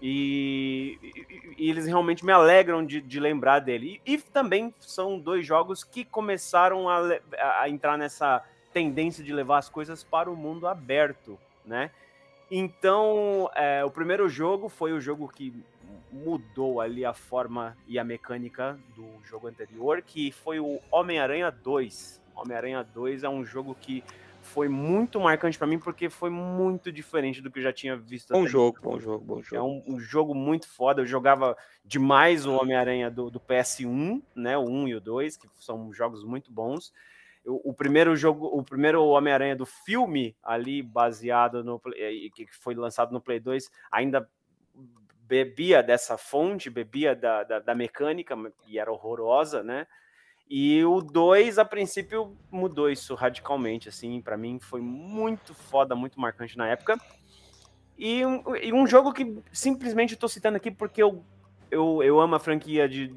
E, 0.00 0.96
e- 1.02 1.54
e 1.64 1.70
eles 1.70 1.86
realmente 1.86 2.24
me 2.24 2.32
alegram 2.32 2.86
de, 2.86 3.00
de 3.00 3.18
lembrar 3.18 3.58
dele. 3.58 4.00
E, 4.06 4.14
e 4.14 4.18
também 4.18 4.72
são 4.80 5.18
dois 5.18 5.44
jogos 5.44 5.82
que 5.82 6.04
começaram 6.04 6.88
a- 6.88 7.18
a 7.60 7.68
entrar 7.68 7.98
nessa 7.98 8.42
tendência 8.72 9.24
de 9.24 9.32
levar 9.32 9.58
as 9.58 9.68
coisas 9.68 10.04
para 10.04 10.30
o 10.30 10.36
mundo 10.36 10.68
aberto, 10.68 11.36
né? 11.64 11.90
Então, 12.50 13.50
é, 13.54 13.84
o 13.84 13.90
primeiro 13.90 14.28
jogo 14.28 14.68
foi 14.68 14.92
o 14.92 15.00
jogo 15.00 15.28
que 15.28 15.52
mudou 16.10 16.80
ali 16.80 17.04
a 17.04 17.12
forma 17.12 17.76
e 17.86 17.98
a 17.98 18.04
mecânica 18.04 18.78
do 18.96 19.06
jogo 19.24 19.46
anterior, 19.48 20.02
que 20.02 20.32
foi 20.32 20.58
o 20.58 20.80
Homem-Aranha 20.90 21.50
2. 21.50 22.20
Homem-Aranha 22.34 22.82
2 22.82 23.24
é 23.24 23.28
um 23.28 23.44
jogo 23.44 23.76
que 23.78 24.02
foi 24.40 24.68
muito 24.68 25.20
marcante 25.20 25.58
pra 25.58 25.66
mim 25.66 25.78
porque 25.78 26.08
foi 26.08 26.30
muito 26.30 26.90
diferente 26.90 27.42
do 27.42 27.50
que 27.50 27.58
eu 27.58 27.62
já 27.62 27.72
tinha 27.72 27.96
visto. 27.96 28.32
Bom 28.32 28.46
jogo, 28.46 28.78
então. 28.80 28.92
bom 28.92 28.98
jogo, 28.98 29.24
bom 29.24 29.40
É 29.40 29.42
jogo. 29.42 29.66
um, 29.86 29.96
um 29.96 30.00
jogo 30.00 30.34
muito 30.34 30.66
foda. 30.68 31.02
Eu 31.02 31.06
jogava 31.06 31.56
demais 31.84 32.46
o 32.46 32.54
Homem-Aranha 32.54 33.10
do, 33.10 33.30
do 33.30 33.38
PS1, 33.38 34.22
né? 34.34 34.56
O 34.56 34.62
1 34.64 34.88
e 34.88 34.94
o 34.94 35.00
2, 35.00 35.36
que 35.36 35.48
são 35.58 35.92
jogos 35.92 36.24
muito 36.24 36.50
bons. 36.50 36.92
Eu- 37.48 37.62
o 37.64 37.72
primeiro 37.72 38.14
jogo, 38.14 38.46
o 38.46 38.62
primeiro 38.62 39.02
Homem-Aranha 39.02 39.56
do 39.56 39.64
filme, 39.64 40.36
ali 40.42 40.82
baseado 40.82 41.64
no 41.64 41.80
eh, 41.96 42.28
que 42.34 42.46
foi 42.52 42.74
lançado 42.74 43.10
no 43.10 43.22
Play 43.22 43.40
2, 43.40 43.70
ainda 43.90 44.28
bebia 45.22 45.82
dessa 45.82 46.18
fonte, 46.18 46.68
bebia 46.68 47.16
da, 47.16 47.44
da, 47.44 47.58
da 47.58 47.74
mecânica, 47.74 48.36
e 48.66 48.78
era 48.78 48.92
horrorosa, 48.92 49.62
né? 49.62 49.86
E 50.48 50.84
o 50.84 51.00
2, 51.00 51.58
a 51.58 51.64
princípio, 51.64 52.36
mudou 52.50 52.90
isso 52.90 53.14
radicalmente, 53.14 53.88
assim, 53.88 54.20
para 54.20 54.36
mim 54.36 54.58
foi 54.58 54.80
muito 54.80 55.54
foda, 55.54 55.94
muito 55.94 56.20
marcante 56.20 56.56
na 56.56 56.68
época. 56.68 56.98
E 57.98 58.24
um, 58.24 58.56
e 58.56 58.72
um 58.72 58.86
jogo 58.86 59.12
que 59.12 59.38
simplesmente 59.52 60.14
estou 60.14 60.28
citando 60.28 60.56
aqui 60.56 60.70
porque 60.70 61.02
eu, 61.02 61.22
eu, 61.70 62.02
eu 62.02 62.20
amo 62.20 62.34
a 62.34 62.38
franquia 62.38 62.88
de, 62.88 63.14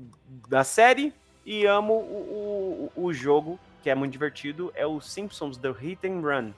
da 0.49 0.63
série 0.63 1.13
e 1.45 1.65
amo 1.65 1.93
o, 1.93 2.91
o, 2.95 3.03
o 3.05 3.13
jogo, 3.13 3.59
que 3.81 3.89
é 3.89 3.95
muito 3.95 4.11
divertido, 4.11 4.71
é 4.75 4.85
o 4.85 4.99
Simpsons 5.01 5.57
The 5.57 5.71
Hit 5.71 6.07
and 6.07 6.21
Run. 6.21 6.51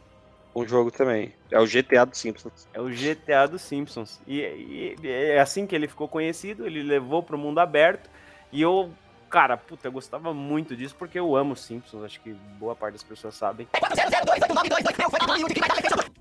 Bom 0.54 0.68
jogo 0.68 0.92
também. 0.92 1.34
É 1.50 1.60
o 1.60 1.66
GTA 1.66 2.06
dos 2.06 2.20
Simpsons. 2.20 2.68
É 2.74 2.80
o 2.80 2.88
GTA 2.90 3.48
dos 3.48 3.62
Simpsons. 3.62 4.22
E, 4.28 4.40
e- 4.42 4.96
e 5.02 5.08
é 5.10 5.40
assim 5.40 5.66
que 5.66 5.74
ele 5.76 5.88
ficou 5.88 6.08
conhecido, 6.08 6.66
ele 6.68 6.84
levou 6.84 7.24
para 7.24 7.36
o 7.36 7.40
mundo 7.40 7.58
aberto. 7.60 8.08
E 8.52 8.62
eu, 8.62 8.92
cara, 9.32 9.58
puta, 9.58 9.88
eu 9.88 9.92
gostava 9.92 10.32
muito 10.32 10.76
disso 10.76 10.96
porque 10.98 11.20
eu 11.20 11.36
amo 11.36 11.56
Simpsons. 11.56 12.04
Acho 12.04 12.22
que 12.22 12.34
boa 12.60 12.76
parte 12.76 12.94
das 12.94 13.04
pessoas 13.04 13.34
sabem. 13.36 13.68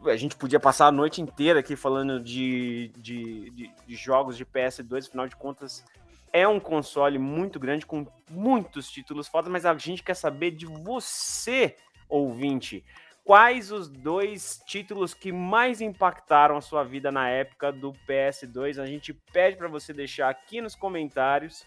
A 0.04 0.16
gente 0.16 0.34
podia 0.34 0.58
passar 0.58 0.86
a 0.86 0.92
noite 0.92 1.20
inteira 1.20 1.60
aqui 1.60 1.76
falando 1.76 2.18
de, 2.18 2.90
de, 2.96 3.50
de- 3.50 3.70
de 3.86 3.94
jogos 3.96 4.36
de 4.36 4.44
PS2, 4.46 5.08
afinal 5.08 5.28
de 5.28 5.36
contas. 5.36 5.84
É 6.32 6.48
um 6.48 6.58
console 6.58 7.18
muito 7.18 7.60
grande, 7.60 7.84
com 7.84 8.06
muitos 8.30 8.90
títulos 8.90 9.28
fodas, 9.28 9.50
mas 9.50 9.66
a 9.66 9.76
gente 9.76 10.02
quer 10.02 10.14
saber 10.14 10.52
de 10.52 10.66
você, 10.66 11.76
ouvinte. 12.08 12.84
Quais 13.24 13.70
os 13.70 13.88
dois 13.88 14.60
títulos 14.66 15.14
que 15.14 15.30
mais 15.30 15.80
impactaram 15.80 16.56
a 16.56 16.60
sua 16.60 16.82
vida 16.82 17.12
na 17.12 17.28
época 17.28 17.70
do 17.70 17.92
PS2? 18.08 18.82
A 18.82 18.86
gente 18.86 19.12
pede 19.32 19.56
para 19.56 19.68
você 19.68 19.92
deixar 19.92 20.28
aqui 20.28 20.60
nos 20.60 20.74
comentários. 20.74 21.64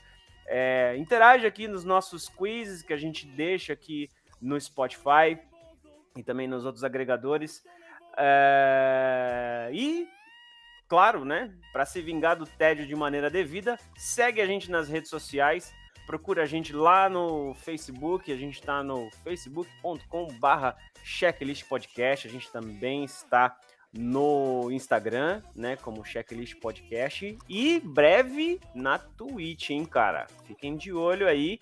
É, 0.48 0.96
interage 0.98 1.46
aqui 1.48 1.68
nos 1.68 1.86
nossos 1.86 2.28
quizzes 2.28 2.82
que 2.82 2.92
a 2.92 2.98
gente 2.98 3.26
deixa 3.26 3.72
aqui 3.72 4.10
no 4.42 4.60
Spotify 4.60 5.40
e 6.18 6.24
também 6.24 6.48
nos 6.48 6.66
outros 6.66 6.84
agregadores. 6.84 7.64
É, 8.18 9.70
e, 9.72 10.08
claro, 10.88 11.26
né? 11.26 11.52
Para 11.72 11.86
se 11.86 12.02
vingar 12.02 12.36
do 12.36 12.46
tédio 12.46 12.86
de 12.86 12.96
maneira 12.96 13.30
devida, 13.30 13.78
segue 13.96 14.42
a 14.42 14.46
gente 14.46 14.70
nas 14.70 14.88
redes 14.88 15.10
sociais. 15.10 15.74
Procura 16.06 16.44
a 16.44 16.46
gente 16.46 16.72
lá 16.72 17.10
no 17.10 17.54
Facebook. 17.56 18.32
A 18.32 18.38
gente 18.38 18.60
está 18.60 18.84
no 18.84 19.10
facebook.com/barra 19.24 20.76
Checklist 21.04 21.68
Podcast. 21.68 22.28
A 22.28 22.32
gente 22.32 22.52
também 22.52 23.04
está 23.04 23.58
no 23.98 24.70
Instagram, 24.72 25.42
né, 25.56 25.78
como 25.78 26.04
Checklist 26.04 26.60
Podcast 26.60 27.38
e 27.48 27.80
breve 27.80 28.60
na 28.74 29.00
Twitch, 29.00 29.70
hein, 29.70 29.86
cara. 29.86 30.28
Fiquem 30.46 30.76
de 30.76 30.92
olho 30.92 31.28
aí. 31.28 31.60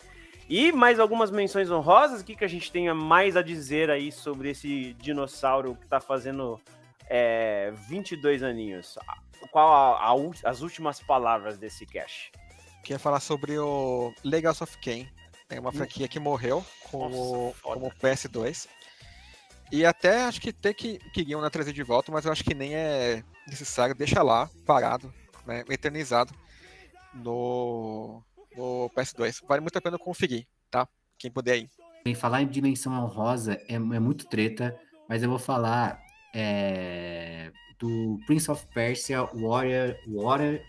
E 0.50 0.72
mais 0.72 1.00
algumas 1.00 1.32
menções 1.32 1.72
honrosas, 1.72 2.22
o 2.22 2.26
que, 2.26 2.36
que 2.36 2.44
a 2.44 2.50
gente 2.50 2.72
tem 2.72 2.90
a 2.90 2.94
mais 2.94 3.38
a 3.38 3.42
dizer 3.42 3.90
aí 3.90 4.12
sobre 4.12 4.50
esse 4.50 4.94
dinossauro 4.94 5.76
que 5.76 5.88
tá 5.88 6.02
fazendo 6.02 6.60
é, 7.10 7.72
22 7.88 8.44
aninhos? 8.44 8.98
Qual 9.52 9.72
a- 9.72 10.10
a 10.12 10.50
as 10.50 10.62
últimas 10.62 11.02
palavras 11.02 11.58
desse 11.58 11.86
cast? 11.86 12.32
Queria 12.84 13.00
falar 13.00 13.20
sobre 13.20 13.58
o 13.58 14.14
Legals 14.24 14.62
of 14.62 14.78
Kain. 14.78 15.08
É 15.50 15.60
uma 15.60 15.72
franquia 15.72 16.08
que 16.08 16.20
morreu 16.20 16.66
com 16.90 17.10
Nossa, 17.10 17.16
o, 17.18 17.54
foda. 17.54 17.80
como 17.80 17.92
PS2. 17.96 18.68
E 19.72 19.86
até 19.86 20.24
acho 20.24 20.40
que 20.42 20.52
tem 20.52 20.74
que 20.74 20.98
queriam 21.14 21.42
né, 21.42 21.50
trazer 21.50 21.74
de 21.74 21.84
volta, 21.84 22.12
mas 22.12 22.26
eu 22.26 22.32
acho 22.32 22.44
que 22.44 22.54
nem 22.54 22.76
é 22.76 23.24
necessário. 23.48 23.96
Deixa 23.96 24.22
lá, 24.22 24.50
parado, 24.66 25.14
né, 25.46 25.64
eternizado 25.70 26.34
no, 27.14 28.24
no 28.56 28.90
PS2. 28.96 29.42
Vale 29.48 29.62
muito 29.62 29.78
a 29.78 29.82
pena 29.82 29.98
conferir, 29.98 30.48
tá? 30.70 30.88
Quem 31.18 31.32
puder 31.32 31.58
ir. 31.58 31.70
Bem, 32.04 32.14
falar 32.16 32.42
em 32.42 32.48
dimensão 32.48 32.94
honrosa 32.94 33.54
é, 33.68 33.76
é 33.76 33.80
muito 33.80 34.28
treta, 34.28 34.78
mas 35.08 35.24
eu 35.24 35.30
vou 35.30 35.40
falar 35.40 36.03
é, 36.34 37.52
do 37.80 38.20
Prince 38.26 38.50
of 38.50 38.66
Persia 38.74 39.24
Warrior, 39.34 39.96
Warrior 40.08 40.60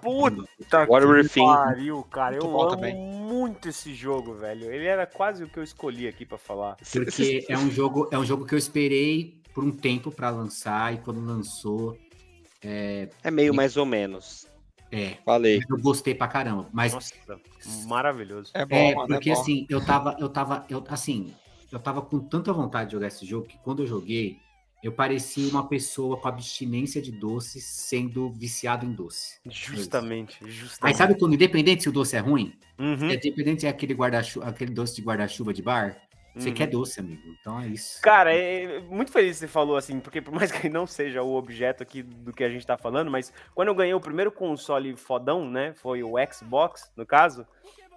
Puta 0.00 0.86
Warrior 0.86 1.26
que 1.26 1.40
pariu, 1.40 2.02
cara. 2.04 2.32
Muito 2.32 2.46
eu 2.46 2.60
amo 2.60 2.70
também. 2.70 2.94
muito 2.94 3.68
esse 3.70 3.94
jogo, 3.94 4.34
velho. 4.34 4.70
Ele 4.70 4.84
era 4.84 5.06
quase 5.06 5.42
o 5.42 5.48
que 5.48 5.58
eu 5.58 5.62
escolhi 5.62 6.06
aqui 6.06 6.26
pra 6.26 6.36
falar. 6.36 6.76
Porque 6.92 7.46
é 7.48 7.56
um 7.56 7.70
jogo, 7.70 8.08
é 8.12 8.18
um 8.18 8.24
jogo 8.24 8.44
que 8.44 8.54
eu 8.54 8.58
esperei 8.58 9.40
por 9.54 9.64
um 9.64 9.70
tempo 9.70 10.10
pra 10.10 10.28
lançar 10.28 10.92
e 10.92 10.98
quando 10.98 11.24
lançou, 11.24 11.96
É 12.60 13.08
meio 13.30 13.54
mais 13.54 13.78
ou 13.78 13.86
menos. 13.86 14.46
é, 14.92 15.16
Falei. 15.24 15.62
eu 15.70 15.78
gostei 15.78 16.14
pra 16.14 16.28
caramba. 16.28 16.68
Mas 16.70 16.92
Nossa, 16.92 17.14
maravilhoso. 17.86 18.50
É 18.52 18.66
bom, 18.66 18.76
é, 18.76 18.94
mano, 18.94 19.08
porque 19.08 19.30
é 19.30 19.34
bom. 19.34 19.40
assim, 19.40 19.66
eu 19.70 19.84
tava, 19.86 20.16
eu 20.20 20.28
tava, 20.28 20.66
eu 20.68 20.84
assim, 20.88 21.32
eu 21.72 21.78
tava 21.78 22.02
com 22.02 22.18
tanta 22.20 22.52
vontade 22.52 22.90
de 22.90 22.92
jogar 22.92 23.06
esse 23.06 23.24
jogo 23.24 23.46
que 23.46 23.56
quando 23.58 23.82
eu 23.82 23.86
joguei, 23.86 24.38
eu 24.86 24.92
parecia 24.92 25.50
uma 25.50 25.66
pessoa 25.68 26.16
com 26.16 26.28
abstinência 26.28 27.00
de 27.00 27.10
doces 27.10 27.64
sendo 27.64 28.30
viciado 28.30 28.84
em 28.84 28.92
doce. 28.92 29.38
Justamente, 29.46 30.38
Aí 30.44 30.50
justamente. 30.50 30.96
sabe 30.96 31.18
quando, 31.18 31.34
independente 31.34 31.82
se 31.82 31.88
o 31.88 31.92
doce 31.92 32.16
é 32.16 32.20
ruim, 32.20 32.52
Uhum. 32.78 33.08
é 33.08 33.14
independente 33.14 33.66
é 33.66 33.68
aquele 33.68 33.94
guarda-chuva, 33.94 34.46
aquele 34.48 34.72
doce 34.72 34.96
de 34.96 35.02
guarda-chuva 35.02 35.52
de 35.54 35.62
bar, 35.62 35.96
você 36.36 36.48
Uhum. 36.48 36.54
quer 36.54 36.66
doce, 36.66 36.98
amigo. 36.98 37.22
Então 37.40 37.60
é 37.60 37.68
isso. 37.68 38.00
Cara, 38.02 38.34
é, 38.34 38.64
é 38.64 38.80
muito 38.80 39.12
feliz 39.12 39.34
que 39.36 39.40
você 39.40 39.48
falou 39.48 39.76
assim, 39.76 40.00
porque 40.00 40.20
por 40.20 40.34
mais 40.34 40.50
que 40.68 40.68
não 40.68 40.86
seja 40.86 41.22
o 41.22 41.34
objeto 41.34 41.82
aqui 41.82 42.02
do 42.02 42.32
que 42.32 42.42
a 42.42 42.48
gente 42.50 42.66
tá 42.66 42.76
falando, 42.76 43.10
mas 43.10 43.32
quando 43.54 43.68
eu 43.68 43.74
ganhei 43.74 43.94
o 43.94 44.00
primeiro 44.00 44.32
console 44.32 44.96
fodão, 44.96 45.48
né, 45.48 45.72
foi 45.74 46.02
o 46.02 46.14
Xbox, 46.32 46.90
no 46.96 47.06
caso, 47.06 47.46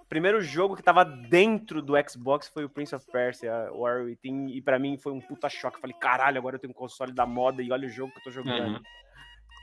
primeiro 0.10 0.42
jogo 0.42 0.76
que 0.76 0.84
tava 0.84 1.04
dentro 1.04 1.82
do 1.82 1.94
Xbox 2.10 2.48
foi 2.48 2.64
o 2.64 2.70
Prince 2.70 2.96
of 2.96 3.06
Persia, 3.12 3.70
War 3.74 4.04
Within, 4.04 4.48
e 4.50 4.62
pra 4.62 4.80
mim 4.80 4.98
foi 4.98 5.12
um 5.14 5.20
puta 5.22 5.50
choque. 5.50 5.80
Falei, 5.80 5.96
caralho, 6.00 6.38
agora 6.38 6.56
eu 6.56 6.60
tenho 6.60 6.72
um 6.72 6.76
console 6.76 7.12
da 7.12 7.26
moda 7.26 7.62
e 7.62 7.72
olha 7.72 7.88
o 7.88 7.92
jogo 7.92 8.12
que 8.14 8.20
eu 8.20 8.24
tô 8.24 8.32
jogando. 8.32 8.76
Uhum. 8.76 8.82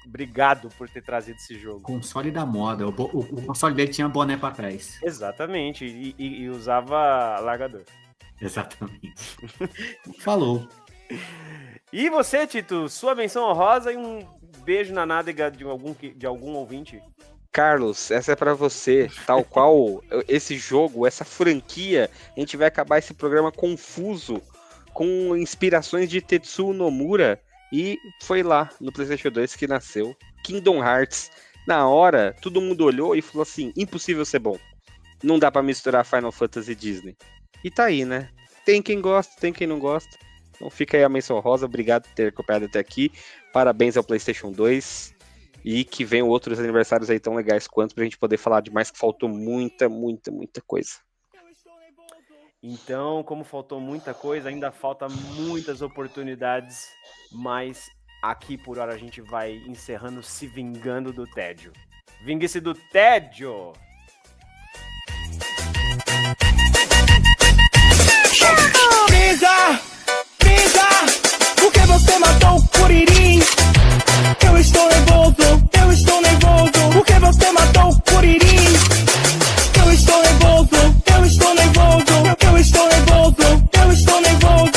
Obrigado 0.07 0.69
por 0.77 0.89
ter 0.89 1.03
trazido 1.03 1.37
esse 1.37 1.59
jogo. 1.59 1.81
Console 1.81 2.31
da 2.31 2.45
moda. 2.45 2.87
O, 2.87 2.91
o- 2.91 3.21
o 3.21 3.47
console 3.47 3.75
dele 3.75 3.91
tinha 3.91 4.07
boné 4.09 4.37
pra 4.37 4.51
trás. 4.51 5.01
Exatamente, 5.03 5.87
e, 5.87 6.15
e- 6.19 6.43
e 6.43 6.49
usava 6.51 7.39
largador. 7.41 7.85
Exatamente. 8.41 9.15
Falou. 10.21 10.69
E 11.93 12.11
você, 12.11 12.47
Tito, 12.47 12.89
sua 12.89 13.15
menção 13.15 13.49
honrosa 13.49 13.93
e 13.93 13.97
um 13.97 14.27
beijo 14.65 14.93
na 14.93 15.07
nádega 15.07 15.51
de 15.51 15.65
algum, 15.65 15.95
de 15.95 16.27
algum 16.27 16.53
ouvinte? 16.55 17.01
Carlos, 17.55 18.11
essa 18.11 18.33
é 18.33 18.37
pra 18.37 18.53
você. 18.53 19.09
Tal 19.25 19.45
qual 19.47 20.03
esse 20.27 20.59
jogo, 20.59 21.07
essa 21.07 21.25
franquia, 21.25 22.11
a 22.37 22.41
gente 22.41 22.57
vai 22.57 22.67
acabar 22.67 22.99
esse 22.99 23.15
programa 23.15 23.53
confuso 23.53 24.43
com 24.93 25.37
inspirações 25.37 26.11
de 26.11 26.21
Tetsuo 26.21 26.75
Nomura 26.75 27.41
e 27.73 27.97
foi 28.23 28.43
lá 28.43 28.69
no 28.81 28.93
PlayStation 28.93 29.31
2 29.31 29.55
que 29.55 29.69
nasceu 29.69 30.17
Kingdom 30.43 30.85
Hearts. 30.85 31.31
Na 31.65 31.89
hora, 31.89 32.37
todo 32.43 32.61
mundo 32.61 32.85
olhou 32.85 33.15
e 33.15 33.23
falou 33.23 33.43
assim: 33.43 33.73
impossível 33.77 34.25
ser 34.25 34.41
bom. 34.41 34.59
Não 35.23 35.39
dá 35.39 35.51
pra 35.51 35.63
misturar 35.63 36.05
Final 36.05 36.33
Fantasy 36.33 36.73
e 36.73 36.75
Disney. 36.75 37.17
E 37.63 37.71
tá 37.71 37.85
aí, 37.85 38.05
né? 38.05 38.31
Tem 38.67 38.83
quem 38.83 39.01
gosta, 39.01 39.41
tem 39.41 39.53
quem 39.53 39.67
não 39.67 39.79
gosta. 39.79 40.19
Então 40.57 40.69
fica 40.69 40.97
aí 40.97 41.05
a 41.05 41.09
menção 41.09 41.39
rosa. 41.39 41.67
Obrigado 41.67 42.03
por 42.03 42.15
ter 42.15 42.29
acompanhado 42.29 42.67
até 42.67 42.81
aqui. 42.81 43.13
Parabéns 43.53 43.97
ao 43.97 44.05
PlayStation 44.05 44.51
2 44.51 45.14
e 45.65 45.85
que 45.85 46.05
venham 46.05 46.29
outros 46.29 46.59
aniversários 46.61 47.09
aí 47.09 47.19
tão 47.19 47.35
legais 47.35 47.67
quanto 47.67 47.95
pra 47.95 48.05
gente 48.05 48.19
poder 48.19 48.37
falar 48.37 48.61
de 48.61 48.71
mais 48.71 48.91
que 48.91 48.99
faltou 48.99 49.29
muita, 49.29 49.89
muita, 49.89 50.31
muita 50.31 50.61
coisa. 50.61 50.91
Então, 52.63 53.23
como 53.23 53.45
faltou 53.45 53.81
muita 53.81 54.13
coisa, 54.13 54.49
ainda 54.49 54.71
falta 54.71 55.07
muitas 55.09 55.83
oportunidades, 55.83 56.89
mas 57.33 57.91
aqui 58.23 58.57
por 58.57 58.79
hora 58.79 58.95
a 58.95 58.99
gente 58.99 59.21
vai 59.21 59.57
encerrando 59.67 60.23
se 60.23 60.47
vingando 60.47 61.13
do 61.13 61.27
tédio. 61.27 61.73
Vingue-se 62.25 62.61
do 62.61 62.75
tédio! 62.75 63.73
Pisa, 69.09 69.81
pisa, 70.39 70.89
porque 71.57 71.81
você 71.81 72.19
matou 72.19 72.57
o 72.57 72.69
Curirim. 72.69 73.41
Eu 74.47 74.59
estou 74.59 74.89
nervoso, 74.89 75.37
eu 75.81 75.93
estou 75.93 76.21
nervoso, 76.21 76.91
porque 76.93 77.13
você 77.15 77.53
matou 77.53 77.91
o 77.91 78.01
Curirim. 78.03 78.65
Eu 79.85 79.93
estou 79.93 80.23
nervoso, 80.23 80.69
eu 81.17 81.25
estou 81.27 81.55
nervoso, 81.55 82.05
eu 82.47 82.59
estou 82.59 82.89
nervoso, 82.89 83.63
eu 83.73 83.93
estou 83.93 84.21
nervoso. 84.21 84.74